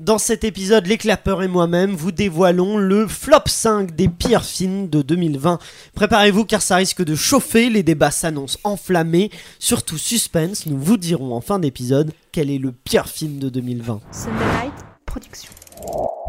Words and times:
Dans 0.00 0.16
cet 0.16 0.44
épisode, 0.44 0.86
les 0.86 0.96
clappeurs 0.96 1.42
et 1.42 1.46
moi-même 1.46 1.94
vous 1.94 2.10
dévoilons 2.10 2.78
le 2.78 3.06
flop 3.06 3.42
5 3.44 3.94
des 3.94 4.08
pires 4.08 4.46
films 4.46 4.88
de 4.88 5.02
2020. 5.02 5.58
Préparez-vous 5.94 6.46
car 6.46 6.62
ça 6.62 6.76
risque 6.76 7.04
de 7.04 7.14
chauffer, 7.14 7.68
les 7.68 7.82
débats 7.82 8.10
s'annoncent 8.10 8.58
enflammés. 8.64 9.30
Surtout 9.58 9.98
suspense, 9.98 10.64
nous 10.64 10.78
vous 10.78 10.96
dirons 10.96 11.34
en 11.34 11.42
fin 11.42 11.58
d'épisode 11.58 12.12
quel 12.32 12.48
est 12.48 12.56
le 12.56 12.72
pire 12.72 13.08
film 13.08 13.38
de 13.38 13.50
2020. 13.50 14.00
Sunday 14.10 14.32
Night 14.62 14.72
Production. 15.04 15.50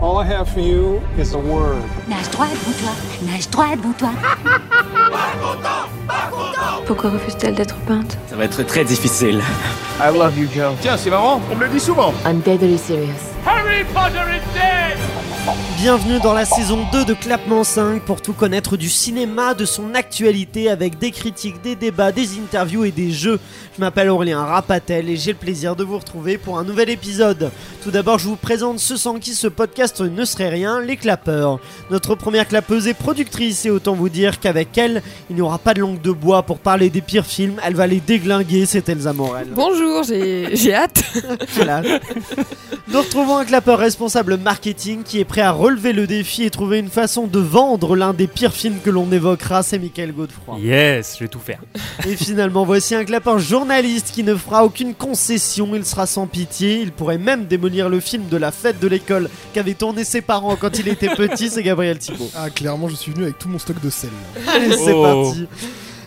All 0.01 0.21
I 0.21 0.27
have 0.29 0.49
for 0.49 0.59
you 0.59 0.99
is 1.17 1.33
a 1.33 1.37
word. 1.37 1.77
Nage 2.09 2.29
droit 2.31 2.47
devant 2.47 2.77
toi, 2.77 2.91
nage 3.31 3.49
droit 3.49 3.75
devant 3.77 3.93
toi. 3.93 4.11
Pourquoi 6.85 7.11
refuse-t-elle 7.11 7.55
d'être 7.55 7.77
peinte? 7.87 8.17
Ça 8.29 8.35
va 8.35 8.43
être 8.43 8.63
très 8.63 8.83
difficile. 8.83 9.41
I 10.01 10.17
love 10.17 10.37
you, 10.37 10.47
Joe. 10.53 10.73
Tiens, 10.81 10.97
c'est 10.97 11.09
marrant, 11.09 11.39
on 11.49 11.55
me 11.55 11.63
le 11.65 11.69
dit 11.69 11.79
souvent. 11.79 12.13
I'm 12.25 12.41
deadly 12.41 12.77
serious. 12.77 13.31
Harry 13.71 13.85
Potter 13.93 14.29
is 14.29 14.43
dead! 14.53 14.90
Bienvenue 15.77 16.19
dans 16.19 16.33
la 16.33 16.45
saison 16.45 16.85
2 16.91 17.05
de 17.05 17.13
Clapement 17.15 17.63
5 17.63 18.03
pour 18.03 18.21
tout 18.21 18.33
connaître 18.33 18.77
du 18.77 18.89
cinéma, 18.89 19.55
de 19.55 19.65
son 19.65 19.95
actualité 19.95 20.69
avec 20.69 20.99
des 20.99 21.09
critiques, 21.09 21.59
des 21.63 21.75
débats, 21.75 22.11
des 22.11 22.37
interviews 22.37 22.85
et 22.85 22.91
des 22.91 23.11
jeux. 23.11 23.39
Je 23.75 23.81
m'appelle 23.81 24.09
Aurélien 24.09 24.43
Rapatel 24.45 25.09
et 25.09 25.17
j'ai 25.17 25.31
le 25.31 25.39
plaisir 25.39 25.75
de 25.75 25.83
vous 25.83 25.97
retrouver 25.97 26.37
pour 26.37 26.59
un 26.59 26.63
nouvel 26.63 26.91
épisode. 26.91 27.49
Tout 27.83 27.89
d'abord, 27.89 28.19
je 28.19 28.27
vous 28.27 28.35
présente 28.35 28.77
ceux 28.77 28.97
sans 28.97 29.17
qui 29.17 29.33
ce 29.33 29.47
podcast 29.47 30.01
ne 30.01 30.23
serait 30.25 30.49
rien, 30.49 30.79
les 30.79 30.97
clapeurs. 30.97 31.59
Notre 31.89 32.13
première 32.13 32.47
clapeuse 32.47 32.87
est 32.87 32.93
productrice 32.93 33.65
et 33.65 33.71
autant 33.71 33.95
vous 33.95 34.09
dire 34.09 34.39
qu'avec 34.39 34.77
elle, 34.77 35.01
il 35.31 35.35
n'y 35.37 35.41
aura 35.41 35.57
pas 35.57 35.73
de 35.73 35.79
langue 35.79 36.01
de 36.01 36.11
bois 36.11 36.43
pour 36.43 36.59
parler 36.59 36.91
des 36.91 37.01
pires 37.01 37.25
films, 37.25 37.59
elle 37.65 37.75
va 37.75 37.87
les 37.87 37.99
déglinguer, 37.99 38.67
c'est 38.67 38.87
Elsa 38.89 39.13
Morel. 39.13 39.47
Bonjour, 39.55 40.03
j'ai 40.03 40.55
j'ai 40.55 40.75
hâte. 40.75 41.03
Voilà. 41.55 41.81
Nous 42.87 42.99
retrouvons 42.99 43.37
un 43.37 43.45
clapeur 43.45 43.79
responsable 43.79 44.37
marketing 44.37 45.03
qui 45.03 45.19
est 45.19 45.25
prêt 45.31 45.39
à 45.41 45.51
relever 45.53 45.93
le 45.93 46.07
défi 46.07 46.43
et 46.43 46.49
trouver 46.49 46.79
une 46.79 46.89
façon 46.89 47.25
de 47.25 47.39
vendre 47.39 47.95
l'un 47.95 48.11
des 48.13 48.27
pires 48.27 48.51
films 48.51 48.79
que 48.83 48.89
l'on 48.89 49.09
évoquera, 49.13 49.63
c'est 49.63 49.79
Michael 49.79 50.11
Godefroy. 50.11 50.59
Yes, 50.59 51.15
je 51.17 51.23
vais 51.23 51.29
tout 51.29 51.39
faire. 51.39 51.61
Et 52.05 52.17
finalement, 52.17 52.65
voici 52.65 52.95
un 52.95 53.05
clapeur 53.05 53.39
journaliste 53.39 54.11
qui 54.11 54.23
ne 54.23 54.35
fera 54.35 54.65
aucune 54.65 54.93
concession, 54.93 55.69
il 55.73 55.85
sera 55.85 56.05
sans 56.05 56.27
pitié, 56.27 56.81
il 56.81 56.91
pourrait 56.91 57.17
même 57.17 57.45
démolir 57.45 57.87
le 57.87 58.01
film 58.01 58.27
de 58.27 58.35
la 58.35 58.51
fête 58.51 58.81
de 58.81 58.87
l'école 58.89 59.29
qu'avaient 59.53 59.73
tourné 59.73 60.03
ses 60.03 60.19
parents 60.19 60.57
quand 60.57 60.77
il 60.79 60.89
était 60.89 61.07
petit, 61.15 61.49
c'est 61.49 61.63
Gabriel 61.63 61.97
Thibault. 61.97 62.29
Ah, 62.35 62.49
clairement, 62.49 62.89
je 62.89 62.95
suis 62.95 63.13
venu 63.13 63.23
avec 63.23 63.39
tout 63.39 63.47
mon 63.47 63.57
stock 63.57 63.79
de 63.81 63.89
sel. 63.89 64.09
Allez, 64.53 64.75
c'est 64.75 64.91
Oh. 64.91 65.01
parti. 65.23 65.47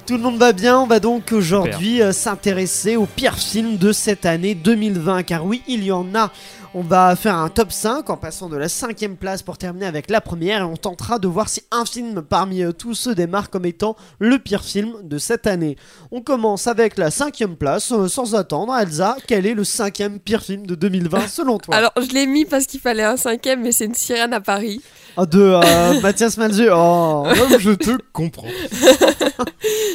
Tout 0.06 0.19
le 0.19 0.22
monde 0.22 0.36
va 0.36 0.53
bien, 0.53 0.78
on 0.81 0.86
va 0.86 1.00
donc 1.00 1.33
aujourd'hui 1.33 2.03
euh, 2.03 2.12
s'intéresser 2.12 2.97
aux 2.97 3.06
pires 3.06 3.38
films 3.38 3.78
de 3.78 3.91
cette 3.91 4.27
année 4.27 4.55
2020, 4.55 5.22
car 5.22 5.47
oui, 5.47 5.62
il 5.66 5.83
y 5.83 5.92
en 5.92 6.06
a. 6.14 6.31
On 6.77 6.80
va 6.83 7.14
faire 7.14 7.36
un 7.36 7.50
top 7.50 7.70
5 7.70 8.11
en 8.11 8.17
passant 8.17 8.48
de 8.48 8.56
la 8.56 8.69
cinquième 8.69 9.17
place 9.17 9.42
pour 9.42 9.58
terminer 9.58 9.86
avec 9.86 10.11
la 10.11 10.20
première 10.20 10.62
et 10.62 10.64
on 10.64 10.77
tentera 10.77 11.20
de 11.20 11.28
voir 11.28 11.48
si 11.48 11.62
un 11.70 11.84
film 11.84 12.20
parmi 12.20 12.64
euh, 12.64 12.72
tous 12.72 12.94
ceux 12.94 13.14
démarre 13.14 13.48
comme 13.48 13.64
étant 13.64 13.94
le 14.19 14.41
pire 14.41 14.64
film 14.64 14.94
de 15.05 15.16
cette 15.19 15.47
année. 15.47 15.77
On 16.11 16.20
commence 16.20 16.66
avec 16.66 16.98
la 16.98 17.12
cinquième 17.12 17.55
place, 17.55 17.92
euh, 17.92 18.08
sans 18.08 18.34
attendre. 18.34 18.75
Elsa, 18.77 19.16
quel 19.28 19.47
est 19.47 19.55
le 19.55 19.62
cinquième 19.62 20.19
pire 20.19 20.42
film 20.42 20.66
de 20.66 20.75
2020 20.75 21.28
selon 21.28 21.58
toi? 21.58 21.77
Alors, 21.77 21.92
je 21.97 22.12
l'ai 22.12 22.27
mis 22.27 22.44
parce 22.44 22.66
qu'il 22.66 22.81
fallait 22.81 23.05
un 23.05 23.16
cinquième, 23.16 23.62
mais 23.62 23.70
c'est 23.70 23.84
une 23.84 23.94
sirène 23.94 24.33
à 24.33 24.41
Paris. 24.41 24.83
Ah, 25.16 25.27
De 25.27 25.41
euh, 25.41 26.00
Mathias 26.03 26.36
Malzieu. 26.38 26.70
Oh. 26.75 27.25
Je 27.61 27.70
te 27.70 27.97
comprends. 28.12 28.48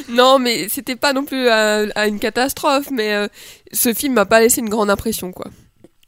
Non, 0.08 0.40
mais 0.40 0.68
c'était 0.68 0.96
pas 0.96 1.12
non 1.12 1.24
plus 1.24 1.48
à, 1.48 1.84
à 1.94 2.08
une 2.08 2.18
catastrophe, 2.18 2.90
mais 2.90 3.14
euh, 3.14 3.28
ce 3.72 3.94
film 3.94 4.14
m'a 4.14 4.26
pas 4.26 4.40
laissé 4.40 4.60
une 4.60 4.68
grande 4.68 4.90
impression, 4.90 5.30
quoi. 5.30 5.46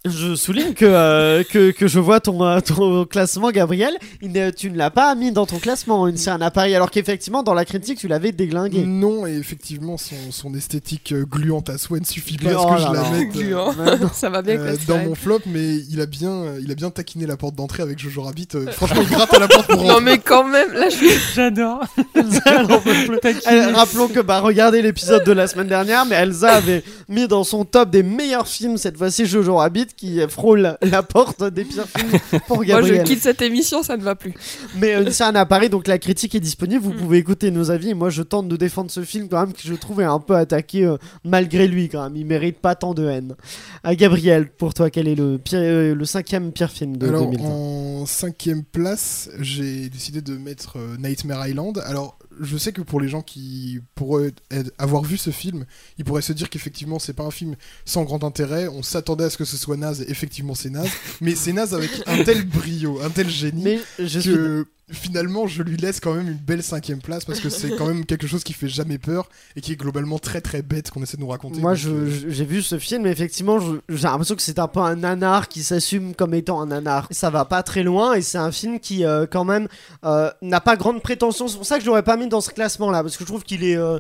Je 0.05 0.35
souligne 0.35 0.75
que, 0.75 0.85
euh, 0.85 1.45
que, 1.45 1.71
que 1.71 1.87
je 1.87 2.01
vois 2.01 2.19
ton, 2.19 2.43
euh, 2.45 2.59
ton 2.59 3.05
classement, 3.05 3.53
Gabriel. 3.53 3.97
Il 4.21 4.33
tu 4.57 4.69
ne 4.69 4.77
l'as 4.77 4.91
pas 4.91 5.15
mis 5.15 5.31
dans 5.31 5.47
ton 5.47 5.59
classement, 5.59 6.09
une 6.09 6.17
scène 6.17 6.43
à 6.43 6.51
Paris, 6.51 6.75
alors 6.75 6.91
qu'effectivement, 6.91 7.45
dans 7.45 7.55
la 7.55 7.65
critique, 7.65 7.99
tu 7.99 8.09
l'avais 8.09 8.33
déglingué. 8.33 8.85
Non, 8.85 9.29
et 9.29 9.37
effectivement, 9.37 9.97
son, 9.97 10.17
son 10.33 10.55
esthétique 10.55 11.13
euh, 11.13 11.25
gluante 11.25 11.71
à 11.71 11.79
souhait 11.79 12.01
ne 12.01 12.05
suffit 12.05 12.37
pas 12.37 12.51
à 12.51 12.55
Oh 12.57 12.63
ce 12.63 12.67
que 12.67 12.81
là 12.81 12.89
je 12.89 12.95
la 12.95 13.11
mette 13.17 13.37
euh, 13.37 13.99
non. 13.99 14.11
Ça 14.13 14.29
va 14.29 14.43
bien 14.43 14.59
euh, 14.59 14.77
dans 14.89 14.99
mon 14.99 15.15
flop, 15.15 15.39
mais 15.47 15.77
il 15.89 16.01
a 16.01 16.07
bien, 16.07 16.47
il 16.61 16.73
a 16.73 16.75
bien 16.75 16.91
taquiné 16.91 17.25
la 17.27 17.37
porte 17.37 17.55
d'entrée 17.55 17.85
avec 17.85 18.01
Jojo 18.01 18.23
Rabbit. 18.23 18.49
euh, 18.57 18.67
franchement, 18.73 19.03
il 19.03 19.09
gratte 19.09 19.33
à 19.35 19.39
la 19.39 19.47
porte 19.47 19.69
pour 19.69 19.85
Non, 19.85 20.01
mais 20.01 20.19
quand 20.19 20.43
même, 20.43 20.73
là. 20.73 20.89
J'adore. 21.37 21.85
Rappelons 23.75 24.09
que, 24.09 24.21
bah, 24.21 24.41
regardez 24.41 24.83
l'épisode 24.83 25.23
de 25.23 25.33
la 25.33 25.47
semaine 25.47 25.69
dernière, 25.69 26.07
mais 26.07 26.17
Elsa 26.17 26.55
avait 26.55 26.83
mis 27.09 27.29
dans 27.29 27.45
son 27.45 27.65
top 27.65 27.91
des 27.91 28.03
meilleurs 28.03 28.49
films, 28.49 28.79
cette 28.79 28.99
fois-ci 28.99 29.27
Jojo 29.27 29.57
Rabbit, 29.57 29.87
qui 29.97 30.21
frôle 30.29 30.77
la 30.83 31.03
porte 31.03 31.45
des 31.45 31.65
pires 31.65 31.87
films 31.87 32.41
pour 32.47 32.59
Moi, 32.59 32.65
je 32.67 32.71
Gabriel. 32.71 33.05
quitte 33.05 33.21
cette 33.21 33.43
émission, 33.43 33.83
ça 33.83 33.97
ne 33.97 34.03
va 34.03 34.15
plus. 34.15 34.35
Mais 34.79 34.95
euh, 34.95 35.11
scène 35.11 35.37
à 35.37 35.47
Paris, 35.47 35.69
donc 35.69 35.87
la 35.87 35.99
critique 35.99 36.35
est 36.35 36.41
disponible, 36.41 36.83
vous 36.83 36.93
pouvez 36.93 37.19
écouter 37.19 37.51
nos 37.51 37.71
avis. 37.71 37.91
Et 37.91 37.95
moi, 37.95 38.11
je 38.11 38.23
tente 38.23 38.49
de 38.49 38.57
défendre 38.57 38.91
ce 38.91 39.03
film 39.03 39.29
quand 39.29 39.41
même, 39.41 39.53
que 39.53 39.61
je 39.63 39.75
trouve 39.75 40.01
est 40.01 40.05
un 40.05 40.21
peu 40.21 40.37
attaqué 40.37 40.85
euh, 40.85 40.97
malgré 41.25 41.67
lui 41.67 41.89
quand 41.89 42.03
même. 42.03 42.17
Il 42.17 42.27
mérite 42.27 42.59
pas 42.59 42.75
tant 42.75 42.95
de 42.95 43.07
haine. 43.07 43.35
À 43.85 43.95
Gabriel, 43.95 44.49
pour 44.51 44.75
toi, 44.75 44.91
quel 44.91 45.09
est 45.09 45.15
le, 45.15 45.39
pire, 45.39 45.59
euh, 45.61 45.95
le 45.95 46.05
cinquième 46.05 46.53
pire 46.53 46.71
film 46.71 46.97
de 46.97 47.09
Alors, 47.09 47.31
2020 47.31 47.83
en 48.03 48.07
cinquième 48.07 48.65
place, 48.65 49.31
j'ai 49.39 49.89
décidé 49.89 50.23
de 50.23 50.37
mettre 50.37 50.79
euh, 50.79 50.97
Nightmare 50.99 51.47
Island. 51.47 51.83
Alors, 51.87 52.19
je 52.41 52.57
sais 52.57 52.73
que 52.73 52.83
pour 52.83 53.01
les 53.01 53.09
gens 53.09 53.23
qui 53.23 53.81
pourraient 53.95 54.33
avoir 54.79 55.03
vu 55.03 55.17
ce 55.17 55.31
film, 55.31 55.65
ils 55.99 56.05
pourraient 56.05 56.23
se 56.23 56.33
dire 56.33 56.51
qu'effectivement, 56.51 56.99
c'est 56.99 57.13
pas 57.13 57.25
un 57.25 57.31
film 57.31 57.57
sans 57.85 58.05
grand 58.05 58.25
intérêt. 58.25 58.69
On 58.69 58.83
s'attendait 58.83 59.25
à 59.25 59.31
ce 59.31 59.37
que 59.37 59.45
ce 59.45 59.57
soit 59.57 59.77
naze, 59.77 60.03
et 60.03 60.11
effectivement, 60.11 60.55
c'est 60.55 60.71
naze. 60.71 60.91
mais 61.21 61.35
c'est 61.35 61.53
naze 61.53 61.75
avec 61.75 61.91
un 62.07 62.23
tel 62.25 62.45
brio, 62.45 63.01
un 63.03 63.11
tel 63.11 63.29
génie, 63.29 63.63
Mais 63.63 63.81
je 63.99 64.21
suis. 64.21 64.33
Finalement, 64.93 65.47
je 65.47 65.63
lui 65.63 65.77
laisse 65.77 66.01
quand 66.01 66.15
même 66.15 66.29
une 66.29 66.39
belle 66.39 66.63
cinquième 66.63 67.01
place 67.01 67.25
parce 67.25 67.41
que 67.41 67.49
c'est 67.49 67.77
quand 67.77 67.87
même 67.87 68.05
quelque 68.05 68.27
chose 68.27 68.45
qui 68.45 68.53
fait 68.53 68.69
jamais 68.69 68.99
peur 68.99 69.29
et 69.57 69.61
qui 69.61 69.73
est 69.73 69.77
globalement 69.77 70.19
très 70.19 70.41
très 70.41 70.63
bête 70.63 70.91
qu'on 70.91 71.03
essaie 71.03 71.17
de 71.17 71.23
nous 71.23 71.29
raconter. 71.29 71.61
Moi, 71.61 71.75
euh, 71.87 72.11
j'ai 72.29 72.45
vu 72.45 72.63
ce 72.63 72.79
film, 72.79 73.07
et 73.07 73.11
effectivement, 73.11 73.59
j'ai 73.89 74.03
l'impression 74.03 74.35
que 74.35 74.43
c'est 74.43 74.59
un 74.59 74.69
peu 74.69 74.81
un 74.81 74.97
nanar 74.97 75.49
qui 75.49 75.63
s'assume 75.63 76.15
comme 76.15 76.35
étant 76.35 76.61
un 76.61 76.67
nanar. 76.67 77.09
Ça 77.11 77.31
va 77.31 77.45
pas 77.45 77.63
très 77.63 77.83
loin, 77.83 78.15
et 78.15 78.23
c'est 78.23 78.39
un 78.39 78.53
film 78.53 78.79
qui, 78.81 79.05
euh, 79.05 79.27
quand 79.31 79.45
même, 79.45 79.69
euh, 80.05 80.31
n'a 80.43 80.61
pas 80.61 80.77
grande 80.77 81.03
prétention. 81.03 81.49
C'est 81.49 81.57
pour 81.57 81.67
ça 81.67 81.77
que 81.77 81.83
je 81.83 81.87
l'aurais 81.87 82.03
pas 82.03 82.17
mis 82.17 82.29
dans 82.29 82.41
ce 82.41 82.51
classement-là, 82.51 83.03
parce 83.03 83.17
que 83.17 83.25
je 83.25 83.29
trouve 83.29 83.43
qu'il 83.43 83.65
est. 83.65 83.77
euh, 83.77 83.99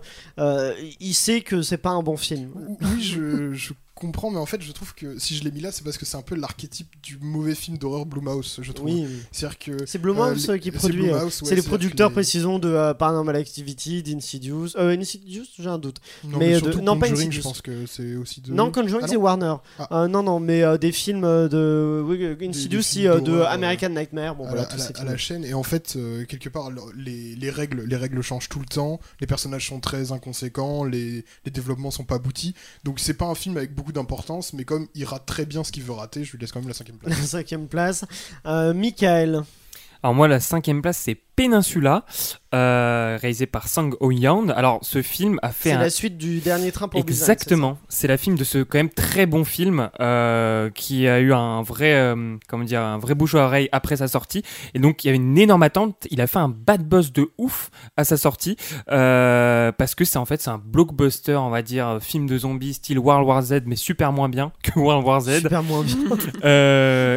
il 1.00 1.14
sait 1.14 1.41
que 1.41 1.62
c'est 1.62 1.76
pas 1.78 1.91
un 1.91 2.02
bon 2.02 2.16
film. 2.16 2.50
Oui, 2.81 3.02
je, 3.02 3.52
je 3.52 3.72
comprends, 4.02 4.30
mais 4.30 4.38
en 4.38 4.46
fait, 4.46 4.60
je 4.60 4.72
trouve 4.72 4.94
que 4.94 5.18
si 5.18 5.36
je 5.36 5.44
l'ai 5.44 5.50
mis 5.50 5.60
là, 5.60 5.72
c'est 5.72 5.82
parce 5.84 5.96
que 5.96 6.04
c'est 6.04 6.16
un 6.16 6.22
peu 6.22 6.34
l'archétype 6.34 6.88
du 7.02 7.16
mauvais 7.20 7.54
film 7.54 7.78
d'horreur 7.78 8.04
Blumhouse, 8.04 8.58
je 8.62 8.72
trouve. 8.72 8.90
Oui, 8.90 9.06
C'est-à-dire 9.32 9.58
que. 9.58 9.86
c'est 9.86 9.98
Blumhouse 9.98 10.48
euh, 10.50 10.54
euh, 10.54 10.58
qui 10.58 10.70
produit. 10.70 11.08
euh, 11.10 11.24
ouais, 11.24 11.30
c'est 11.30 11.54
les 11.54 11.62
producteurs, 11.62 12.08
les- 12.10 12.14
précisons, 12.14 12.58
de 12.58 12.68
euh, 12.68 12.92
Paranormal 12.94 13.36
Activity, 13.36 14.02
d'Insidious. 14.02 14.68
Euh, 14.76 14.96
Insidious, 14.98 15.44
j'ai 15.58 15.68
un 15.68 15.78
doute. 15.78 15.98
Non, 16.24 16.38
mais 16.38 16.46
mais, 16.48 16.52
de- 16.54 16.58
surtout 16.58 16.80
non, 16.82 16.98
pas 16.98 17.08
Conjuring, 17.08 17.30
je 17.32 17.38
Insidious. 17.38 17.42
pense 17.50 17.62
que 17.62 17.86
c'est 17.86 18.16
aussi 18.16 18.40
de. 18.40 18.52
Non, 18.52 18.70
Conjuring, 18.70 19.02
Ah 19.04 19.08
c'est 19.08 19.16
Warner. 19.16 19.54
Ah. 19.78 20.06
Non, 20.08 20.22
non, 20.22 20.40
mais 20.40 20.62
des 20.78 20.92
films 20.92 21.22
de. 21.22 22.02
oui, 22.06 22.36
Insidious, 22.48 22.78
des 22.80 22.82
films 22.84 23.20
de 23.22 23.40
American 23.42 23.88
Nightmare. 23.90 24.34
Bon, 24.36 24.44
à, 24.46 24.48
voilà, 24.48 24.62
la, 24.62 24.69
à 24.69 24.76
la- 24.76 24.82
ces 24.84 24.90
à 24.92 24.94
films. 24.96 25.08
la 25.08 25.16
chaîne 25.16 25.44
et 25.44 25.54
en 25.54 25.62
fait 25.62 25.96
quelque 26.28 26.48
part 26.48 26.70
le- 26.70 26.80
les, 26.96 27.34
les 27.36 27.50
règles 27.50 27.84
les 27.84 27.96
règles 27.96 28.20
changent 28.22 28.48
tout 28.48 28.58
le 28.58 28.66
temps 28.66 28.98
les 29.20 29.26
personnages 29.26 29.69
sont 29.69 29.80
très 29.80 30.12
inconséquents 30.12 30.84
les, 30.84 31.24
les 31.44 31.50
développements 31.50 31.90
sont 31.90 32.04
pas 32.04 32.16
aboutis 32.16 32.54
donc 32.84 32.98
c'est 32.98 33.14
pas 33.14 33.26
un 33.26 33.34
film 33.34 33.56
avec 33.56 33.74
beaucoup 33.74 33.91
d'importance 33.92 34.53
mais 34.53 34.64
comme 34.64 34.88
il 34.94 35.04
rate 35.04 35.26
très 35.26 35.47
bien 35.47 35.64
ce 35.64 35.72
qu'il 35.72 35.82
veut 35.82 35.92
rater 35.92 36.25
je 36.25 36.32
lui 36.32 36.38
laisse 36.38 36.53
quand 36.53 36.60
même 36.60 36.69
la 36.69 36.75
cinquième 36.75 36.97
place 36.97 37.19
La 37.20 37.26
cinquième 37.26 37.69
place. 37.69 38.04
Euh, 38.47 38.75
Michael. 38.75 39.42
Alors 40.03 40.14
moi, 40.14 40.26
la 40.26 40.41
cinquième 40.41 40.82
place, 40.82 40.98
c'est 40.98 41.14
Peninsula, 41.37 42.04
euh, 42.54 43.19
réalisé 43.20 43.47
par 43.47 43.69
Sang 43.69 43.91
Ho-Yeon. 44.00 44.50
Alors 44.50 44.81
ce 44.82 45.00
film 45.00 45.38
a 45.43 45.50
fait 45.50 45.70
C'est 45.70 45.75
un... 45.75 45.81
la 45.81 45.91
suite 45.91 46.19
du 46.19 46.41
dernier 46.41 46.72
train 46.72 46.88
pour 46.88 47.00
Exactement, 47.00 47.78
c'est 47.88 48.09
la 48.09 48.19
film 48.19 48.37
de 48.37 48.44
ce 48.44 48.59
quand 48.59 48.78
même 48.78 48.91
très 48.91 49.25
bon 49.25 49.44
film 49.44 49.88
euh, 50.00 50.69
qui 50.70 51.09
a 51.09 51.20
eu 51.20 51.32
un 51.32 51.62
vrai, 51.62 51.94
euh, 51.94 52.37
comment 52.48 52.65
dire, 52.65 52.82
un 52.82 52.98
vrai 52.98 53.15
bouche 53.15 53.34
à 53.34 53.47
oreille 53.47 53.69
après 53.73 53.96
sa 53.96 54.08
sortie. 54.08 54.43
Et 54.75 54.79
donc 54.79 55.02
il 55.02 55.06
y 55.06 55.11
avait 55.11 55.17
une 55.17 55.38
énorme 55.38 55.62
attente. 55.62 56.06
Il 56.11 56.20
a 56.20 56.26
fait 56.26 56.38
un 56.38 56.50
bad 56.50 56.87
buzz 56.87 57.12
de 57.12 57.31
ouf 57.38 57.70
à 57.96 58.05
sa 58.05 58.19
sortie 58.19 58.56
euh, 58.90 59.73
parce 59.73 59.94
que 59.94 60.05
c'est 60.05 60.19
en 60.19 60.26
fait 60.26 60.43
c'est 60.43 60.50
un 60.50 60.61
blockbuster, 60.62 61.37
on 61.37 61.50
va 61.50 61.62
dire, 61.62 61.99
film 62.02 62.26
de 62.26 62.37
zombies 62.37 62.75
style 62.75 62.99
World 62.99 63.26
War 63.26 63.43
Z, 63.43 63.62
mais 63.64 63.76
super 63.76 64.12
moins 64.12 64.28
bien 64.28 64.52
que 64.62 64.78
World 64.78 65.06
War. 65.06 65.23
Z. 65.23 65.40
Super 65.40 65.62
moins 65.62 65.82
bien. 65.82 65.96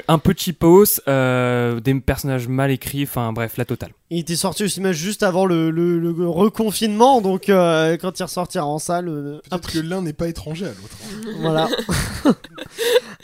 Un 0.08 0.18
peu 0.20 0.34
cheapos, 0.38 1.02
des 1.06 2.02
personnages 2.06 2.48
mal 2.48 2.72
écrits, 2.72 3.04
enfin 3.04 3.34
bref, 3.34 3.58
la 3.58 3.66
totale. 3.66 3.92
Il 4.12 4.19
était 4.19 4.36
sorti 4.36 4.63
aussi 4.63 4.81
mais 4.81 4.94
juste 4.94 5.24
avant 5.24 5.46
le, 5.48 5.72
le- 5.72 5.98
le 6.00 6.30
reconfinement, 6.30 7.22
donc 7.22 7.50
euh, 7.50 7.98
quand 7.98 8.19
il 8.19 8.24
ressortira 8.24 8.66
en 8.66 8.78
salle, 8.78 9.07
euh, 9.10 9.40
peut-être 9.50 9.72
que 9.72 9.80
l'un 9.80 10.02
n'est 10.04 10.13
pas 10.13 10.28
étranger 10.28 10.66
à 10.66 10.69
l'autre 10.69 11.40
voilà. 11.40 11.68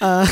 Euh, 0.03 0.25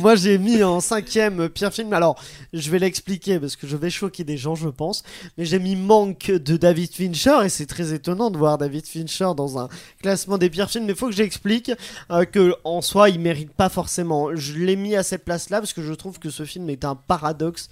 moi, 0.00 0.14
j'ai 0.14 0.38
mis 0.38 0.62
en 0.62 0.80
cinquième 0.80 1.50
pire 1.50 1.74
film. 1.74 1.92
Alors, 1.92 2.18
je 2.54 2.70
vais 2.70 2.78
l'expliquer 2.78 3.38
parce 3.38 3.54
que 3.54 3.66
je 3.66 3.76
vais 3.76 3.90
choquer 3.90 4.24
des 4.24 4.38
gens, 4.38 4.54
je 4.54 4.70
pense. 4.70 5.02
Mais 5.36 5.44
j'ai 5.44 5.58
mis 5.58 5.76
Manque 5.76 6.30
de 6.30 6.56
David 6.56 6.90
Fincher 6.94 7.44
et 7.44 7.50
c'est 7.50 7.66
très 7.66 7.92
étonnant 7.92 8.30
de 8.30 8.38
voir 8.38 8.56
David 8.56 8.86
Fincher 8.86 9.28
dans 9.36 9.58
un 9.58 9.68
classement 10.00 10.38
des 10.38 10.48
pires 10.48 10.70
films. 10.70 10.86
Mais 10.86 10.92
il 10.92 10.98
faut 10.98 11.08
que 11.08 11.14
j'explique 11.14 11.70
euh, 12.10 12.24
que 12.24 12.54
en 12.64 12.80
soi, 12.80 13.10
il 13.10 13.20
mérite 13.20 13.52
pas 13.52 13.68
forcément. 13.68 14.34
Je 14.34 14.54
l'ai 14.54 14.76
mis 14.76 14.96
à 14.96 15.02
cette 15.02 15.26
place-là 15.26 15.60
parce 15.60 15.74
que 15.74 15.82
je 15.82 15.92
trouve 15.92 16.18
que 16.18 16.30
ce 16.30 16.46
film 16.46 16.70
est 16.70 16.86
un 16.86 16.94
paradoxe 16.94 17.68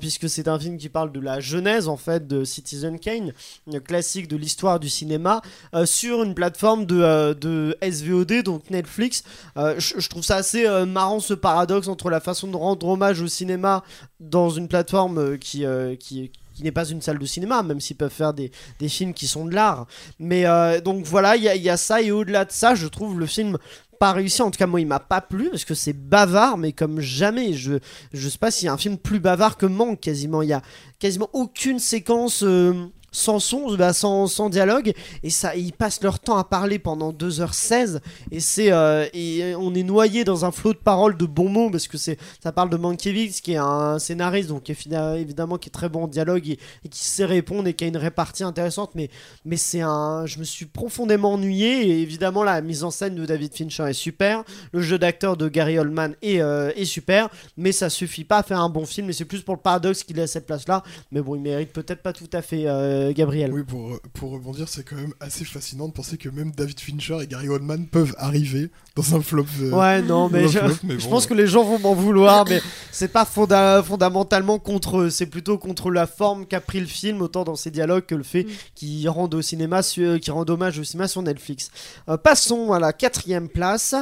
puisque 0.00 0.28
c'est 0.28 0.48
un 0.48 0.58
film 0.58 0.76
qui 0.76 0.90
parle 0.90 1.12
de 1.12 1.20
la 1.20 1.40
en 1.88 1.96
fait 1.96 2.26
de 2.26 2.44
Citizen 2.44 2.98
Kane, 2.98 3.32
un 3.72 3.80
classique 3.80 4.28
de 4.28 4.36
l'histoire 4.36 4.80
du 4.80 4.88
cinéma, 4.88 5.40
euh, 5.74 5.86
sur 5.86 6.22
une 6.22 6.34
plateforme 6.34 6.86
de, 6.86 7.00
euh, 7.00 7.72
SVOD, 7.82 8.42
donc 8.42 8.70
Netflix. 8.70 9.22
Euh, 9.56 9.74
je 9.78 10.08
trouve 10.08 10.22
ça 10.22 10.36
assez 10.36 10.66
marrant 10.86 11.20
ce 11.20 11.34
paradoxe 11.34 11.88
entre 11.88 12.10
la 12.10 12.20
façon 12.20 12.48
de 12.48 12.56
rendre 12.56 12.86
hommage 12.86 13.20
au 13.20 13.28
cinéma 13.28 13.84
dans 14.18 14.50
une 14.50 14.68
plateforme 14.68 15.38
qui, 15.38 15.64
qui, 15.98 16.30
n'est 16.62 16.72
pas 16.72 16.84
une 16.84 17.00
salle 17.00 17.18
de 17.18 17.26
cinéma, 17.26 17.62
même 17.62 17.80
s'ils 17.80 17.96
peuvent 17.96 18.12
faire 18.12 18.34
des, 18.34 18.50
des 18.78 18.88
films 18.88 19.14
qui 19.14 19.26
sont 19.26 19.46
de 19.46 19.54
l'art. 19.54 19.86
Mais 20.18 20.44
donc 20.82 21.04
voilà, 21.04 21.36
il 21.36 21.42
y 21.42 21.70
a 21.70 21.76
ça, 21.76 22.02
et 22.02 22.10
au-delà 22.10 22.44
de 22.44 22.52
ça, 22.52 22.74
je 22.74 22.86
trouve 22.86 23.18
le 23.18 23.26
film 23.26 23.56
pas 24.00 24.12
réussi. 24.12 24.42
En 24.42 24.50
tout 24.50 24.58
cas, 24.58 24.66
moi, 24.66 24.80
il 24.80 24.86
m'a 24.86 24.98
pas 24.98 25.20
plu 25.20 25.50
parce 25.50 25.64
que 25.64 25.74
c'est 25.74 25.92
bavard, 25.92 26.56
mais 26.58 26.72
comme 26.72 27.00
jamais. 27.00 27.52
Je, 27.52 27.74
je 28.12 28.28
sais 28.28 28.38
pas 28.38 28.50
s'il 28.50 28.66
y 28.66 28.68
a 28.68 28.72
un 28.72 28.78
film 28.78 28.96
plus 28.98 29.20
bavard 29.20 29.56
que 29.56 29.66
Manque, 29.66 30.00
quasiment. 30.00 30.42
Il 30.42 30.48
y 30.48 30.52
a 30.54 30.62
quasiment 30.98 31.28
aucune 31.34 31.78
séquence. 31.78 32.42
euh, 32.42 32.72
sans 33.12 33.38
son, 33.38 33.74
bah, 33.76 33.92
sans, 33.92 34.26
sans 34.26 34.48
dialogue, 34.50 34.92
et 35.22 35.30
ça, 35.30 35.54
ils 35.56 35.72
passent 35.72 36.02
leur 36.02 36.18
temps 36.18 36.36
à 36.36 36.44
parler 36.44 36.78
pendant 36.78 37.12
2h16, 37.12 38.00
et 38.30 38.40
c'est, 38.40 38.72
euh, 38.72 39.06
et 39.12 39.54
on 39.56 39.74
est 39.74 39.82
noyé 39.82 40.24
dans 40.24 40.44
un 40.44 40.52
flot 40.52 40.72
de 40.72 40.78
paroles 40.78 41.16
de 41.16 41.26
bons 41.26 41.48
mots, 41.48 41.70
parce 41.70 41.88
que 41.88 41.98
c'est, 41.98 42.18
ça 42.42 42.52
parle 42.52 42.70
de 42.70 42.76
Mankiewicz, 42.76 43.40
qui 43.40 43.52
est 43.52 43.56
un 43.56 43.98
scénariste, 43.98 44.48
donc 44.48 44.64
qui 44.64 44.72
est 44.72 44.86
évidemment 45.18 45.58
qui 45.58 45.68
est 45.68 45.72
très 45.72 45.88
bon 45.88 46.04
en 46.04 46.08
dialogue, 46.08 46.48
et, 46.48 46.58
qui 46.88 47.04
sait 47.04 47.24
répondre, 47.24 47.68
et 47.68 47.74
qui 47.74 47.84
a 47.84 47.86
une 47.88 47.96
répartie 47.96 48.44
intéressante, 48.44 48.90
mais, 48.94 49.10
mais 49.44 49.56
c'est 49.56 49.80
un, 49.80 50.26
je 50.26 50.38
me 50.38 50.44
suis 50.44 50.66
profondément 50.66 51.34
ennuyé, 51.34 51.88
et 51.88 52.02
évidemment 52.02 52.44
la 52.44 52.60
mise 52.60 52.84
en 52.84 52.90
scène 52.90 53.14
de 53.14 53.26
David 53.26 53.54
Fincher 53.54 53.88
est 53.88 53.92
super, 53.92 54.44
le 54.72 54.80
jeu 54.80 54.98
d'acteur 54.98 55.36
de 55.36 55.48
Gary 55.48 55.78
Oldman 55.78 56.14
est, 56.22 56.40
euh, 56.40 56.72
est 56.76 56.84
super, 56.84 57.28
mais 57.56 57.72
ça 57.72 57.90
suffit 57.90 58.24
pas 58.24 58.38
à 58.38 58.42
faire 58.42 58.60
un 58.60 58.68
bon 58.68 58.86
film, 58.86 59.10
et 59.10 59.12
c'est 59.12 59.24
plus 59.24 59.42
pour 59.42 59.54
le 59.54 59.60
paradoxe 59.60 60.04
qu'il 60.04 60.20
à 60.20 60.26
cette 60.26 60.46
place-là, 60.46 60.82
mais 61.12 61.20
bon, 61.20 61.34
il 61.34 61.40
mérite 61.40 61.72
peut-être 61.72 62.02
pas 62.02 62.12
tout 62.12 62.28
à 62.32 62.42
fait 62.42 62.64
euh, 62.66 62.99
Gabriel. 63.12 63.52
Oui, 63.52 63.62
pour, 63.64 63.98
pour 64.14 64.30
rebondir, 64.32 64.68
c'est 64.68 64.82
quand 64.82 64.96
même 64.96 65.12
assez 65.20 65.44
fascinant 65.44 65.88
de 65.88 65.92
penser 65.92 66.16
que 66.16 66.28
même 66.28 66.52
David 66.52 66.78
Fincher 66.80 67.18
et 67.22 67.26
Gary 67.26 67.48
Oldman 67.48 67.86
peuvent 67.86 68.14
arriver 68.18 68.70
dans 68.96 69.14
un 69.16 69.20
flop. 69.20 69.46
euh, 69.62 69.70
Ouais, 69.70 70.02
non, 70.02 70.28
mais 70.28 70.48
je, 70.48 70.58
un 70.58 70.68
flop, 70.68 70.76
mais 70.84 70.98
je 70.98 71.04
bon, 71.04 71.10
pense 71.10 71.24
ouais. 71.24 71.28
que 71.30 71.34
les 71.34 71.46
gens 71.46 71.64
vont 71.64 71.78
m'en 71.78 71.94
vouloir, 71.94 72.44
mais 72.48 72.60
c'est 72.92 73.08
pas 73.12 73.24
fonda- 73.24 73.82
fondamentalement 73.82 74.58
contre 74.58 74.98
eux, 74.98 75.10
c'est 75.10 75.26
plutôt 75.26 75.58
contre 75.58 75.90
la 75.90 76.06
forme 76.06 76.46
qu'a 76.46 76.60
pris 76.60 76.80
le 76.80 76.86
film, 76.86 77.22
autant 77.22 77.44
dans 77.44 77.56
ses 77.56 77.70
dialogues 77.70 78.06
que 78.06 78.14
le 78.14 78.22
fait 78.24 78.46
qu'il 78.74 79.08
rende 79.08 79.34
au 79.34 79.42
cinéma, 79.42 79.82
su- 79.82 80.04
euh, 80.06 80.18
qu'il 80.18 80.32
rende 80.32 80.50
hommage 80.50 80.78
au 80.78 80.84
cinéma 80.84 81.08
sur 81.08 81.22
Netflix. 81.22 81.70
Euh, 82.08 82.16
passons 82.16 82.72
à 82.72 82.78
la 82.78 82.92
quatrième 82.92 83.48
place, 83.48 83.94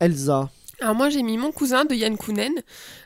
Elsa. 0.00 0.50
Alors 0.80 0.94
moi 0.94 1.08
j'ai 1.08 1.22
mis 1.22 1.38
mon 1.38 1.52
cousin 1.52 1.84
de 1.84 1.94
Yann 1.94 2.16
Kounen, 2.16 2.52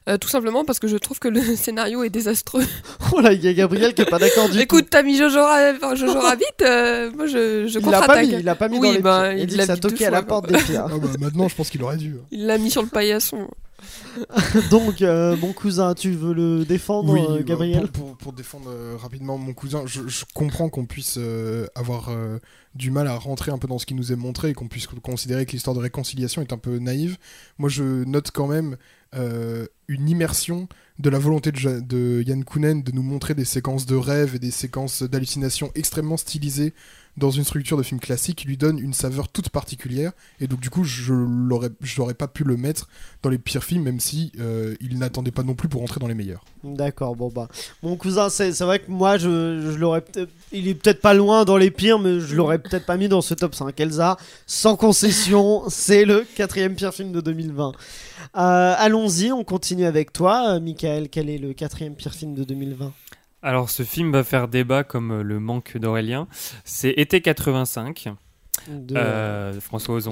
euh, 0.09 0.17
tout 0.19 0.29
simplement 0.29 0.65
parce 0.65 0.79
que 0.79 0.89
je 0.89 0.97
trouve 0.97 1.19
que 1.19 1.29
le 1.29 1.41
scénario 1.57 2.03
est 2.03 2.11
désastreux. 2.11 2.65
Oh 3.13 3.21
là, 3.21 3.33
il 3.33 3.43
y 3.45 3.49
a 3.49 3.53
Gabriel 3.53 3.95
qui 3.95 4.03
est 4.03 4.11
pas 4.11 4.19
d'accord 4.19 4.49
du 4.49 4.59
Écoute, 4.61 4.87
t'as 4.91 5.03
mis 5.03 5.17
Jojo, 5.17 5.41
Ra- 5.43 5.95
Jojo 5.95 6.19
Rabbit, 6.21 6.45
euh, 6.63 7.11
moi 7.17 7.27
je, 7.27 7.67
je 7.67 7.79
tout. 7.79 7.87
Il 7.87 7.91
l'a 7.91 8.03
pas 8.03 8.21
mis, 8.23 8.29
il 8.29 8.45
l'a 8.45 8.55
pas 8.55 8.69
mis 8.69 8.79
Oui, 8.79 8.89
dans 8.89 8.95
les 8.95 9.01
bah, 9.01 9.29
pires. 9.31 9.39
il 9.39 9.47
dit 9.47 9.57
que 9.57 9.65
ça 9.65 9.77
deux 9.77 9.89
toquait 9.91 10.07
à 10.07 10.11
la 10.11 10.19
fois, 10.19 10.27
porte 10.29 10.49
des 10.49 10.59
pires. 10.59 10.87
Ah 10.87 10.99
bah, 10.99 11.09
maintenant, 11.19 11.49
je 11.49 11.55
pense 11.55 11.71
qu'il 11.71 11.83
aurait 11.83 11.97
dû. 11.97 12.17
Il 12.31 12.47
l'a 12.47 12.59
mis 12.59 12.71
sur 12.71 12.83
le 12.83 12.89
paillasson. 12.89 13.49
Donc, 14.71 15.03
euh, 15.03 15.37
mon 15.37 15.53
cousin, 15.53 15.95
tu 15.95 16.11
veux 16.13 16.33
le 16.35 16.65
défendre, 16.65 17.13
Oui, 17.13 17.21
euh, 17.29 17.37
bah, 17.39 17.43
Gabriel 17.45 17.89
pour, 17.89 18.07
pour- 18.09 18.17
pour 18.17 18.33
défendre 18.33 18.71
euh, 18.71 18.97
rapidement 18.99 19.39
mon 19.39 19.53
cousin, 19.55 19.83
je, 19.87 20.07
je 20.09 20.25
comprends 20.35 20.69
qu'on 20.69 20.87
puisse 20.87 21.17
euh, 21.19 21.67
avoir 21.75 22.09
euh, 22.09 22.39
du 22.75 22.91
mal 22.91 23.07
à 23.07 23.17
rentrer 23.17 23.51
un 23.51 23.59
peu 23.59 23.69
dans 23.69 23.79
ce 23.79 23.87
qui 23.87 23.95
nous 23.95 24.13
est 24.13 24.17
montré 24.17 24.51
et 24.51 24.55
qu'on 24.55 24.69
puisse 24.69 24.87
considérer 25.03 25.47
que 25.47 25.53
l'histoire 25.53 25.75
de 25.77 25.81
réconciliation 25.81 26.43
est 26.43 26.53
un 26.53 26.59
peu 26.59 26.79
naïve. 26.79 27.17
Moi, 27.59 27.69
je 27.69 28.05
note 28.05 28.31
quand 28.33 28.47
même 28.49 28.77
euh, 29.15 29.67
une 29.89 30.09
immersion 30.09 30.69
de 30.99 31.11
la 31.11 31.19
volonté 31.19 31.53
de, 31.53 31.81
de 31.81 32.23
Yann 32.27 32.45
Kounen 32.45 32.83
de 32.83 32.93
nous 32.93 33.03
montrer 33.03 33.35
des 33.35 33.45
séquences 33.45 33.87
de 33.87 33.97
rêves 33.97 34.35
et 34.35 34.39
des 34.39 34.51
séquences 34.51 35.03
d'hallucinations 35.03 35.71
extrêmement 35.75 36.17
stylisées 36.17 36.75
dans 37.17 37.31
une 37.31 37.45
structure 37.45 37.77
de 37.77 37.83
film 37.83 38.01
classique 38.01 38.39
qui 38.39 38.47
lui 38.47 38.57
donne 38.57 38.79
une 38.79 38.93
saveur 38.93 39.29
toute 39.29 39.49
particulière 39.49 40.13
et 40.41 40.47
donc 40.47 40.61
du 40.61 40.71
coup 40.71 40.85
je 40.85 41.13
j'aurais 41.83 42.15
pas 42.15 42.29
pu 42.29 42.45
le 42.45 42.57
mettre 42.57 42.89
dans 43.23 43.31
les 43.31 43.39
pires 43.39 43.65
films 43.65 43.83
même 43.83 44.01
si 44.01 44.33
euh, 44.39 44.75
il 44.81 44.99
n'attendait 44.99 45.33
pas 45.33 45.43
non 45.43 45.55
plus 45.55 45.69
pour 45.69 45.81
rentrer 45.81 46.01
dans 46.01 46.07
les 46.07 46.15
meilleurs 46.15 46.45
D'accord, 46.65 47.15
bon 47.15 47.29
bah. 47.29 47.49
Mon 47.83 47.97
cousin, 47.97 48.29
c'est 48.31 48.51
vrai 48.61 48.81
que 48.81 48.91
moi, 48.91 49.17
je, 49.17 49.61
je 49.61 49.79
l'aurais. 49.79 50.03
Il 50.53 50.67
est 50.67 50.75
peut-être 50.75 51.01
pas 51.01 51.15
loin 51.15 51.45
dans 51.45 51.57
les 51.57 51.71
pires, 51.71 51.99
mais 51.99 52.21
je 52.21 52.35
l'aurais 52.35 52.59
peut-être 52.59 52.85
pas 52.85 52.97
mis 52.97 53.09
dans 53.09 53.21
ce 53.21 53.35
top 53.35 53.55
5. 53.55 53.79
Elsa, 53.79 54.17
sans 54.47 54.77
concession, 54.77 55.63
c'est 55.69 56.05
le 56.05 56.27
quatrième 56.37 56.75
pire 56.75 56.93
film 56.93 57.13
de 57.13 57.21
2020. 57.21 57.73
Euh, 58.37 58.75
Allons-y, 58.99 59.31
on 59.31 59.45
continue 59.45 59.85
avec 59.85 60.13
toi, 60.13 60.55
euh, 60.57 60.61
Michael. 60.61 61.09
Quel 61.09 61.31
est 61.31 61.39
le 61.39 61.53
quatrième 61.53 61.95
pire 61.95 62.13
film 62.13 62.35
de 62.35 62.43
2020 62.43 62.93
Alors, 63.43 63.71
ce 63.71 63.85
film 63.85 64.11
va 64.11 64.25
faire 64.25 64.49
débat 64.49 64.83
comme 64.83 65.13
euh, 65.13 65.23
le 65.23 65.39
manque 65.39 65.77
d'Aurélien. 65.77 66.27
C'est 66.65 66.91
Été 66.97 67.21
85, 67.21 68.09
de, 68.69 68.97
euh, 68.97 69.61
François 69.61 69.95
Ozon. 69.95 70.11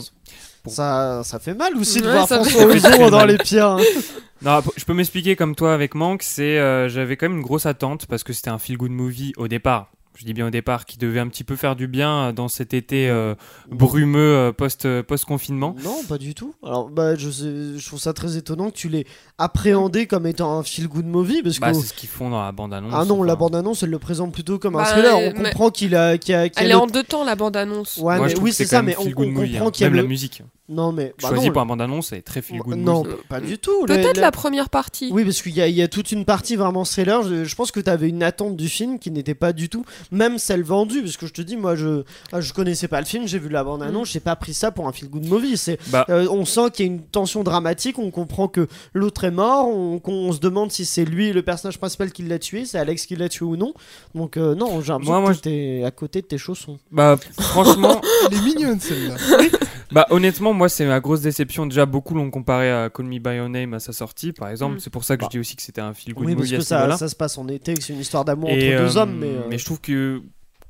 ça, 0.66 1.22
ça 1.24 1.40
fait 1.40 1.54
mal 1.54 1.76
aussi 1.76 2.00
de 2.00 2.06
Ouais, 2.06 2.12
voir 2.12 2.28
François 2.28 2.64
Ozon 2.64 3.10
dans 3.10 3.24
les 3.24 3.38
pires. 3.38 3.70
hein. 3.72 3.80
Non, 4.42 4.60
je 4.76 4.84
peux 4.84 4.94
m'expliquer 4.94 5.34
comme 5.34 5.56
toi 5.56 5.72
avec 5.74 5.94
Manque, 5.96 6.22
c'est 6.22 6.58
euh, 6.58 6.88
j'avais 6.90 7.16
quand 7.16 7.26
même 7.28 7.38
une 7.38 7.42
grosse 7.44 7.64
attente 7.66 8.06
parce 8.06 8.22
que 8.22 8.32
c'était 8.34 8.50
un 8.50 8.58
feel 8.58 8.76
good 8.76 8.90
movie 8.92 9.32
au 9.38 9.48
départ. 9.48 9.90
Je 10.18 10.24
dis 10.24 10.32
bien 10.32 10.46
au 10.46 10.50
départ, 10.50 10.86
qui 10.86 10.96
devait 10.96 11.20
un 11.20 11.28
petit 11.28 11.44
peu 11.44 11.56
faire 11.56 11.76
du 11.76 11.86
bien 11.88 12.32
dans 12.32 12.48
cet 12.48 12.72
été 12.72 13.08
euh, 13.10 13.34
brumeux 13.70 14.18
euh, 14.48 14.52
post 14.52 14.88
post 15.02 15.26
confinement. 15.26 15.74
Non, 15.84 16.02
pas 16.08 16.16
du 16.16 16.34
tout. 16.34 16.54
Alors, 16.64 16.88
bah, 16.88 17.16
je, 17.16 17.28
sais- 17.30 17.78
je 17.78 17.86
trouve 17.86 18.00
ça 18.00 18.14
très 18.14 18.36
étonnant 18.38 18.70
que 18.70 18.76
tu 18.76 18.88
l'aies 18.88 19.04
appréhendé 19.36 20.06
comme 20.06 20.26
étant 20.26 20.58
un 20.58 20.62
feel-good 20.62 21.04
movie, 21.04 21.42
parce 21.42 21.60
Bah, 21.60 21.72
que 21.72 21.76
c'est 21.78 21.88
ce 21.88 21.92
qu'ils 21.94 22.08
font 22.08 22.30
dans 22.30 22.42
la 22.42 22.52
bande 22.52 22.72
annonce. 22.72 22.92
Ah 22.96 23.04
non, 23.04 23.22
la 23.22 23.36
bande-annonce, 23.36 23.82
elle 23.82 23.90
le 23.90 23.98
présente 23.98 24.32
plutôt 24.32 24.58
comme 24.58 24.76
un 24.76 24.82
Bah, 24.82 24.84
thriller. 24.92 25.16
euh, 25.16 25.32
On 25.34 25.38
mais- 25.42 25.50
comprend 25.50 25.70
qu'il 25.70 25.94
a, 25.94 26.16
qu'il 26.16 26.34
a, 26.34 26.48
qu'il 26.48 26.62
y 26.62 26.62
a 26.62 26.64
Elle 26.64 26.70
est 26.70 26.74
le- 26.74 26.80
en 26.80 26.86
deux 26.86 27.02
temps 27.04 27.22
la 27.24 27.36
bande-annonce. 27.36 27.98
Ouais, 27.98 28.16
Moi, 28.16 28.20
mais 28.24 28.28
je 28.30 28.34
trouve 28.34 28.44
oui, 28.46 28.52
c'est 28.54 28.64
ça, 28.64 28.80
mais 28.82 28.96
on, 28.98 29.02
on 29.02 29.10
comprend 29.12 29.66
hein. 29.66 29.70
qu'il 29.70 29.82
y 29.82 29.84
a 29.84 29.88
même 29.90 29.96
le... 29.96 30.02
la 30.02 30.08
musique. 30.08 30.42
Non, 30.68 30.90
mais. 30.90 31.14
bah 31.22 31.28
Choisi 31.28 31.46
non, 31.46 31.52
pour 31.52 31.62
un 31.62 31.66
bande 31.66 31.80
annonce, 31.80 32.08
c'est 32.08 32.22
très 32.22 32.42
feel 32.42 32.58
good 32.58 32.76
Non, 32.76 33.04
movie. 33.04 33.14
pas 33.28 33.40
du 33.40 33.56
tout. 33.58 33.84
Peut-être 33.86 34.18
la 34.18 34.32
première 34.32 34.68
partie. 34.68 35.10
Oui, 35.12 35.24
parce 35.24 35.40
qu'il 35.40 35.54
y, 35.54 35.60
a- 35.60 35.68
il 35.68 35.74
y 35.76 35.82
a 35.82 35.86
toute 35.88 36.10
une 36.10 36.24
partie 36.24 36.56
vraiment 36.56 36.84
thriller. 36.84 37.22
Je, 37.22 37.44
je 37.44 37.54
pense 37.54 37.70
que 37.70 37.78
tu 37.78 37.88
avais 37.88 38.08
une 38.08 38.22
attente 38.24 38.56
du 38.56 38.68
film 38.68 38.98
qui 38.98 39.10
n'était 39.12 39.34
pas 39.34 39.52
du 39.52 39.68
tout, 39.68 39.84
même 40.10 40.38
celle 40.38 40.64
vendue. 40.64 41.02
Parce 41.02 41.16
que 41.16 41.26
je 41.26 41.32
te 41.32 41.42
dis, 41.42 41.56
moi, 41.56 41.76
je, 41.76 42.02
ah, 42.32 42.40
je 42.40 42.52
connaissais 42.52 42.88
pas 42.88 42.98
le 43.00 43.06
film, 43.06 43.28
j'ai 43.28 43.38
vu 43.38 43.48
la 43.48 43.62
bande-annonce, 43.62 44.10
j'ai 44.10 44.18
pas 44.20 44.34
pris 44.34 44.54
ça 44.54 44.70
pour 44.72 44.88
un 44.88 44.92
feel-good 44.92 45.26
movie. 45.26 45.56
C'est, 45.56 45.78
Bah, 45.90 46.04
euh, 46.08 46.26
on 46.30 46.44
sent 46.44 46.70
qu'il 46.72 46.86
y 46.86 46.88
a 46.88 46.92
une 46.92 47.02
tension 47.02 47.44
dramatique, 47.44 47.98
on 48.00 48.10
comprend 48.10 48.48
que 48.48 48.66
l'autre 48.92 49.22
est 49.24 49.30
mort, 49.30 49.68
on, 49.68 49.98
qu'on 50.00 50.32
se 50.32 50.40
demande 50.40 50.72
si 50.72 50.84
c'est 50.84 51.04
lui 51.04 51.32
le 51.32 51.42
personnage 51.42 51.78
principal 51.78 52.10
qui 52.10 52.22
l'a 52.22 52.38
tué, 52.40 52.64
c'est 52.64 52.78
Alex 52.78 53.06
qui 53.06 53.14
l'a 53.14 53.28
tué 53.28 53.44
ou 53.46 53.56
non. 53.56 53.72
Donc, 54.16 54.36
euh, 54.36 54.54
non, 54.56 54.80
j'ai 54.80 54.88
l'impression 54.92 55.12
Moi, 55.12 55.20
moi, 55.20 55.34
que 55.34 55.38
t'es 55.40 55.82
à 55.84 55.90
côté 55.92 56.22
de 56.22 56.26
tes 56.26 56.38
chaussons. 56.38 56.78
bah 56.90 57.16
franchement, 57.38 58.00
elle 58.32 58.38
est 58.38 58.42
mignonne 58.42 58.80
celle-là 58.80 59.14
bah 59.92 60.06
honnêtement, 60.10 60.52
moi 60.52 60.68
c'est 60.68 60.86
ma 60.86 61.00
grosse 61.00 61.20
déception. 61.20 61.66
Déjà 61.66 61.86
beaucoup 61.86 62.14
l'ont 62.14 62.30
comparé 62.30 62.70
à 62.70 62.90
Call 62.90 63.06
Me 63.06 63.18
by 63.18 63.36
Your 63.36 63.48
Name 63.48 63.74
à 63.74 63.80
sa 63.80 63.92
sortie, 63.92 64.32
par 64.32 64.48
exemple. 64.48 64.76
Mm. 64.76 64.80
C'est 64.80 64.90
pour 64.90 65.04
ça 65.04 65.16
que 65.16 65.22
Bah. 65.22 65.28
je 65.32 65.36
dis 65.36 65.40
aussi 65.40 65.56
que 65.56 65.62
c'était 65.62 65.80
un 65.80 65.94
feel 65.94 66.14
good 66.14 66.26
Oui, 66.26 66.34
parce 66.34 66.46
movie 66.48 66.58
que 66.58 66.62
ça, 66.64 66.96
ça 66.96 67.08
se 67.08 67.16
passe 67.16 67.38
en 67.38 67.46
été, 67.48 67.74
que 67.74 67.82
c'est 67.82 67.92
une 67.92 68.00
histoire 68.00 68.24
d'amour 68.24 68.50
entre 68.50 68.58
deux 68.58 68.96
euh, 68.96 69.00
hommes. 69.00 69.16
Mais, 69.20 69.26
euh, 69.26 69.58
je 69.58 69.64
trouve 69.64 69.80
que 69.80 70.22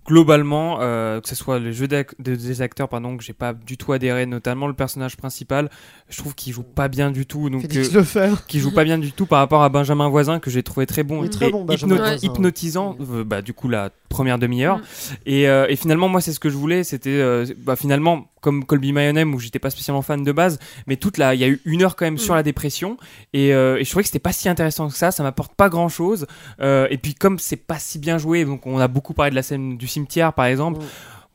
globalement, 0.06 0.78
euh, 0.80 1.20
que 1.20 1.28
ce 1.28 1.35
soit 1.35 1.58
le 1.58 1.73
jeu 1.73 1.88
des 1.88 2.62
acteurs, 2.62 2.88
pardon, 2.88 3.16
que 3.16 3.25
j'ai 3.25 3.32
pas 3.32 3.52
du 3.52 3.76
tout 3.76 3.92
adhéré, 3.92 4.25
notamment 4.26 4.68
le 4.68 4.73
personnage 4.75 5.16
principal, 5.16 5.68
je 6.08 6.18
trouve 6.18 6.35
qu'il 6.35 6.52
joue 6.52 6.62
pas 6.62 6.87
bien 6.87 7.11
du 7.11 7.26
tout. 7.26 7.50
Donc, 7.50 7.64
euh, 7.64 8.35
qui 8.46 8.61
joue 8.61 8.73
pas 8.73 8.85
bien 8.85 8.99
du 8.99 9.11
tout 9.12 9.26
par 9.26 9.40
rapport 9.40 9.62
à 9.64 9.68
Benjamin 9.68 10.08
Voisin 10.08 10.38
que 10.38 10.49
j'ai 10.50 10.62
trouvé 10.62 10.87
très 10.87 11.02
bon 11.02 11.20
Oui, 11.23 11.26
et 11.26 11.30
très 11.30 11.50
bon, 11.50 11.64
Benjamin 11.64 11.96
hypno- 11.96 12.04
Voisin, 12.04 12.26
hypnotisant 12.26 12.96
euh, 13.00 13.25
bah, 13.25 13.42
du 13.42 13.52
coup 13.52 13.68
la 13.68 13.90
première 14.16 14.38
demi-heure 14.38 14.78
Mm. 14.78 14.82
et, 15.26 15.49
euh, 15.49 15.66
et 15.68 15.76
finalement 15.76 16.08
moi 16.08 16.20
c'est 16.20 16.32
ce 16.32 16.40
que 16.40 16.49
je 16.49 16.56
voulais 16.56 16.82
c'était 16.85 17.11
euh, 17.11 17.44
bah, 17.58 17.76
finalement 17.76 18.26
comme 18.40 18.64
Colby 18.64 18.92
Mayonnaise 18.92 19.26
où 19.26 19.38
j'étais 19.38 19.58
pas 19.58 19.70
spécialement 19.70 20.02
fan 20.02 20.23
de 20.25 20.32
base 20.32 20.58
mais 20.87 20.96
toute 20.96 21.18
la 21.18 21.35
il 21.35 21.40
y 21.40 21.44
a 21.44 21.49
eu 21.49 21.61
une 21.64 21.82
heure 21.82 21.96
quand 21.96 22.06
même 22.06 22.18
sur 22.18 22.35
Mm. 22.35 22.37
la 22.38 22.42
dépression 22.42 22.96
et, 23.32 23.52
euh, 23.54 23.76
et 23.78 23.85
je 23.85 23.90
trouvais 23.90 24.02
que 24.04 24.08
c'était 24.08 24.18
pas 24.18 24.32
si 24.32 24.49
intéressant 24.49 24.88
que 24.88 24.94
ça 24.96 25.11
ça 25.11 25.23
m'apporte 25.23 25.54
pas 25.54 25.68
grand 25.68 25.88
chose 25.88 26.26
et 26.61 26.99
puis 27.02 27.14
comme 27.14 27.38
c'est 27.38 27.56
pas 27.56 27.78
si 27.78 27.99
bien 27.99 28.18
joué 28.18 28.44
donc 28.44 28.66
on 28.66 28.78
a 28.78 28.88
beaucoup 28.88 29.12
parlé 29.14 29.30
de 29.30 29.37
la 29.37 29.42
scène 29.42 29.76
du 29.76 29.87
cimetière 29.87 30.32
par 30.32 30.46
exemple 30.46 30.80
Mm. 30.80 30.85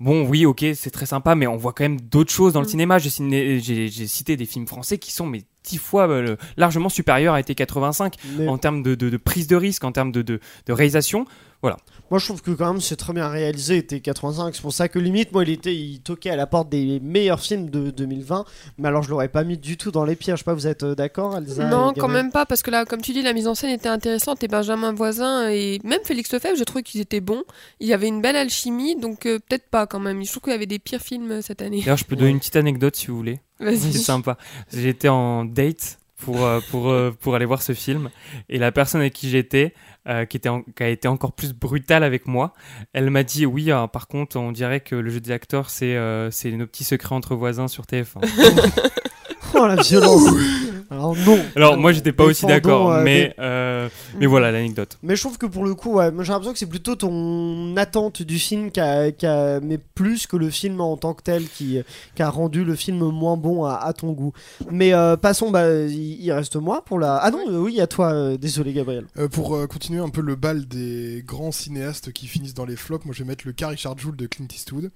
Bon, 0.04 0.28
oui, 0.28 0.48
ok, 0.48 0.66
c'est 0.74 0.90
très 0.90 1.06
sympa, 1.06 1.36
mais 1.36 1.46
on 1.46 1.58
voit 1.58 1.74
quand 1.74 1.84
même 1.84 2.02
d'autres 2.02 2.32
choses 2.32 2.54
dans 2.54 2.62
le 2.62 2.68
cinéma. 2.68 2.98
J'ai 2.98 4.08
cité 4.08 4.36
des 4.36 4.46
films 4.48 4.66
français 4.66 4.98
qui 4.98 5.12
sont 5.12 5.28
mais 5.28 5.44
dix 5.64 5.78
fois 5.78 6.10
euh, 6.10 6.38
largement 6.58 6.90
supérieurs 6.90 7.36
à 7.36 7.40
été 7.40 7.54
85 7.54 8.16
Mais- 8.36 8.48
en 8.48 8.58
termes 8.58 8.82
de, 8.82 8.96
de- 8.96 9.12
de 9.12 9.18
prise 9.18 9.46
de 9.46 9.56
risque, 9.56 9.84
en 9.84 9.92
termes 9.92 10.12
de, 10.12 10.24
de- 10.24 10.40
de 10.66 10.74
réalisation. 11.70 11.92
Moi, 12.10 12.20
je 12.20 12.26
trouve 12.26 12.42
que 12.42 12.52
quand 12.52 12.74
même 12.74 12.82
c'est 12.82 12.98
très 12.98 13.14
bien 13.14 13.30
réalisé. 13.30 13.78
Était 13.78 14.02
85, 14.02 14.54
c'est 14.54 14.62
pour 14.62 14.74
ça 14.74 14.90
que 14.90 15.00
limite, 15.00 15.32
moi, 15.32 15.44
il 15.44 15.50
était, 15.50 15.74
il 15.74 16.02
toquait 16.02 16.30
à 16.30 16.36
la 16.36 16.46
porte 16.46 16.68
des 16.68 17.00
meilleurs 17.00 17.40
films 17.40 17.70
de 17.70 17.90
2020. 17.90 18.44
Mais 18.78 18.90
alors, 18.90 19.02
je 19.02 19.10
l'aurais 19.10 19.30
pas 19.30 19.46
mis 19.46 19.58
du 19.58 19.78
tout 19.78 19.92
dans 19.92 20.04
les 20.04 20.18
pires. 20.18 20.36
Je 20.36 20.40
sais 20.40 20.44
pas, 20.44 20.54
vous 20.54 20.68
êtes 20.68 20.84
euh, 20.84 20.94
d'accord, 20.94 21.38
Elsa 21.38 21.70
Non, 21.70 21.94
quand 21.98 22.10
même 22.10 22.32
pas, 22.32 22.46
parce 22.46 22.64
que 22.64 22.72
là, 22.72 22.84
comme 22.84 23.02
tu 23.02 23.14
dis, 23.14 23.22
la 23.22 23.32
mise 23.32 23.48
en 23.48 23.56
scène 23.56 23.70
était 23.70 23.88
intéressante 23.88 24.44
et 24.44 24.50
Benjamin 24.50 24.92
Voisin 24.92 25.50
et 25.50 25.80
même 25.86 26.02
Félix 26.04 26.34
Lefebvre, 26.34 26.58
j'ai 26.58 26.66
trouvé 26.66 26.84
qu'ils 26.84 27.00
étaient 27.00 27.22
bons. 27.22 27.44
Il 27.80 27.88
y 27.88 27.94
avait 27.94 28.10
une 28.10 28.22
belle 28.22 28.36
alchimie, 28.36 28.98
donc 28.98 29.26
euh, 29.26 29.40
peut-être 29.40 29.70
pas 29.70 29.88
quand 29.88 30.00
même. 30.00 30.22
Je 30.22 30.30
trouve 30.30 30.44
qu'il 30.44 30.52
y 30.52 30.56
avait 30.56 30.66
des 30.66 30.80
pires 30.80 31.02
films 31.02 31.32
euh, 31.32 31.42
cette 31.42 31.62
année. 31.62 31.80
D'ailleurs, 31.80 31.96
je 31.98 32.04
peux 32.06 32.18
donner 32.18 32.32
une 32.32 32.40
petite 32.40 32.58
anecdote 32.58 32.98
si 32.98 33.08
vous 33.08 33.16
voulez. 33.16 33.40
C'est 33.60 33.66
Vas-y. 33.66 33.94
sympa. 33.94 34.38
J'étais 34.74 35.08
en 35.08 35.46
date 35.46 36.00
pour, 36.22 36.46
euh, 36.46 36.60
pour, 36.72 36.90
euh, 36.90 37.12
pour 37.20 37.36
aller 37.36 37.46
voir 37.46 37.62
ce 37.62 37.74
film. 37.74 38.10
Et 38.50 38.58
la 38.58 38.72
personne 38.72 39.02
avec 39.02 39.14
qui 39.14 39.30
j'étais, 39.30 39.74
euh, 40.08 40.26
qui, 40.26 40.38
était 40.38 40.50
en- 40.50 40.62
qui 40.62 40.84
a 40.84 40.90
été 40.90 41.08
encore 41.08 41.34
plus 41.34 41.54
brutale 41.54 42.04
avec 42.04 42.28
moi, 42.28 42.54
elle 42.94 43.10
m'a 43.10 43.24
dit 43.24 43.46
Oui, 43.46 43.72
euh, 43.72 43.88
par 43.88 44.08
contre, 44.08 44.38
on 44.38 44.52
dirait 44.52 44.80
que 44.80 44.96
le 44.96 45.10
jeu 45.10 45.20
des 45.20 45.32
acteurs, 45.32 45.70
c'est 45.70 45.96
euh, 45.96 46.32
c'est 46.32 46.52
nos 46.52 46.66
petits 46.68 46.84
secrets 46.84 47.16
entre 47.16 47.36
voisins 47.36 47.68
sur 47.68 47.84
TF1. 47.86 48.22
Oh 49.54 49.68
la 49.68 49.76
violence 49.76 50.30
Alors 50.92 51.16
non 51.16 51.40
Alors, 51.56 51.78
moi, 51.78 51.94
j'étais 51.94 52.12
pas 52.12 52.26
aussi 52.26 52.46
d'accord, 52.46 52.92
euh, 52.92 53.04
mais, 53.04 53.34
euh, 53.40 53.88
mais 54.20 54.26
voilà 54.26 54.52
l'anecdote. 54.52 54.98
Mais 55.02 55.16
je 55.16 55.22
trouve 55.22 55.38
que 55.38 55.46
pour 55.46 55.64
le 55.64 55.74
coup, 55.74 55.94
ouais, 55.94 56.12
j'ai 56.20 56.32
l'impression 56.34 56.52
que 56.52 56.60
c'est 56.60 56.66
plutôt 56.66 56.96
ton 56.98 57.78
attente 57.78 58.22
du 58.22 58.38
film 58.38 58.72
qui 58.72 58.82
a, 58.82 59.12
qui 59.14 59.26
a- 59.26 59.62
mais 59.62 59.78
plus 59.78 60.28
que 60.28 60.36
le 60.36 60.50
film 60.50 60.82
en 60.82 60.98
tant 60.98 61.14
que 61.14 61.24
tel 61.24 61.48
qui, 61.48 61.80
qui 62.16 62.22
a 62.22 62.30
rendu 62.30 62.66
le 62.66 62.76
film 62.76 62.98
moins 63.10 63.38
bon 63.38 63.64
à, 63.64 63.76
à 63.76 63.94
ton 63.94 64.12
goût. 64.12 64.34
Mais 64.70 64.94
euh, 64.94 65.16
passons, 65.16 65.50
bah, 65.50 65.72
il, 65.74 66.22
il 66.22 66.32
reste 66.34 66.58
moi 66.58 66.84
pour 66.84 67.00
la. 67.00 67.16
Ah 67.18 67.32
non, 67.32 67.40
euh, 67.48 67.58
oui, 67.60 67.80
à 67.80 67.88
toi, 67.88 68.12
euh, 68.12 68.38
désolé 68.38 68.74
Gabriel. 68.74 69.06
Euh, 69.18 69.30
pour 69.30 69.56
euh, 69.56 69.68
continuer 69.68 70.02
un 70.02 70.10
peu 70.10 70.22
le 70.22 70.36
bal 70.36 70.66
des 70.68 71.24
grands 71.26 71.54
cinéastes 71.54 72.12
qui 72.12 72.28
finissent 72.28 72.54
dans 72.54 72.66
les 72.66 72.76
flops, 72.76 73.06
moi 73.06 73.16
je 73.18 73.24
vais 73.24 73.30
mettre 73.30 73.48
le 73.48 73.54
cas 73.54 73.70
Richard 73.70 73.98
Joule 73.98 74.18
de 74.18 74.28
Clint 74.28 74.48
Eastwood. 74.54 74.92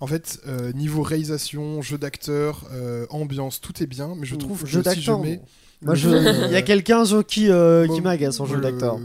En 0.00 0.06
fait, 0.06 0.40
euh, 0.46 0.72
niveau 0.72 1.02
réalisation, 1.02 1.82
jeu 1.82 1.98
d'acteur, 1.98 2.64
euh, 2.72 3.06
ambiance, 3.10 3.60
tout 3.60 3.82
est 3.82 3.86
bien, 3.86 4.14
mais 4.16 4.24
je 4.26 4.34
trouve 4.34 4.66
jeu 4.66 4.82
que 4.82 4.90
si 4.90 5.00
je 5.02 5.06
d'acteur. 5.10 5.20
mets. 5.20 5.40
Moi, 5.82 5.94
je- 5.94 6.08
Euh, 6.08 6.46
il 6.46 6.52
y 6.52 6.56
a 6.56 6.62
quelqu'un 6.62 7.04
qui, 7.22 7.50
euh, 7.50 7.86
qui 7.86 8.00
m'agace 8.00 8.40
en 8.40 8.46
jeu 8.46 8.60
d'acteur. 8.60 8.98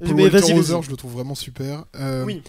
Mais 0.00 0.28
vas-y, 0.28 0.54
je 0.82 0.90
le 0.90 0.96
trouve 0.96 1.12
vraiment 1.12 1.34
super. 1.34 1.84
Euh, 1.96 2.24
Oui. 2.24 2.42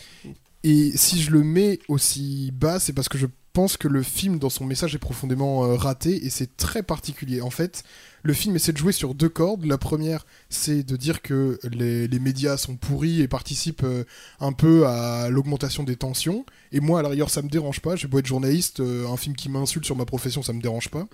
Et 0.63 0.91
si 0.95 1.21
je 1.21 1.31
le 1.31 1.41
mets 1.43 1.79
aussi 1.87 2.51
bas, 2.53 2.79
c'est 2.79 2.91
parce 2.93 3.07
que 3.09 3.17
je 3.17 3.25
pense 3.53 3.77
que 3.77 3.87
le 3.87 4.03
film, 4.03 4.39
dans 4.39 4.49
son 4.49 4.65
message, 4.65 4.95
est 4.95 4.99
profondément 4.99 5.65
euh, 5.65 5.75
raté 5.75 6.25
et 6.25 6.29
c'est 6.29 6.57
très 6.57 6.83
particulier. 6.83 7.41
En 7.41 7.49
fait, 7.49 7.83
le 8.23 8.33
film 8.33 8.55
essaie 8.55 8.73
de 8.73 8.77
jouer 8.77 8.91
sur 8.91 9.15
deux 9.15 9.29
cordes. 9.29 9.65
La 9.65 9.77
première, 9.77 10.25
c'est 10.49 10.83
de 10.83 10.95
dire 10.95 11.21
que 11.21 11.59
les, 11.71 12.07
les 12.07 12.19
médias 12.19 12.57
sont 12.57 12.75
pourris 12.75 13.21
et 13.21 13.27
participent 13.27 13.83
euh, 13.83 14.03
un 14.39 14.51
peu 14.51 14.85
à 14.87 15.29
l'augmentation 15.29 15.83
des 15.83 15.95
tensions. 15.95 16.45
Et 16.71 16.79
moi, 16.79 16.99
à 16.99 17.03
la 17.03 17.09
rigueur, 17.09 17.29
ça 17.29 17.41
me 17.41 17.49
dérange 17.49 17.79
pas. 17.81 17.95
J'ai 17.95 18.07
beau 18.07 18.19
être 18.19 18.25
journaliste, 18.25 18.81
euh, 18.81 19.07
un 19.07 19.17
film 19.17 19.35
qui 19.35 19.49
m'insulte 19.49 19.85
sur 19.85 19.95
ma 19.95 20.05
profession, 20.05 20.43
ça 20.43 20.53
me 20.53 20.61
dérange 20.61 20.89
pas. 20.89 21.07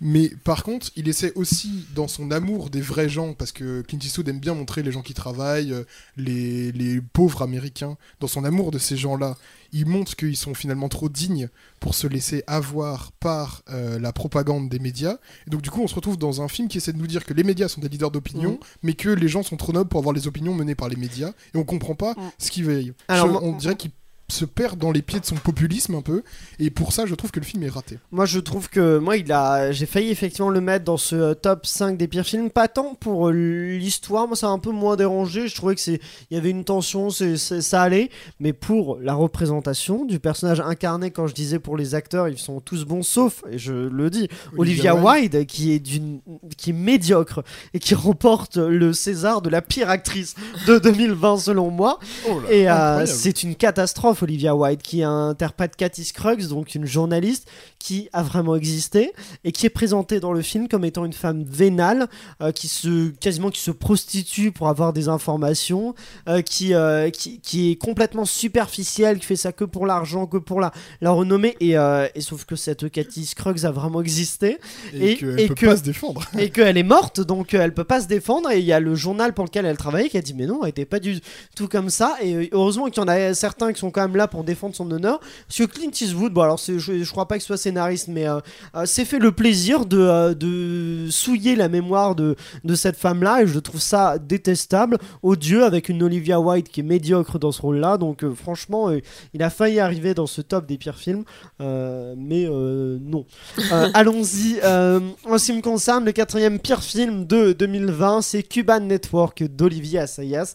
Mais 0.00 0.30
par 0.44 0.62
contre, 0.62 0.90
il 0.96 1.08
essaie 1.08 1.32
aussi, 1.34 1.86
dans 1.94 2.08
son 2.08 2.30
amour 2.30 2.70
des 2.70 2.80
vrais 2.80 3.08
gens, 3.08 3.34
parce 3.34 3.52
que 3.52 3.82
Clint 3.82 4.00
Eastwood 4.02 4.28
aime 4.28 4.40
bien 4.40 4.54
montrer 4.54 4.82
les 4.82 4.92
gens 4.92 5.02
qui 5.02 5.14
travaillent, 5.14 5.74
les, 6.16 6.72
les 6.72 7.00
pauvres 7.00 7.42
américains, 7.42 7.96
dans 8.20 8.26
son 8.26 8.44
amour 8.44 8.70
de 8.70 8.78
ces 8.78 8.96
gens-là, 8.96 9.36
il 9.72 9.86
montre 9.86 10.16
qu'ils 10.16 10.36
sont 10.36 10.54
finalement 10.54 10.88
trop 10.88 11.08
dignes 11.08 11.48
pour 11.80 11.94
se 11.94 12.06
laisser 12.06 12.42
avoir 12.46 13.12
par 13.12 13.62
euh, 13.70 13.98
la 13.98 14.12
propagande 14.12 14.68
des 14.68 14.78
médias. 14.78 15.16
Et 15.46 15.50
donc 15.50 15.62
du 15.62 15.70
coup, 15.70 15.82
on 15.82 15.86
se 15.88 15.94
retrouve 15.94 16.16
dans 16.16 16.40
un 16.42 16.48
film 16.48 16.68
qui 16.68 16.78
essaie 16.78 16.92
de 16.92 16.98
nous 16.98 17.06
dire 17.06 17.24
que 17.24 17.34
les 17.34 17.44
médias 17.44 17.68
sont 17.68 17.80
des 17.80 17.88
leaders 17.88 18.10
d'opinion, 18.10 18.52
Mhm. 18.52 18.58
mais 18.82 18.92
que 18.94 19.08
les 19.10 19.28
gens 19.28 19.42
sont 19.42 19.56
trop 19.56 19.72
nobles 19.72 19.88
pour 19.90 19.98
avoir 20.00 20.14
les 20.14 20.26
opinions 20.26 20.54
menées 20.54 20.74
par 20.74 20.88
les 20.88 20.96
médias, 20.96 21.32
et 21.54 21.58
on 21.58 21.64
comprend 21.64 21.94
pas 21.94 22.14
Mhm. 22.16 22.30
ce 22.38 22.50
qui 22.50 22.62
veille. 22.62 22.92
Alors, 23.08 23.26
Je- 23.26 23.32
moi- 23.32 23.42
on 23.44 23.56
dirait 23.56 23.76
qu'il 23.76 23.90
se 24.30 24.44
perd 24.44 24.78
dans 24.78 24.90
les 24.90 25.02
pieds 25.02 25.20
de 25.20 25.24
son 25.24 25.36
populisme 25.36 25.94
un 25.94 26.02
peu, 26.02 26.22
et 26.58 26.70
pour 26.70 26.92
ça, 26.92 27.06
je 27.06 27.14
trouve 27.14 27.30
que 27.30 27.40
le 27.40 27.46
film 27.46 27.62
est 27.62 27.68
raté. 27.68 27.98
Moi, 28.10 28.26
je 28.26 28.38
trouve 28.40 28.68
que 28.68 28.98
moi, 28.98 29.16
il 29.16 29.30
a, 29.32 29.72
j'ai 29.72 29.86
failli 29.86 30.10
effectivement 30.10 30.50
le 30.50 30.60
mettre 30.60 30.84
dans 30.84 30.96
ce 30.96 31.16
euh, 31.16 31.34
top 31.34 31.66
5 31.66 31.96
des 31.96 32.08
pires 32.08 32.24
films. 32.26 32.50
Pas 32.50 32.68
tant 32.68 32.94
pour 32.94 33.28
euh, 33.28 33.32
l'histoire, 33.32 34.26
moi, 34.26 34.36
ça 34.36 34.48
a 34.48 34.50
un 34.50 34.58
peu 34.58 34.70
moins 34.70 34.96
dérangé. 34.96 35.48
Je 35.48 35.54
trouvais 35.54 35.74
que 35.74 35.80
c'est, 35.80 36.00
il 36.30 36.34
y 36.34 36.36
avait 36.36 36.50
une 36.50 36.64
tension, 36.64 37.10
c'est, 37.10 37.36
ça 37.36 37.82
allait. 37.82 38.10
Mais 38.40 38.52
pour 38.52 38.98
la 39.00 39.14
représentation 39.14 40.04
du 40.04 40.18
personnage 40.18 40.60
incarné, 40.60 41.10
quand 41.10 41.26
je 41.26 41.34
disais 41.34 41.58
pour 41.58 41.76
les 41.76 41.94
acteurs, 41.94 42.28
ils 42.28 42.38
sont 42.38 42.60
tous 42.60 42.84
bons, 42.84 43.02
sauf, 43.02 43.42
et 43.50 43.58
je 43.58 43.72
le 43.72 44.10
dis, 44.10 44.28
Olivia 44.56 44.94
Wilde, 44.94 45.46
qui 45.46 45.72
est 45.72 45.78
d'une, 45.78 46.20
qui 46.56 46.70
est 46.70 46.74
médiocre 46.74 47.42
et 47.74 47.78
qui 47.78 47.94
remporte 47.94 48.56
le 48.56 48.92
César 48.92 49.42
de 49.42 49.48
la 49.48 49.62
pire 49.62 49.90
actrice 49.90 50.34
de 50.66 50.78
2020 50.88 51.38
selon 51.38 51.70
moi. 51.70 51.98
Oh 52.28 52.40
là, 52.40 52.52
Et 52.52 52.68
euh, 52.68 53.06
c'est 53.06 53.42
une 53.42 53.54
catastrophe, 53.54 54.17
Olivia 54.22 54.54
Wilde, 54.54 54.82
qui 54.82 55.02
interprète 55.02 55.76
Cathy 55.76 56.04
Scruggs, 56.04 56.48
donc 56.48 56.74
une 56.74 56.86
journaliste 56.86 57.48
qui 57.78 58.08
a 58.12 58.22
vraiment 58.22 58.56
existé 58.56 59.12
et 59.44 59.52
qui 59.52 59.66
est 59.66 59.70
présentée 59.70 60.20
dans 60.20 60.32
le 60.32 60.42
film 60.42 60.68
comme 60.68 60.84
étant 60.84 61.04
une 61.04 61.12
femme 61.12 61.44
vénale, 61.44 62.08
euh, 62.42 62.52
qui 62.52 62.68
se 62.68 63.10
quasiment 63.10 63.50
qui 63.50 63.60
se 63.60 63.70
prostitue 63.70 64.52
pour 64.52 64.68
avoir 64.68 64.92
des 64.92 65.08
informations, 65.08 65.94
euh, 66.28 66.42
qui, 66.42 66.74
euh, 66.74 67.10
qui 67.10 67.40
qui 67.40 67.70
est 67.72 67.76
complètement 67.76 68.24
superficielle, 68.24 69.18
qui 69.18 69.26
fait 69.26 69.36
ça 69.36 69.52
que 69.52 69.64
pour 69.64 69.86
l'argent, 69.86 70.26
que 70.26 70.36
pour 70.38 70.60
la 70.60 70.72
la 71.00 71.10
renommée. 71.10 71.56
Et, 71.60 71.72
et 72.14 72.20
sauf 72.20 72.44
que 72.44 72.56
cette 72.56 72.90
Cathy 72.90 73.26
Scruggs 73.26 73.64
a 73.64 73.70
vraiment 73.70 74.00
existé 74.00 74.58
et, 74.92 75.12
et- 75.12 75.16
qu'elle 75.16 75.40
et 75.40 75.46
peut 75.48 75.54
que- 75.54 75.66
pas 75.66 75.76
se 75.76 75.82
défendre. 75.82 76.22
et 76.38 76.50
qu'elle 76.50 76.76
est 76.76 76.82
morte, 76.82 77.20
donc 77.20 77.54
elle 77.54 77.74
peut 77.74 77.84
pas 77.84 78.00
se 78.00 78.06
défendre. 78.06 78.50
Et 78.50 78.58
il 78.58 78.64
y 78.64 78.72
a 78.72 78.80
le 78.80 78.94
journal 78.94 79.34
pour 79.34 79.44
lequel 79.44 79.66
elle 79.66 79.76
travaillait 79.76 80.08
qui 80.08 80.16
a 80.18 80.22
dit 80.22 80.34
mais 80.34 80.46
non, 80.46 80.60
elle 80.62 80.70
était 80.70 80.84
pas 80.84 80.98
du 81.00 81.20
tout 81.56 81.68
comme 81.68 81.90
ça. 81.90 82.16
Et 82.22 82.48
heureusement 82.52 82.86
qu'il 82.86 83.00
y 83.02 83.04
en 83.04 83.08
a 83.08 83.34
certains 83.34 83.72
qui 83.72 83.80
sont 83.80 83.90
quand 83.90 84.02
même 84.02 84.07
là 84.16 84.28
pour 84.28 84.44
défendre 84.44 84.74
son 84.74 84.90
honneur. 84.90 85.20
Que 85.56 85.64
Clint 85.64 85.90
Eastwood, 85.90 86.32
bon 86.32 86.42
alors 86.42 86.60
je, 86.64 86.78
je 86.78 87.10
crois 87.10 87.26
pas 87.26 87.38
ce 87.40 87.46
soit 87.46 87.56
scénariste, 87.56 88.08
mais 88.08 88.28
euh, 88.28 88.40
euh, 88.74 88.86
s'est 88.86 89.04
fait 89.04 89.18
le 89.18 89.32
plaisir 89.32 89.86
de, 89.86 89.98
euh, 89.98 90.34
de 90.34 91.10
souiller 91.10 91.56
la 91.56 91.68
mémoire 91.68 92.14
de, 92.14 92.36
de 92.64 92.74
cette 92.74 92.96
femme-là. 92.96 93.42
Et 93.42 93.46
je 93.46 93.58
trouve 93.58 93.80
ça 93.80 94.18
détestable, 94.18 94.98
odieux, 95.22 95.64
avec 95.64 95.88
une 95.88 96.02
Olivia 96.02 96.40
Wilde 96.40 96.68
qui 96.68 96.80
est 96.80 96.84
médiocre 96.84 97.38
dans 97.38 97.52
ce 97.52 97.62
rôle-là. 97.62 97.98
Donc 97.98 98.24
euh, 98.24 98.34
franchement, 98.34 98.90
euh, 98.90 99.00
il 99.34 99.42
a 99.42 99.50
failli 99.50 99.80
arriver 99.80 100.14
dans 100.14 100.26
ce 100.26 100.40
top 100.40 100.66
des 100.66 100.78
pires 100.78 100.98
films, 100.98 101.24
mais 101.60 102.46
non. 102.48 103.26
Allons-y. 103.94 104.60
en 104.64 105.38
ce 105.38 105.44
qui 105.44 105.52
me 105.52 105.62
concerne, 105.62 106.04
le 106.04 106.12
quatrième 106.12 106.58
pire 106.58 106.82
film 106.82 107.26
de 107.26 107.52
2020, 107.52 108.22
c'est 108.22 108.42
Cuban 108.42 108.80
Network 108.80 109.44
d'Olivier 109.44 110.00
Assayas. 110.00 110.54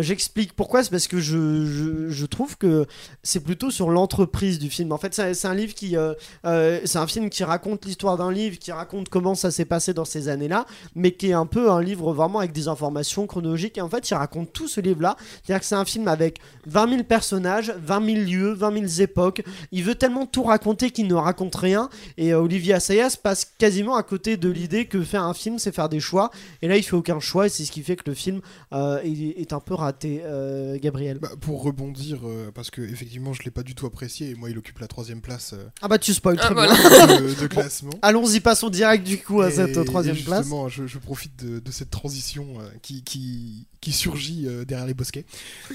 J'explique 0.00 0.54
pourquoi. 0.54 0.82
C'est 0.82 0.90
parce 0.90 1.08
que 1.08 1.18
je, 1.18 1.66
je, 1.66 2.10
je 2.10 2.26
trouve 2.26 2.56
que 2.56 2.66
c'est 3.22 3.40
plutôt 3.40 3.70
sur 3.70 3.90
l'entreprise 3.90 4.58
du 4.58 4.70
film. 4.70 4.92
En 4.92 4.98
fait, 4.98 5.14
c'est 5.14 5.46
un 5.46 5.54
livre 5.54 5.74
qui, 5.74 5.96
euh, 5.96 6.14
euh, 6.46 6.80
c'est 6.84 6.98
un 6.98 7.06
film 7.06 7.30
qui 7.30 7.44
raconte 7.44 7.84
l'histoire 7.84 8.16
d'un 8.16 8.32
livre, 8.32 8.58
qui 8.58 8.72
raconte 8.72 9.08
comment 9.08 9.34
ça 9.34 9.50
s'est 9.50 9.64
passé 9.64 9.94
dans 9.94 10.04
ces 10.04 10.28
années-là, 10.28 10.66
mais 10.94 11.12
qui 11.12 11.30
est 11.30 11.34
un 11.34 11.46
peu 11.46 11.70
un 11.70 11.82
livre 11.82 12.12
vraiment 12.12 12.38
avec 12.38 12.52
des 12.52 12.68
informations 12.68 13.26
chronologiques. 13.26 13.78
Et 13.78 13.80
en 13.80 13.88
fait, 13.88 14.08
il 14.10 14.14
raconte 14.14 14.52
tout 14.52 14.68
ce 14.68 14.80
livre-là. 14.80 15.16
C'est-à-dire 15.42 15.60
que 15.60 15.66
c'est 15.66 15.74
un 15.74 15.84
film 15.84 16.08
avec 16.08 16.38
20 16.66 16.90
000 16.90 17.02
personnages, 17.04 17.74
20 17.78 18.04
000 18.04 18.18
lieux, 18.26 18.52
20 18.52 18.88
000 18.88 19.02
époques. 19.02 19.42
Il 19.72 19.84
veut 19.84 19.94
tellement 19.94 20.26
tout 20.26 20.42
raconter 20.42 20.90
qu'il 20.90 21.06
ne 21.06 21.14
raconte 21.14 21.54
rien. 21.54 21.88
Et 22.16 22.32
euh, 22.32 22.40
Olivier 22.40 22.76
passe 23.22 23.44
quasiment 23.58 23.96
à 23.96 24.02
côté 24.02 24.36
de 24.36 24.48
l'idée 24.48 24.86
que 24.86 25.02
faire 25.02 25.24
un 25.24 25.34
film, 25.34 25.58
c'est 25.58 25.74
faire 25.74 25.88
des 25.88 26.00
choix. 26.00 26.30
Et 26.62 26.68
là, 26.68 26.76
il 26.76 26.82
fait 26.82 26.96
aucun 26.96 27.20
choix, 27.20 27.46
et 27.46 27.48
c'est 27.48 27.64
ce 27.64 27.72
qui 27.72 27.82
fait 27.82 27.96
que 27.96 28.04
le 28.06 28.14
film 28.14 28.40
euh, 28.72 29.00
est, 29.02 29.52
un 29.52 29.60
peu 29.60 29.74
raté. 29.74 30.22
Gabriel. 30.80 31.18
Bah, 31.18 31.30
pour 31.40 31.62
rebondir, 31.62 32.20
parce 32.58 32.72
que 32.72 32.80
effectivement, 32.82 33.32
je 33.32 33.44
l'ai 33.44 33.52
pas 33.52 33.62
du 33.62 33.76
tout 33.76 33.86
apprécié, 33.86 34.30
et 34.30 34.34
moi, 34.34 34.50
il 34.50 34.58
occupe 34.58 34.80
la 34.80 34.88
troisième 34.88 35.20
place 35.20 35.52
euh, 35.52 35.68
Ah 35.80 35.86
bah 35.86 35.96
tu 36.00 36.12
spoil 36.12 36.36
Ah, 36.40 36.44
très 36.46 36.54
voilà. 36.54 36.74
bien. 36.74 37.20
de, 37.20 37.40
de 37.40 37.46
classement. 37.46 37.92
Allons-y, 38.02 38.40
passons 38.40 38.68
direct 38.68 39.06
du 39.06 39.16
coup 39.18 39.42
à 39.42 39.48
Et- 39.48 39.52
cette 39.52 39.76
et 39.76 39.84
troisième 39.84 40.16
place. 40.16 40.40
justement, 40.40 40.68
je, 40.68 40.88
je 40.88 40.98
profite 40.98 41.36
de, 41.44 41.60
de 41.60 41.70
cette 41.70 41.90
transition 41.90 42.58
euh, 42.60 42.68
qui, 42.82 43.04
qui, 43.04 43.68
qui 43.80 43.92
surgit 43.92 44.46
euh, 44.46 44.64
derrière 44.64 44.86
les 44.86 44.94
bosquets. 44.94 45.24